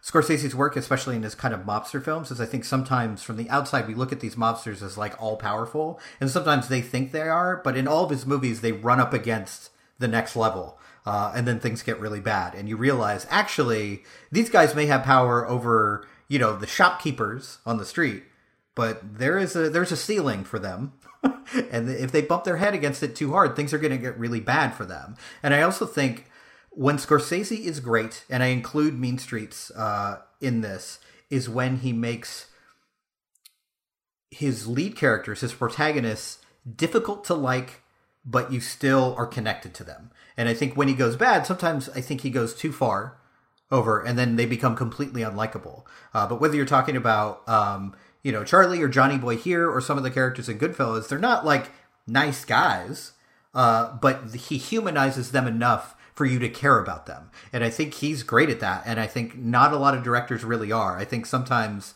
Scorsese's 0.04 0.56
work, 0.56 0.76
especially 0.76 1.16
in 1.16 1.24
his 1.24 1.36
kind 1.36 1.54
of 1.54 1.62
mobster 1.62 2.04
films, 2.04 2.32
is 2.32 2.40
I 2.40 2.46
think 2.46 2.64
sometimes 2.64 3.22
from 3.22 3.38
the 3.38 3.50
outside 3.50 3.88
we 3.88 3.94
look 3.94 4.12
at 4.12 4.22
these 4.22 4.36
mobsters 4.36 4.82
as 4.82 4.98
like 4.98 5.22
all 5.22 5.36
powerful, 5.36 6.00
and 6.22 6.30
sometimes 6.30 6.68
they 6.68 6.82
think 6.82 7.12
they 7.12 7.28
are, 7.28 7.58
but 7.64 7.76
in 7.76 7.88
all 7.88 8.06
of 8.06 8.10
his 8.10 8.26
movies 8.26 8.62
they 8.62 8.72
run 8.72 9.00
up 9.00 9.14
against 9.14 9.72
the 10.00 10.08
next 10.08 10.36
level, 10.36 10.80
uh, 11.06 11.34
and 11.36 11.46
then 11.48 11.60
things 11.60 11.84
get 11.84 12.00
really 12.00 12.22
bad, 12.22 12.56
and 12.56 12.70
you 12.70 12.78
realize 12.78 13.28
actually 13.30 14.04
these 14.32 14.50
guys 14.50 14.74
may 14.74 14.86
have 14.86 15.04
power 15.04 15.48
over 15.48 16.08
you 16.30 16.40
know 16.40 16.56
the 16.56 16.68
shopkeepers 16.68 17.58
on 17.66 17.78
the 17.78 17.86
street, 17.86 18.24
but 18.76 19.18
there 19.18 19.38
is 19.38 19.56
a 19.56 19.70
there's 19.70 19.92
a 19.92 19.98
ceiling 19.98 20.46
for 20.46 20.60
them. 20.60 20.94
and 21.70 21.90
if 21.90 22.14
they 22.14 22.22
bump 22.22 22.46
their 22.46 22.56
head 22.56 22.74
against 22.74 23.04
it 23.04 23.14
too 23.14 23.34
hard, 23.34 23.54
things 23.54 23.74
are 23.74 23.78
going 23.78 23.92
to 23.92 23.98
get 23.98 24.18
really 24.18 24.40
bad 24.40 24.70
for 24.70 24.86
them. 24.86 25.18
And 25.44 25.54
I 25.54 25.64
also 25.64 25.86
think 25.86 26.29
when 26.80 26.96
Scorsese 26.96 27.60
is 27.60 27.82
great, 27.82 28.24
and 28.30 28.42
I 28.42 28.48
include 28.48 28.98
Mean 28.98 29.18
Streets 29.18 29.70
uh, 29.72 30.20
in 30.40 30.62
this, 30.62 31.00
is 31.30 31.50
when 31.50 31.80
he 31.80 31.92
makes 31.92 32.46
his 34.32 34.66
lead 34.66 34.96
characters, 34.96 35.42
his 35.42 35.54
protagonists, 35.54 36.40
difficult 36.78 37.26
to 37.26 37.34
like, 37.34 37.82
but 38.24 38.54
you 38.54 38.62
still 38.62 39.14
are 39.18 39.28
connected 39.28 39.74
to 39.74 39.84
them. 39.84 40.12
And 40.38 40.48
I 40.48 40.54
think 40.54 40.78
when 40.78 40.88
he 40.88 40.94
goes 40.94 41.18
bad, 41.18 41.46
sometimes 41.46 41.90
I 41.90 42.00
think 42.00 42.22
he 42.22 42.30
goes 42.30 42.56
too 42.56 42.72
far 42.72 43.18
over, 43.70 44.02
and 44.02 44.18
then 44.18 44.38
they 44.38 44.46
become 44.46 44.78
completely 44.78 45.22
unlikable. 45.22 45.84
Uh, 46.14 46.28
but 46.28 46.40
whether 46.40 46.56
you're 46.56 46.66
talking 46.66 46.96
about, 46.96 47.46
um, 47.50 47.94
you 48.24 48.32
know, 48.32 48.46
Charlie 48.46 48.82
or 48.82 48.88
Johnny 48.88 49.18
Boy 49.18 49.36
here, 49.36 49.70
or 49.70 49.82
some 49.82 49.98
of 49.98 50.06
the 50.06 50.12
characters 50.12 50.48
in 50.48 50.58
Goodfellas, 50.58 51.10
they're 51.10 51.20
not 51.20 51.44
like 51.44 51.72
nice 52.08 52.46
guys, 52.46 53.12
uh, 53.54 53.98
but 53.98 54.34
he 54.34 54.58
humanizes 54.58 55.34
them 55.34 55.46
enough 55.46 55.98
for 56.20 56.26
you 56.26 56.38
to 56.38 56.50
care 56.50 56.78
about 56.80 57.06
them. 57.06 57.32
And 57.54 57.64
I 57.64 57.70
think 57.70 57.94
he's 57.94 58.24
great 58.24 58.50
at 58.50 58.60
that. 58.60 58.84
And 58.86 59.00
I 59.00 59.08
think 59.08 59.38
not 59.38 59.72
a 59.72 59.78
lot 59.78 59.96
of 59.96 60.04
directors 60.04 60.44
really 60.44 60.70
are. 60.70 60.98
I 60.98 61.06
think 61.06 61.26
sometimes 61.26 61.94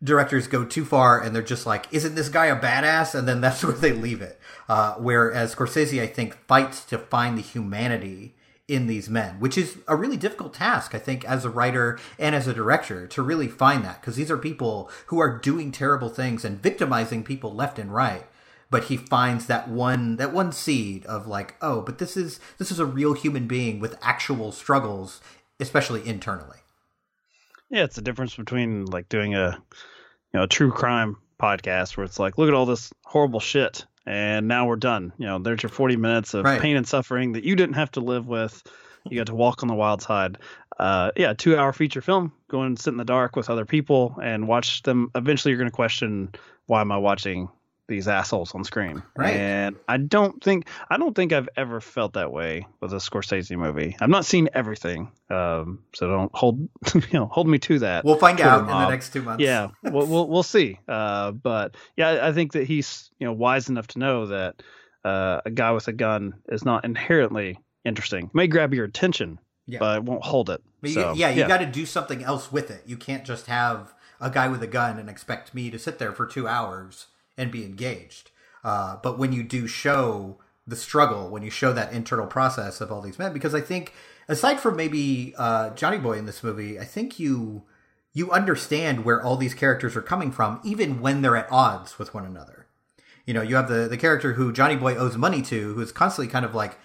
directors 0.00 0.46
go 0.46 0.64
too 0.64 0.84
far 0.84 1.20
and 1.20 1.34
they're 1.34 1.42
just 1.42 1.66
like, 1.66 1.86
isn't 1.90 2.14
this 2.14 2.28
guy 2.28 2.46
a 2.46 2.54
badass? 2.54 3.12
And 3.12 3.26
then 3.26 3.40
that's 3.40 3.64
where 3.64 3.72
they 3.72 3.90
leave 3.90 4.22
it. 4.22 4.38
Uh, 4.68 4.94
whereas 4.98 5.52
Scorsese, 5.52 6.00
I 6.00 6.06
think, 6.06 6.36
fights 6.46 6.84
to 6.84 6.98
find 6.98 7.36
the 7.36 7.42
humanity 7.42 8.36
in 8.68 8.86
these 8.86 9.10
men, 9.10 9.40
which 9.40 9.58
is 9.58 9.78
a 9.88 9.96
really 9.96 10.16
difficult 10.16 10.54
task, 10.54 10.94
I 10.94 11.00
think, 11.00 11.24
as 11.24 11.44
a 11.44 11.50
writer 11.50 11.98
and 12.20 12.36
as 12.36 12.46
a 12.46 12.54
director 12.54 13.08
to 13.08 13.20
really 13.20 13.48
find 13.48 13.84
that 13.84 14.00
because 14.00 14.14
these 14.14 14.30
are 14.30 14.38
people 14.38 14.88
who 15.06 15.18
are 15.18 15.40
doing 15.40 15.72
terrible 15.72 16.08
things 16.08 16.44
and 16.44 16.62
victimizing 16.62 17.24
people 17.24 17.52
left 17.52 17.80
and 17.80 17.92
right 17.92 18.28
but 18.70 18.84
he 18.84 18.96
finds 18.96 19.46
that 19.46 19.68
one 19.68 20.16
that 20.16 20.32
one 20.32 20.52
seed 20.52 21.04
of 21.06 21.26
like 21.26 21.56
oh 21.60 21.80
but 21.82 21.98
this 21.98 22.16
is 22.16 22.40
this 22.58 22.70
is 22.70 22.78
a 22.78 22.86
real 22.86 23.12
human 23.14 23.46
being 23.46 23.80
with 23.80 23.98
actual 24.02 24.52
struggles 24.52 25.20
especially 25.58 26.06
internally 26.06 26.58
yeah 27.68 27.84
it's 27.84 27.96
the 27.96 28.02
difference 28.02 28.34
between 28.34 28.84
like 28.86 29.08
doing 29.08 29.34
a 29.34 29.50
you 30.32 30.38
know 30.38 30.44
a 30.44 30.48
true 30.48 30.70
crime 30.70 31.16
podcast 31.40 31.96
where 31.96 32.04
it's 32.04 32.18
like, 32.18 32.38
look 32.38 32.48
at 32.48 32.54
all 32.54 32.66
this 32.66 32.92
horrible 33.04 33.40
shit, 33.40 33.86
and 34.06 34.46
now 34.46 34.66
we're 34.66 34.76
done. 34.76 35.12
You 35.18 35.26
know, 35.26 35.38
there's 35.38 35.62
your 35.62 35.70
40 35.70 35.96
minutes 35.96 36.34
of 36.34 36.44
Right. 36.44 36.60
pain 36.60 36.76
and 36.76 36.86
suffering 36.86 37.32
that 37.32 37.44
you 37.44 37.56
didn't 37.56 37.76
have 37.76 37.90
to 37.92 38.00
live 38.00 38.26
with. 38.26 38.62
You 39.06 39.16
got 39.16 39.28
to 39.28 39.34
walk 39.34 39.62
on 39.62 39.68
the 39.68 39.74
wild 39.74 40.02
side. 40.02 40.36
Uh, 40.78 41.10
yeah, 41.16 41.32
two 41.32 41.56
hour 41.56 41.72
feature 41.72 42.02
film. 42.02 42.32
Go 42.48 42.62
and 42.62 42.78
sit 42.78 42.90
in 42.90 42.98
the 42.98 43.04
dark 43.04 43.36
with 43.36 43.48
other 43.48 43.64
people 43.64 44.18
and 44.22 44.46
watch 44.46 44.82
them. 44.82 45.10
Eventually, 45.14 45.52
you're 45.52 45.58
going 45.58 45.70
to 45.70 45.74
question 45.74 46.28
why 46.66 46.82
am 46.82 46.92
I 46.92 46.98
watching 46.98 47.48
these 47.90 48.08
assholes 48.08 48.54
on 48.54 48.64
screen? 48.64 49.02
Right. 49.14 49.34
And 49.36 49.76
I 49.86 49.98
don't 49.98 50.42
think 50.42 50.68
I 50.88 50.96
don't 50.96 51.14
think 51.14 51.34
I've 51.34 51.50
ever 51.58 51.82
felt 51.82 52.14
that 52.14 52.32
way 52.32 52.66
with 52.80 52.94
a 52.94 52.96
Scorsese 52.96 53.54
movie. 53.58 53.94
I've 54.00 54.08
not 54.08 54.24
seen 54.24 54.48
everything, 54.54 55.12
um, 55.28 55.80
so 55.94 56.06
don't 56.08 56.34
hold 56.34 56.60
you 56.94 57.02
know 57.12 57.26
hold 57.26 57.46
me 57.48 57.58
to 57.58 57.80
that. 57.80 58.04
We'll 58.06 58.16
find 58.16 58.38
Twitter 58.38 58.50
out 58.50 58.60
in 58.62 58.66
the 58.68 58.88
next 58.88 59.12
two 59.12 59.20
months. 59.20 59.42
Yeah, 59.44 59.68
we'll, 59.82 60.06
we'll 60.06 60.26
we'll 60.28 60.42
see. 60.42 60.78
Uh, 60.88 61.32
but 61.32 61.76
yeah, 61.96 62.20
I 62.26 62.32
think 62.32 62.52
that 62.52 62.64
he's 62.64 63.10
you 63.18 63.26
know 63.26 63.32
wise 63.34 63.68
enough 63.68 63.88
to 63.88 63.98
know 63.98 64.26
that 64.28 64.62
uh, 65.04 65.40
a 65.44 65.50
guy 65.50 65.72
with 65.72 65.88
a 65.88 65.92
gun 65.92 66.34
is 66.48 66.64
not 66.64 66.84
inherently 66.86 67.58
interesting. 67.84 68.26
It 68.26 68.34
may 68.34 68.46
grab 68.46 68.72
your 68.72 68.84
attention, 68.84 69.38
Yeah. 69.66 69.80
but 69.80 69.96
it 69.98 70.04
won't 70.04 70.24
hold 70.24 70.48
it. 70.50 70.62
But 70.80 70.90
you- 70.90 71.12
yeah, 71.16 71.30
you 71.30 71.46
got 71.46 71.58
to 71.58 71.66
do 71.66 71.84
something 71.86 72.22
else 72.22 72.50
with 72.52 72.70
it. 72.70 72.82
You 72.86 72.96
can't 72.96 73.24
just 73.24 73.46
have 73.46 73.92
a 74.20 74.30
guy 74.30 74.48
with 74.48 74.62
a 74.62 74.66
gun 74.66 74.98
and 74.98 75.08
expect 75.08 75.54
me 75.54 75.70
to 75.70 75.78
sit 75.78 75.98
there 75.98 76.12
for 76.12 76.26
two 76.26 76.46
hours 76.46 77.06
and 77.40 77.50
be 77.50 77.64
engaged. 77.64 78.30
Uh, 78.62 78.96
but 79.02 79.18
when 79.18 79.32
you 79.32 79.42
do 79.42 79.66
show 79.66 80.38
the 80.66 80.76
struggle, 80.76 81.30
when 81.30 81.42
you 81.42 81.50
show 81.50 81.72
that 81.72 81.92
internal 81.92 82.26
process 82.26 82.80
of 82.80 82.92
all 82.92 83.00
these 83.00 83.18
men, 83.18 83.32
because 83.32 83.54
I 83.54 83.62
think 83.62 83.94
aside 84.28 84.60
from 84.60 84.76
maybe 84.76 85.34
uh, 85.38 85.70
Johnny 85.70 85.98
Boy 85.98 86.18
in 86.18 86.26
this 86.26 86.44
movie, 86.44 86.78
I 86.78 86.84
think 86.84 87.18
you 87.18 87.64
you 88.12 88.30
understand 88.30 89.04
where 89.04 89.22
all 89.22 89.36
these 89.36 89.54
characters 89.54 89.96
are 89.96 90.02
coming 90.02 90.32
from, 90.32 90.60
even 90.64 91.00
when 91.00 91.22
they're 91.22 91.36
at 91.36 91.50
odds 91.50 91.98
with 91.98 92.12
one 92.12 92.26
another. 92.26 92.66
You 93.24 93.34
know, 93.34 93.42
you 93.42 93.56
have 93.56 93.68
the 93.68 93.88
the 93.88 93.96
character 93.96 94.34
who 94.34 94.52
Johnny 94.52 94.76
Boy 94.76 94.96
owes 94.96 95.16
money 95.16 95.40
to, 95.42 95.74
who's 95.74 95.92
constantly 95.92 96.30
kind 96.30 96.44
of 96.44 96.54
like, 96.54 96.78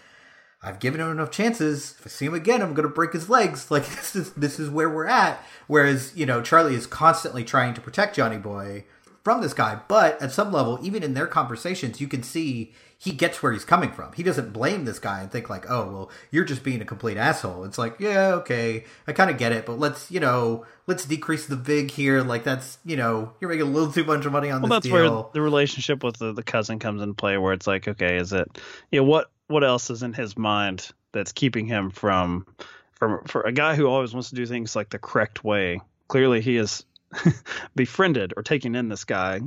I've 0.64 0.80
given 0.80 1.02
him 1.02 1.12
enough 1.12 1.32
chances. 1.32 1.96
If 2.00 2.08
I 2.08 2.10
see 2.10 2.26
him 2.26 2.34
again, 2.34 2.62
I'm 2.62 2.74
going 2.74 2.88
to 2.88 2.94
break 2.94 3.12
his 3.12 3.30
legs. 3.30 3.68
Like 3.72 3.86
this 3.86 4.16
is 4.16 4.32
this 4.34 4.60
is 4.60 4.70
where 4.70 4.90
we're 4.90 5.08
at. 5.08 5.44
Whereas 5.68 6.16
you 6.16 6.26
know 6.26 6.42
Charlie 6.42 6.76
is 6.76 6.88
constantly 6.88 7.44
trying 7.44 7.74
to 7.74 7.82
protect 7.82 8.16
Johnny 8.16 8.38
Boy 8.38 8.86
from 9.26 9.42
this 9.42 9.56
guy, 9.56 9.80
but 9.88 10.22
at 10.22 10.32
some 10.32 10.52
level, 10.52 10.78
even 10.84 11.02
in 11.02 11.16
their 11.16 11.26
conversations, 11.26 12.00
you 12.00 12.08
can 12.08 12.22
see 12.22 12.72
he 12.96 13.12
gets 13.12 13.42
where 13.42 13.52
he's 13.52 13.66
coming 13.66 13.92
from. 13.92 14.14
He 14.14 14.22
doesn't 14.22 14.54
blame 14.54 14.86
this 14.86 15.00
guy 15.00 15.22
and 15.22 15.32
think 15.32 15.50
like, 15.50 15.70
"Oh, 15.70 15.86
well, 15.92 16.12
you're 16.30 16.46
just 16.46 16.64
being 16.64 16.80
a 16.80 16.86
complete 16.86 17.18
asshole." 17.18 17.64
It's 17.66 17.80
like, 17.80 17.96
yeah, 18.00 18.36
okay, 18.36 18.86
I 19.08 19.14
kind 19.14 19.32
of 19.32 19.40
get 19.40 19.52
it, 19.52 19.66
but 19.66 19.80
let's 19.80 20.12
you 20.12 20.20
know 20.20 20.64
let's 20.86 21.06
decrease 21.06 21.48
the 21.48 21.56
vig 21.56 21.90
here. 21.90 22.22
Like 22.22 22.44
that's 22.44 22.78
you 22.86 22.96
know 22.96 23.34
you're 23.42 23.50
making 23.50 23.66
a 23.66 23.70
little 23.72 23.92
too 23.92 24.04
much 24.04 24.24
money 24.28 24.52
on 24.52 24.62
well, 24.62 24.70
this 24.70 24.76
that's 24.76 24.86
deal. 24.86 24.94
where 24.94 25.26
the 25.34 25.42
relationship 25.42 26.04
with 26.04 26.18
the, 26.18 26.32
the 26.32 26.44
cousin 26.44 26.78
comes 26.78 27.02
into 27.02 27.16
play, 27.16 27.38
where 27.40 27.54
it's 27.54 27.66
like, 27.66 27.88
okay, 27.88 28.18
is 28.18 28.32
it 28.32 28.48
you 28.92 29.00
know 29.00 29.06
what 29.06 29.32
what 29.48 29.64
else 29.64 29.90
is 29.90 30.04
in 30.04 30.14
his 30.14 30.38
mind 30.38 30.92
that's 31.14 31.32
keeping 31.32 31.66
him 31.66 31.90
from 31.90 32.46
from 32.92 33.24
for 33.26 33.42
a 33.42 33.52
guy 33.52 33.76
who 33.76 33.88
always 33.88 34.14
wants 34.14 34.30
to 34.30 34.36
do 34.36 34.46
things 34.46 34.76
like 34.76 34.92
the 34.92 35.00
correct 35.00 35.44
way? 35.44 35.82
Clearly, 36.10 36.42
he 36.42 36.58
is 36.58 36.86
befriended 37.76 38.34
or 38.38 38.44
taken 38.44 38.76
in 38.76 38.90
this 38.90 39.04
guy 39.04 39.42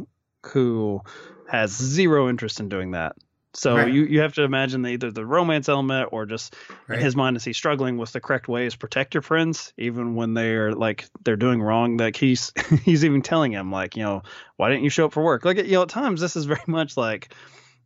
who 0.46 1.00
has 1.48 1.70
zero 1.70 2.28
interest 2.28 2.60
in 2.60 2.68
doing 2.68 2.92
that. 2.92 3.16
So 3.54 3.76
Right. 3.76 3.92
you, 3.92 4.04
you 4.04 4.20
have 4.20 4.34
to 4.34 4.42
imagine 4.42 4.82
that 4.82 4.90
either 4.90 5.10
the 5.10 5.24
romance 5.24 5.68
element 5.68 6.10
or 6.12 6.26
just 6.26 6.54
Right. 6.86 6.98
in 6.98 7.04
his 7.04 7.16
mind 7.16 7.36
is 7.36 7.44
he 7.44 7.52
struggling 7.52 7.96
with 7.96 8.12
the 8.12 8.20
correct 8.20 8.46
ways 8.48 8.76
protect 8.76 9.14
your 9.14 9.22
friends 9.22 9.72
even 9.76 10.14
when 10.14 10.34
they're 10.34 10.72
like 10.72 11.06
they're 11.24 11.36
doing 11.36 11.60
wrong. 11.60 11.96
Like 11.96 12.16
he's 12.16 12.52
he's 12.84 13.04
even 13.04 13.22
telling 13.22 13.52
him 13.52 13.72
like 13.72 13.96
you 13.96 14.02
know 14.02 14.22
why 14.56 14.68
didn't 14.70 14.84
you 14.84 14.90
show 14.90 15.06
up 15.06 15.12
for 15.12 15.22
work? 15.22 15.44
Like 15.44 15.56
you 15.58 15.72
know 15.72 15.82
at 15.82 15.88
times 15.88 16.20
this 16.20 16.36
is 16.36 16.44
very 16.44 16.60
much 16.66 16.96
like 16.96 17.32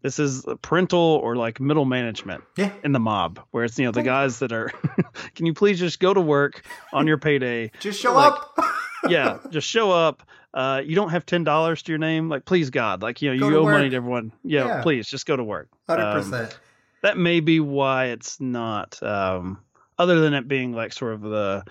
this 0.03 0.19
is 0.19 0.45
parental 0.63 0.99
or 1.23 1.37
like 1.37 1.61
middle 1.61 1.85
management 1.85 2.43
Yeah. 2.57 2.73
in 2.85 2.93
the 2.93 3.01
mob 3.01 3.41
where 3.53 3.65
it's 3.65 3.79
you 3.79 3.85
know 3.87 3.93
the 3.93 4.03
guys 4.03 4.39
that 4.41 4.53
are 4.53 4.69
can 5.35 5.47
you 5.47 5.55
please 5.55 5.79
just 5.79 6.01
go 6.01 6.13
to 6.13 6.21
work 6.21 6.63
on 6.93 7.07
your 7.07 7.19
payday 7.19 7.71
Just 7.81 8.01
show 8.01 8.13
like- 8.15 8.33
up. 8.33 8.59
yeah, 9.09 9.39
just 9.51 9.67
show 9.69 9.91
up. 9.91 10.23
Uh, 10.55 10.81
you 10.85 10.95
don't 10.95 11.09
have 11.11 11.25
ten 11.27 11.43
dollars 11.45 11.83
to 11.83 11.91
your 11.93 11.99
name. 11.99 12.29
Like, 12.29 12.45
please 12.45 12.71
God, 12.71 13.03
like 13.03 13.21
you 13.23 13.33
know, 13.35 13.41
Go 13.41 13.49
you 13.49 13.57
owe 13.59 13.65
money 13.65 13.89
to 13.91 13.97
everyone. 13.97 14.31
Yeah, 14.45 14.67
Yeah. 14.67 14.83
please 14.83 15.09
just 15.09 15.27
go 15.27 15.35
to 15.35 15.43
work. 15.43 15.69
Hundred 15.89 16.05
Um, 16.05 16.23
percent. 16.23 16.59
that 17.03 17.17
may 17.19 17.41
be 17.41 17.59
why 17.59 18.07
it's 18.07 18.39
not. 18.41 19.03
Um, 19.03 19.59
other 19.99 20.21
than 20.21 20.35
it 20.35 20.47
being 20.47 20.73
like 20.73 20.93
sort 20.93 21.15
of 21.15 21.23
the, 21.23 21.65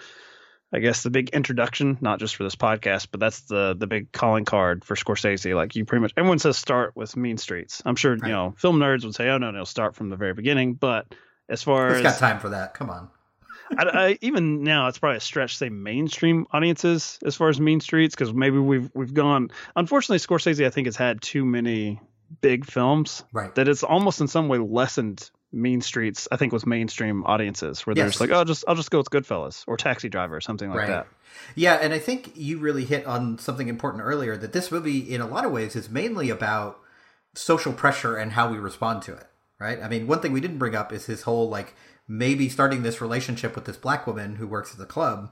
I 0.73 0.79
guess 0.79 1.03
the 1.03 1.09
big 1.09 1.29
introduction, 1.31 1.97
not 2.01 2.19
just 2.19 2.35
for 2.35 2.43
this 2.43 2.55
podcast, 2.55 3.07
but 3.11 3.19
that's 3.19 3.41
the 3.41 3.75
the 3.77 3.87
big 3.87 4.11
calling 4.11 4.45
card 4.45 4.85
for 4.85 4.95
Scorsese. 4.95 5.53
Like 5.55 5.75
you 5.75 5.83
pretty 5.85 6.01
much 6.01 6.13
everyone 6.15 6.39
says 6.39 6.57
start 6.57 6.95
with 6.95 7.15
Mean 7.17 7.37
Streets. 7.37 7.81
I'm 7.85 7.95
sure 7.95 8.13
Right. 8.15 8.23
you 8.27 8.33
know 8.33 8.53
film 8.57 8.79
nerds 8.79 9.03
would 9.03 9.15
say, 9.15 9.29
oh 9.29 9.37
no, 9.37 9.51
no, 9.51 9.63
start 9.65 9.95
from 9.95 10.09
the 10.09 10.15
very 10.15 10.33
beginning. 10.33 10.75
But 10.75 11.13
as 11.49 11.61
far 11.63 11.87
as 11.89 11.99
It's 11.99 12.03
got 12.03 12.19
time 12.19 12.39
for 12.39 12.49
that. 12.49 12.73
Come 12.73 12.89
on. 12.89 13.09
I, 13.77 13.83
I, 13.83 14.17
even 14.21 14.63
now, 14.63 14.87
it's 14.87 14.97
probably 14.99 15.17
a 15.17 15.21
stretch 15.21 15.53
to 15.53 15.57
say 15.57 15.69
mainstream 15.69 16.45
audiences 16.51 17.19
as 17.25 17.35
far 17.35 17.47
as 17.49 17.59
Mean 17.59 17.79
Streets 17.79 18.15
because 18.15 18.33
maybe 18.33 18.57
we've 18.57 18.89
we've 18.93 19.13
gone. 19.13 19.49
Unfortunately, 19.75 20.19
Scorsese 20.19 20.65
I 20.65 20.69
think 20.69 20.87
has 20.87 20.95
had 20.95 21.21
too 21.21 21.45
many 21.45 21.99
big 22.39 22.65
films 22.65 23.23
Right. 23.33 23.53
that 23.55 23.67
it's 23.67 23.83
almost 23.83 24.21
in 24.21 24.27
some 24.29 24.47
way 24.47 24.57
lessened 24.57 25.29
Mean 25.51 25.81
Streets. 25.81 26.27
I 26.31 26.37
think 26.37 26.53
with 26.53 26.65
mainstream 26.65 27.23
audiences 27.25 27.85
where 27.85 27.93
they're 27.93 28.05
Yes. 28.05 28.13
just 28.13 28.21
like, 28.21 28.31
oh, 28.31 28.43
just 28.43 28.63
I'll 28.67 28.75
just 28.75 28.91
go 28.91 28.97
with 28.99 29.09
Goodfellas 29.09 29.63
or 29.67 29.77
Taxi 29.77 30.09
Driver 30.09 30.35
or 30.37 30.41
something 30.41 30.69
like 30.69 30.79
Right. 30.79 30.87
that. 30.87 31.07
Yeah, 31.55 31.75
and 31.75 31.93
I 31.93 31.99
think 31.99 32.31
you 32.35 32.57
really 32.59 32.85
hit 32.85 33.05
on 33.05 33.37
something 33.39 33.67
important 33.67 34.03
earlier 34.03 34.37
that 34.37 34.53
this 34.53 34.71
movie, 34.71 34.99
in 34.99 35.21
a 35.21 35.27
lot 35.27 35.45
of 35.45 35.51
ways, 35.51 35.75
is 35.75 35.89
mainly 35.89 36.29
about 36.29 36.79
social 37.33 37.73
pressure 37.73 38.15
and 38.15 38.33
how 38.33 38.49
we 38.51 38.57
respond 38.57 39.01
to 39.03 39.13
it. 39.13 39.27
Right? 39.59 39.79
I 39.81 39.87
mean, 39.87 40.07
one 40.07 40.19
thing 40.21 40.31
we 40.31 40.41
didn't 40.41 40.57
bring 40.57 40.75
up 40.75 40.91
is 40.91 41.05
his 41.05 41.21
whole 41.23 41.47
like 41.47 41.75
maybe 42.07 42.49
starting 42.49 42.81
this 42.81 42.99
relationship 42.99 43.53
with 43.55 43.65
this 43.65 43.77
black 43.77 44.07
woman 44.07 44.35
who 44.37 44.47
works 44.47 44.71
at 44.73 44.79
the 44.79 44.85
club. 44.87 45.29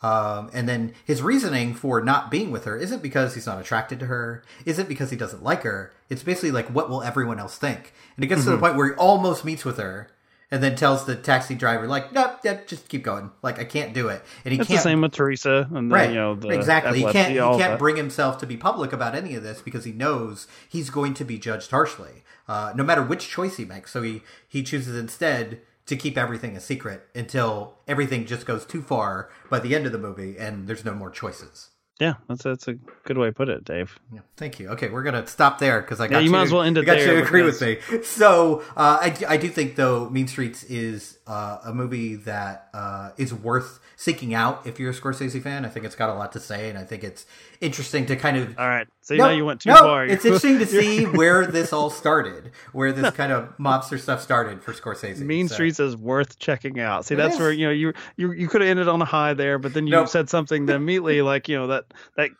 Um, 0.00 0.50
and 0.52 0.68
then 0.68 0.94
his 1.04 1.22
reasoning 1.22 1.74
for 1.74 2.00
not 2.00 2.30
being 2.30 2.50
with 2.50 2.64
her 2.64 2.76
isn't 2.76 3.02
because 3.02 3.34
he's 3.34 3.46
not 3.46 3.60
attracted 3.60 3.98
to 4.00 4.06
her, 4.06 4.44
isn't 4.64 4.88
because 4.88 5.10
he 5.10 5.16
doesn't 5.16 5.42
like 5.42 5.62
her. 5.62 5.92
It's 6.08 6.22
basically 6.22 6.52
like, 6.52 6.68
what 6.68 6.88
will 6.88 7.02
everyone 7.02 7.40
else 7.40 7.58
think? 7.58 7.92
And 8.16 8.24
it 8.24 8.28
gets 8.28 8.44
to 8.44 8.50
the 8.50 8.58
point 8.58 8.76
where 8.76 8.88
he 8.88 8.94
almost 8.94 9.44
meets 9.44 9.64
with 9.64 9.76
her 9.78 10.08
and 10.50 10.62
then 10.62 10.76
tells 10.76 11.04
the 11.04 11.14
taxi 11.14 11.54
driver, 11.54 11.86
like, 11.86 12.12
no, 12.12 12.34
yeah, 12.42 12.60
just 12.66 12.88
keep 12.88 13.02
going. 13.02 13.30
Like, 13.42 13.58
I 13.58 13.64
can't 13.64 13.92
do 13.92 14.08
it. 14.08 14.22
And 14.44 14.54
he 14.54 14.60
It's 14.60 14.68
can't 14.68 14.78
the 14.78 14.82
same 14.82 15.00
with 15.02 15.12
Teresa 15.12 15.68
and 15.74 15.90
the, 15.90 15.94
right 15.94 16.08
you 16.10 16.14
know 16.14 16.34
the 16.36 16.48
exactly 16.50 17.00
he 17.00 17.12
can't 17.12 17.32
he 17.32 17.38
can't 17.38 17.58
that. 17.58 17.78
bring 17.78 17.96
himself 17.96 18.38
to 18.38 18.46
be 18.46 18.56
public 18.56 18.92
about 18.92 19.14
any 19.14 19.34
of 19.34 19.42
this 19.42 19.60
because 19.60 19.84
he 19.84 19.92
knows 19.92 20.46
he's 20.68 20.90
going 20.90 21.12
to 21.14 21.24
be 21.24 21.38
judged 21.38 21.70
harshly 21.70 22.22
uh, 22.48 22.72
no 22.74 22.82
matter 22.82 23.02
which 23.02 23.28
choice 23.28 23.56
he 23.58 23.64
makes 23.64 23.90
so 23.90 24.00
he 24.02 24.22
he 24.48 24.62
chooses 24.62 24.96
instead 24.98 25.60
to 25.88 25.96
keep 25.96 26.16
everything 26.16 26.56
a 26.56 26.60
secret 26.60 27.08
until 27.14 27.74
everything 27.88 28.24
just 28.26 28.46
goes 28.46 28.64
too 28.64 28.80
far 28.82 29.28
by 29.50 29.58
the 29.58 29.74
end 29.74 29.84
of 29.86 29.92
the 29.92 29.98
movie 29.98 30.36
and 30.38 30.68
there's 30.68 30.84
no 30.84 30.94
more 30.94 31.10
choices 31.10 31.70
Yeah, 32.00 32.14
that's 32.28 32.44
that's 32.44 32.68
a 32.68 32.74
good 33.04 33.18
way 33.18 33.26
to 33.28 33.32
put 33.32 33.48
it, 33.48 33.64
Dave. 33.64 33.98
yeah, 34.14 34.20
thank 34.36 34.60
you. 34.60 34.68
Okay, 34.74 34.88
we're 34.88 35.02
gonna 35.02 35.26
stop 35.26 35.58
there 35.58 35.80
because 35.80 35.98
I 36.00 36.06
got 36.06 36.18
you 36.20 36.26
you. 36.26 36.30
might 36.30 36.42
as 36.42 36.52
well 36.52 36.62
end 36.62 36.78
it 36.78 36.82
I 36.82 36.84
got 36.84 36.98
there 36.98 37.14
you 37.16 37.20
to 37.22 37.26
agree 37.26 37.42
with 37.42 37.60
me. 37.60 37.78
So 38.04 38.62
uh, 38.76 38.98
I, 39.02 39.10
do- 39.10 39.26
I 39.26 39.36
do 39.36 39.48
think 39.48 39.74
though 39.74 40.08
Mean 40.08 40.28
Streets 40.28 40.62
is 40.64 41.18
uh, 41.26 41.58
a 41.64 41.72
movie 41.74 42.14
that 42.30 42.68
uh, 42.72 43.10
is 43.16 43.34
worth 43.34 43.80
seeking 43.96 44.32
out 44.32 44.64
if 44.64 44.78
you're 44.78 44.92
a 44.92 44.94
Scorsese 44.94 45.42
fan. 45.42 45.64
I 45.64 45.68
think 45.68 45.84
it's 45.84 45.96
got 45.96 46.08
a 46.10 46.14
lot 46.14 46.30
to 46.32 46.40
say, 46.40 46.68
and 46.70 46.78
I 46.78 46.84
think 46.84 47.02
it's 47.02 47.26
interesting 47.60 48.06
to 48.06 48.16
kind 48.16 48.36
of 48.36 48.58
All 48.58 48.68
right, 48.68 48.86
see 49.02 49.16
no, 49.16 49.26
now 49.26 49.30
you 49.32 49.44
went 49.44 49.60
too 49.60 49.70
no, 49.70 49.76
far. 49.76 50.06
It's 50.06 50.24
interesting 50.24 50.58
to 50.58 50.66
see 50.66 51.04
where 51.20 51.46
this 51.46 51.72
all 51.72 51.90
started, 51.90 52.52
where 52.72 52.92
this 52.92 53.10
kind 53.12 53.32
of 53.32 53.56
mobster 53.58 53.98
stuff 53.98 54.22
started 54.22 54.62
for 54.62 54.72
Scorsese. 54.72 55.18
Mean 55.20 55.48
So- 55.48 55.54
Streets 55.54 55.80
is 55.80 55.96
worth 55.96 56.38
checking 56.38 56.78
out. 56.80 57.04
See, 57.04 57.14
It 57.14 57.18
that's 57.18 57.34
is. 57.34 57.40
where 57.40 57.52
you 57.52 57.66
know 57.66 57.72
you 57.72 57.92
you 58.16 58.32
you 58.32 58.48
could 58.48 58.60
have 58.60 58.70
ended 58.70 58.88
on 58.88 59.00
a 59.02 59.04
high 59.04 59.34
there, 59.34 59.58
but 59.58 59.74
then 59.74 59.86
you 59.86 59.92
Nope. 59.92 60.08
said 60.08 60.28
something 60.30 60.66
that 60.66 60.76
immediately 60.76 61.22
like 61.32 61.48
you 61.48 61.56
know 61.56 61.66
that 61.68 61.84
that 62.16 62.30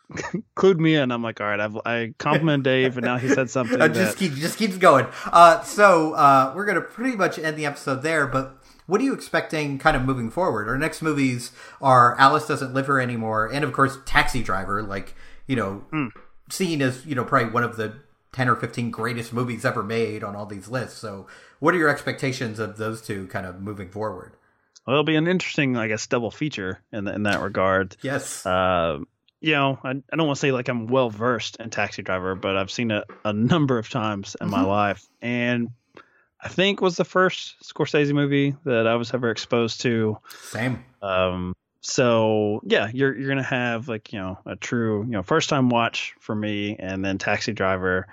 clued 0.56 0.78
me 0.78 0.94
in. 0.94 1.10
I'm 1.10 1.22
like, 1.22 1.40
all 1.40 1.46
right, 1.46 1.60
I've 1.60 1.76
I 1.84 2.14
compliment 2.18 2.64
Dave, 2.64 2.96
and 2.96 3.04
now 3.04 3.16
he 3.18 3.28
said 3.28 3.50
something 3.50 3.80
Uh, 3.80 3.88
that 3.88 3.94
just 3.94 4.16
keep 4.18 4.34
just 4.34 4.58
keeps 4.58 4.76
going. 4.76 5.06
Uh, 5.26 5.62
so 5.62 6.12
uh, 6.14 6.52
we're 6.54 6.64
gonna 6.66 6.80
pretty 6.80 7.16
much 7.16 7.38
end 7.38 7.56
the 7.56 7.66
episode 7.66 8.02
there. 8.02 8.26
But 8.26 8.57
what 8.88 9.00
are 9.00 9.04
you 9.04 9.14
expecting, 9.14 9.78
kind 9.78 9.96
of 9.96 10.02
moving 10.02 10.30
forward? 10.30 10.68
Our 10.68 10.76
next 10.76 11.00
movies 11.02 11.52
are 11.80 12.18
Alice 12.18 12.46
Doesn't 12.48 12.74
Live 12.74 12.86
Here 12.86 12.98
Anymore, 12.98 13.46
and 13.46 13.64
of 13.64 13.72
course 13.72 13.98
Taxi 14.04 14.42
Driver. 14.42 14.82
Like 14.82 15.14
you 15.46 15.54
know, 15.54 15.84
Hmm. 15.92 16.06
seen 16.50 16.82
as 16.82 17.06
you 17.06 17.14
know 17.14 17.24
probably 17.24 17.50
one 17.52 17.62
of 17.62 17.76
the 17.76 17.94
ten 18.32 18.48
or 18.48 18.56
fifteen 18.56 18.90
greatest 18.90 19.32
movies 19.32 19.64
ever 19.64 19.82
made 19.84 20.24
on 20.24 20.34
all 20.34 20.46
these 20.46 20.68
lists. 20.68 20.98
So 20.98 21.26
what 21.60 21.74
are 21.74 21.78
your 21.78 21.88
expectations 21.88 22.58
of 22.58 22.76
those 22.78 23.00
two, 23.00 23.26
kind 23.28 23.46
of 23.46 23.60
moving 23.60 23.88
forward? 23.90 24.32
well, 24.86 24.94
it'll 24.94 25.04
be 25.04 25.16
an 25.16 25.26
interesting, 25.28 25.76
I 25.76 25.86
guess, 25.86 26.06
double 26.06 26.30
feature 26.30 26.80
in 26.92 27.06
in 27.08 27.22
that 27.24 27.40
regard. 27.42 27.96
Yes. 28.02 28.44
Uh, 28.46 29.00
you 29.40 29.52
know, 29.52 29.78
I, 29.84 29.90
I 29.90 30.16
don't 30.16 30.26
want 30.26 30.36
to 30.36 30.40
say 30.40 30.50
like 30.50 30.68
I'm 30.68 30.86
well 30.88 31.10
versed 31.10 31.56
in 31.60 31.70
Taxi 31.70 32.02
Driver, 32.02 32.34
but 32.34 32.56
I've 32.56 32.70
seen 32.70 32.90
it 32.90 33.04
a 33.24 33.32
number 33.32 33.78
of 33.78 33.88
times 33.90 34.34
in 34.40 34.48
my 34.50 34.62
Mhm. 34.62 34.66
life, 34.66 35.06
and 35.22 35.68
I 36.40 36.48
think 36.48 36.80
was 36.80 36.96
the 36.96 37.04
first 37.04 37.56
Scorsese 37.62 38.12
movie 38.12 38.54
that 38.64 38.86
I 38.86 38.94
was 38.94 39.12
ever 39.12 39.30
exposed 39.30 39.80
to. 39.82 40.18
Same. 40.42 40.84
Um, 41.02 41.54
so 41.80 42.60
yeah, 42.64 42.90
you're 42.92 43.16
you're 43.16 43.28
gonna 43.28 43.42
have 43.42 43.88
like 43.88 44.12
you 44.12 44.18
know 44.18 44.38
a 44.46 44.56
true 44.56 45.04
you 45.04 45.10
know 45.10 45.22
first 45.22 45.48
time 45.48 45.68
watch 45.68 46.14
for 46.20 46.34
me, 46.34 46.76
and 46.78 47.04
then 47.04 47.18
Taxi 47.18 47.52
Driver. 47.52 48.06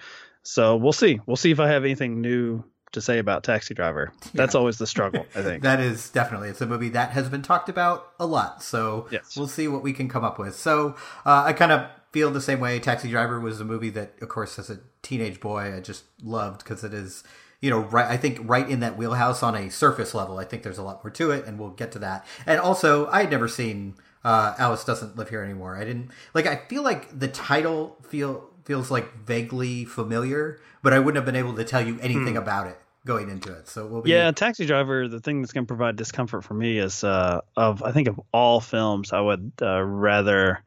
So 0.44 0.76
we'll 0.76 0.94
see. 0.94 1.20
We'll 1.26 1.36
see 1.36 1.52
if 1.52 1.60
I 1.60 1.68
have 1.68 1.84
anything 1.84 2.22
new 2.22 2.64
to 2.96 3.02
say 3.02 3.20
about 3.20 3.44
Taxi 3.44 3.74
Driver. 3.74 4.12
That's 4.34 4.54
yeah. 4.54 4.60
always 4.60 4.78
the 4.78 4.88
struggle, 4.88 5.26
I 5.36 5.42
think. 5.42 5.64
that 5.64 5.80
is 5.80 6.10
definitely. 6.10 6.50
It's 6.50 6.62
a 6.62 6.66
movie 6.66 6.90
that 6.90 7.12
has 7.12 7.30
been 7.30 7.42
talked 7.42 7.70
about 7.70 8.12
a 8.20 8.26
lot. 8.26 8.64
So 8.64 9.08
yes. 9.12 9.36
we'll 9.36 9.48
see 9.48 9.68
what 9.68 9.84
we 9.84 9.94
can 9.94 10.08
come 10.08 10.24
up 10.24 10.40
with. 10.40 10.56
So 10.56 10.96
uh, 11.26 11.44
I 11.46 11.54
kind 11.54 11.72
of 11.72 11.90
feel 12.12 12.32
the 12.32 12.42
same 12.42 12.60
way. 12.60 12.80
Taxi 12.80 13.10
Driver 13.10 13.40
was 13.40 13.60
a 13.60 13.66
movie 13.66 13.90
that, 13.92 14.14
of 14.22 14.30
course, 14.30 14.58
as 14.58 14.70
a 14.70 14.80
teenage 15.02 15.40
boy, 15.40 15.76
I 15.76 15.82
just 15.82 16.06
loved 16.24 16.64
because 16.64 16.84
it 16.84 16.94
is 16.94 17.24
you 17.66 17.72
know, 17.72 17.80
right. 17.80 18.06
I 18.06 18.16
think 18.16 18.38
right 18.44 18.70
in 18.70 18.82
that 18.82 18.96
wheelhouse 18.96 19.42
on 19.42 19.56
a 19.56 19.72
surface 19.72 20.14
level. 20.14 20.38
I 20.38 20.44
think 20.44 20.62
there's 20.62 20.78
a 20.78 20.84
lot 20.84 21.04
more 21.04 21.10
to 21.10 21.32
it, 21.32 21.46
and 21.46 21.58
we'll 21.58 21.72
get 21.72 21.92
to 21.94 22.00
that. 22.00 22.24
And 22.46 22.60
also, 22.60 23.08
I 23.08 23.22
had 23.22 23.32
never 23.32 23.48
seen 23.48 23.96
uh, 24.24 24.54
Alice 24.60 24.84
doesn't 24.84 25.18
live 25.18 25.30
here 25.30 25.42
anymore. 25.42 25.76
I 25.76 25.84
didn't 25.84 26.12
like. 26.36 26.46
I 26.46 26.58
feel 26.58 26.84
like 26.84 27.18
the 27.18 27.28
title 27.28 27.98
feel 28.04 28.48
feels 28.66 28.92
like 28.92 29.12
vaguely 29.26 29.84
familiar, 29.84 30.60
but 30.84 30.94
I 30.94 31.00
wouldn't 31.00 31.16
have 31.16 31.26
been 31.26 31.36
able 31.36 31.56
to 31.56 31.64
tell 31.64 31.82
you 31.82 31.98
anything 32.02 32.34
hmm. 32.34 32.38
about 32.38 32.68
it 32.68 32.78
going 33.04 33.30
into 33.30 33.52
it. 33.52 33.68
So 33.68 33.88
we'll 33.88 34.04
be 34.04 34.12
Yeah, 34.12 34.30
Taxi 34.30 34.68
Driver, 34.68 35.08
the 35.08 35.20
thing 35.20 35.42
that's 35.42 35.52
going 35.52 35.66
to 35.66 35.68
provide 35.68 35.96
discomfort 35.96 36.44
for 36.44 36.54
me 36.54 36.78
is 36.78 37.04
uh 37.04 37.42
of 37.58 37.82
I 37.82 37.94
think 37.94 38.08
of 38.08 38.22
all 38.32 38.62
films 38.62 39.12
I 39.12 39.22
would 39.22 39.54
uh, 39.60 39.82
rather 39.82 40.64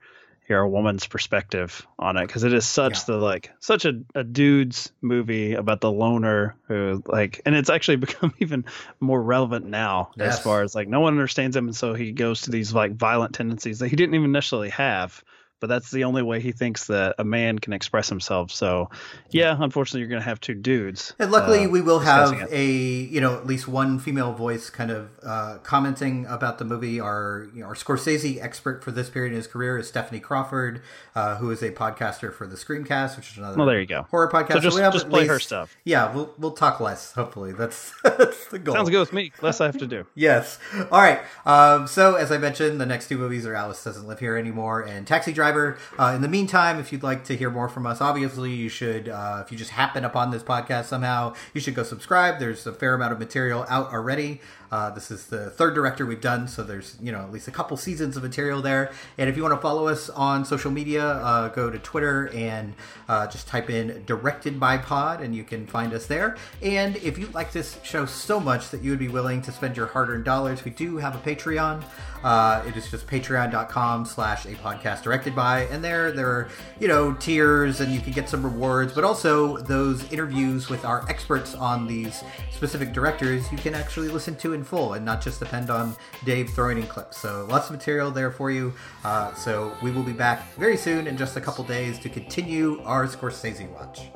hear 0.49 0.61
a 0.61 0.69
woman's 0.69 1.07
perspective 1.07 1.87
on 1.99 2.17
it 2.17 2.27
because 2.27 2.43
it 2.43 2.55
is 2.55 2.65
such 2.65 3.01
yeah. 3.01 3.05
the 3.07 3.17
like 3.19 3.51
such 3.61 3.85
a, 3.85 4.01
a 4.15 4.25
dude's 4.25 4.91
movie 5.03 5.53
about 5.53 5.83
the 5.83 5.93
loner 5.93 6.57
who 6.67 7.03
like 7.07 7.43
and 7.45 7.55
it's 7.55 7.69
actually 7.69 7.97
become 8.09 8.33
even 8.39 8.65
more 8.99 9.23
relevant 9.23 9.67
now 9.67 10.11
yes. 10.17 10.39
as 10.39 10.43
far 10.43 10.63
as 10.63 10.75
like 10.75 10.89
no 10.89 11.01
one 11.01 11.13
understands 11.13 11.55
him 11.55 11.67
and 11.67 11.77
so 11.77 11.93
he 11.93 12.13
goes 12.13 12.43
to 12.43 12.51
these 12.51 12.73
like 12.73 12.95
violent 12.95 13.35
tendencies 13.35 13.81
that 13.81 13.89
he 13.89 13.97
didn't 13.97 14.15
even 14.15 14.33
necessarily 14.33 14.71
have 14.71 15.23
but 15.61 15.69
that's 15.69 15.91
the 15.91 16.05
only 16.05 16.23
way 16.23 16.41
he 16.41 16.53
thinks 16.53 16.87
that 16.87 17.15
a 17.19 17.25
man 17.25 17.59
can 17.59 17.73
express 17.73 18.09
himself. 18.09 18.51
So, 18.51 18.91
yeah, 19.31 19.57
unfortunately, 19.59 20.01
you're 20.01 20.09
going 20.09 20.21
to 20.21 20.29
have 20.29 20.41
two 20.41 20.55
dudes. 20.55 21.15
And 21.19 21.31
luckily, 21.31 21.65
uh, 21.65 21.69
we 21.69 21.81
will 21.81 22.01
have 22.01 22.49
a 22.51 22.67
you 22.67 23.21
know 23.21 23.37
at 23.37 23.47
least 23.47 23.69
one 23.69 23.99
female 23.99 24.33
voice 24.33 24.71
kind 24.71 24.91
of 24.91 25.11
uh, 25.23 25.59
commenting 25.63 26.27
about 26.27 26.59
the 26.59 26.65
movie. 26.65 27.01
Our 27.01 27.49
you 27.55 27.61
know, 27.61 27.67
our 27.67 27.75
Scorsese 27.75 28.43
expert 28.43 28.83
for 28.83 28.91
this 28.91 29.11
period 29.11 29.31
in 29.31 29.37
his 29.37 29.47
career 29.47 29.79
is 29.79 29.89
Stephanie 29.89 30.21
Crawford, 30.21 30.83
uh, 31.15 31.37
who 31.37 31.51
is 31.51 31.63
a 31.63 31.71
podcaster 31.71 32.33
for 32.33 32.47
the 32.47 32.57
Screamcast, 32.57 33.17
which 33.17 33.33
is 33.33 33.39
another 33.39 33.57
well, 33.57 33.67
there 33.67 33.81
you 33.81 33.87
go 33.87 34.07
horror 34.11 34.31
podcast. 34.31 34.55
So 34.55 34.61
just, 34.61 34.77
so 34.77 34.91
just 34.91 35.09
play 35.09 35.21
least, 35.21 35.31
her 35.31 35.39
stuff. 35.41 35.77
Yeah, 35.85 36.13
we'll 36.13 36.35
we'll 36.39 36.53
talk 36.53 36.81
less. 36.81 37.13
Hopefully, 37.13 37.53
that's 37.53 37.93
that's 38.03 38.47
the 38.47 38.59
goal. 38.59 38.75
Sounds 38.75 38.91
good 38.91 39.01
with 39.01 39.13
me. 39.13 39.33
Less 39.43 39.61
I 39.61 39.67
have 39.67 39.79
to 39.79 39.87
do. 39.87 40.07
yes. 40.15 40.59
All 40.91 41.01
right. 41.01 41.21
Um, 41.45 41.87
so 41.87 42.15
as 42.15 42.33
I 42.33 42.39
mentioned, 42.39 42.81
the 42.81 42.87
next 42.87 43.09
two 43.09 43.19
movies 43.19 43.47
are 43.47 43.55
Alice 43.55 43.83
doesn't 43.83 44.07
live 44.07 44.21
here 44.21 44.37
anymore 44.37 44.83
and 44.83 45.07
Taxi 45.07 45.33
Driver 45.33 45.48
driver. 45.49 45.79
Uh, 45.99 46.13
in 46.15 46.23
the 46.23 46.29
meantime, 46.29 46.79
if 46.79 46.93
you'd 46.93 47.03
like 47.03 47.25
to 47.25 47.37
hear 47.37 47.51
more 47.51 47.69
from 47.69 47.87
us, 47.87 48.01
obviously 48.01 48.53
you 48.53 48.69
should. 48.69 49.09
Uh, 49.09 49.43
if 49.45 49.51
you 49.51 49.59
just 49.59 49.71
happen 49.71 50.05
upon 50.05 50.31
this 50.31 50.43
podcast 50.43 50.85
somehow, 50.85 51.35
you 51.55 51.61
should 51.61 51.75
go 51.75 51.83
subscribe. 51.83 52.39
There's 52.39 52.67
a 52.67 52.73
fair 52.73 52.95
amount 52.95 53.13
of 53.13 53.19
material 53.19 53.65
out 53.69 53.93
already. 53.93 54.41
Uh, 54.71 54.91
this 54.91 55.11
is 55.11 55.27
the 55.27 55.49
third 55.51 55.75
director 55.75 56.05
we've 56.05 56.21
done, 56.21 56.47
so 56.47 56.63
there's 56.63 56.97
you 57.01 57.11
know 57.11 57.21
at 57.21 57.33
least 57.33 57.49
a 57.49 57.51
couple 57.51 57.77
seasons 57.77 58.17
of 58.17 58.23
material 58.23 58.61
there. 58.61 58.93
And 59.17 59.31
if 59.31 59.37
you 59.37 59.43
want 59.43 59.55
to 59.55 59.61
follow 59.61 59.89
us 59.89 60.11
on 60.11 60.45
social 60.45 60.71
media, 60.71 61.05
uh, 61.05 61.49
go 61.49 61.71
to 61.71 61.79
Twitter 61.79 62.29
and 62.35 62.75
uh, 63.09 63.27
just 63.29 63.49
type 63.49 63.71
in 63.71 64.05
"directed 64.05 64.61
by 64.61 64.77
Pod" 64.77 65.23
and 65.23 65.35
you 65.35 65.43
can 65.43 65.67
find 65.67 65.95
us 65.95 66.07
there. 66.07 66.37
And 66.63 66.97
if 66.97 67.19
you 67.19 67.29
like 67.29 67.53
this 67.53 67.79
show 67.83 68.05
so 68.05 68.39
much 68.41 68.69
that 68.71 68.83
you 68.83 68.91
would 68.91 68.99
be 68.99 69.09
willing 69.09 69.41
to 69.43 69.53
spend 69.53 69.77
your 69.77 69.87
hard-earned 69.87 70.25
dollars, 70.25 70.65
we 70.65 70.71
do 70.71 70.99
have 70.99 71.15
a 71.15 71.19
Patreon. 71.19 71.83
Uh, 72.23 72.63
it 72.67 72.77
is 72.77 72.91
just 72.91 73.07
patreon.com/slash 73.07 74.45
a 74.45 74.55
podcast 74.57 75.03
directed 75.03 75.35
by, 75.39 75.67
and 75.71 75.85
there 75.85 76.11
there 76.11 76.27
are 76.27 76.49
you 76.81 76.89
know 76.89 77.15
tiers, 77.15 77.81
and 77.81 77.93
you 77.93 78.01
can 78.01 78.13
get 78.13 78.29
some 78.29 78.43
rewards, 78.43 78.93
but 78.93 79.05
also 79.05 79.57
those 79.59 80.13
interviews 80.13 80.69
with 80.69 80.85
our 80.85 81.09
experts 81.09 81.55
on 81.55 81.87
these 81.87 82.25
specific 82.51 82.93
directors 82.93 83.51
you 83.53 83.59
can 83.59 83.73
actually 83.73 84.09
listen 84.09 84.35
to 84.35 84.53
in 84.53 84.65
full, 84.65 84.95
and 84.95 85.05
not 85.05 85.23
just 85.23 85.39
depend 85.39 85.71
on 85.71 85.95
Dave 86.25 86.51
throwing 86.51 86.79
in 86.79 86.87
clips. 86.87 87.19
So 87.19 87.47
lots 87.49 87.67
of 87.67 87.73
material 87.73 88.11
there 88.11 88.33
for 88.33 88.51
you. 88.51 88.73
Uh, 89.05 89.33
so 89.35 89.73
we 89.81 89.93
will 89.93 90.03
be 90.03 90.13
back 90.13 90.53
very 90.55 90.77
soon 90.77 91.07
in 91.07 91.17
just 91.17 91.37
a 91.37 91.41
couple 91.41 91.63
days 91.63 92.01
to 92.01 92.09
continue 92.09 92.83
our 92.83 93.07
Scorsese 93.07 93.71
watch. 93.71 94.11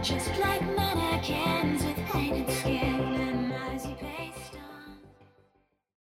Just 0.00 0.30
like 0.38 0.57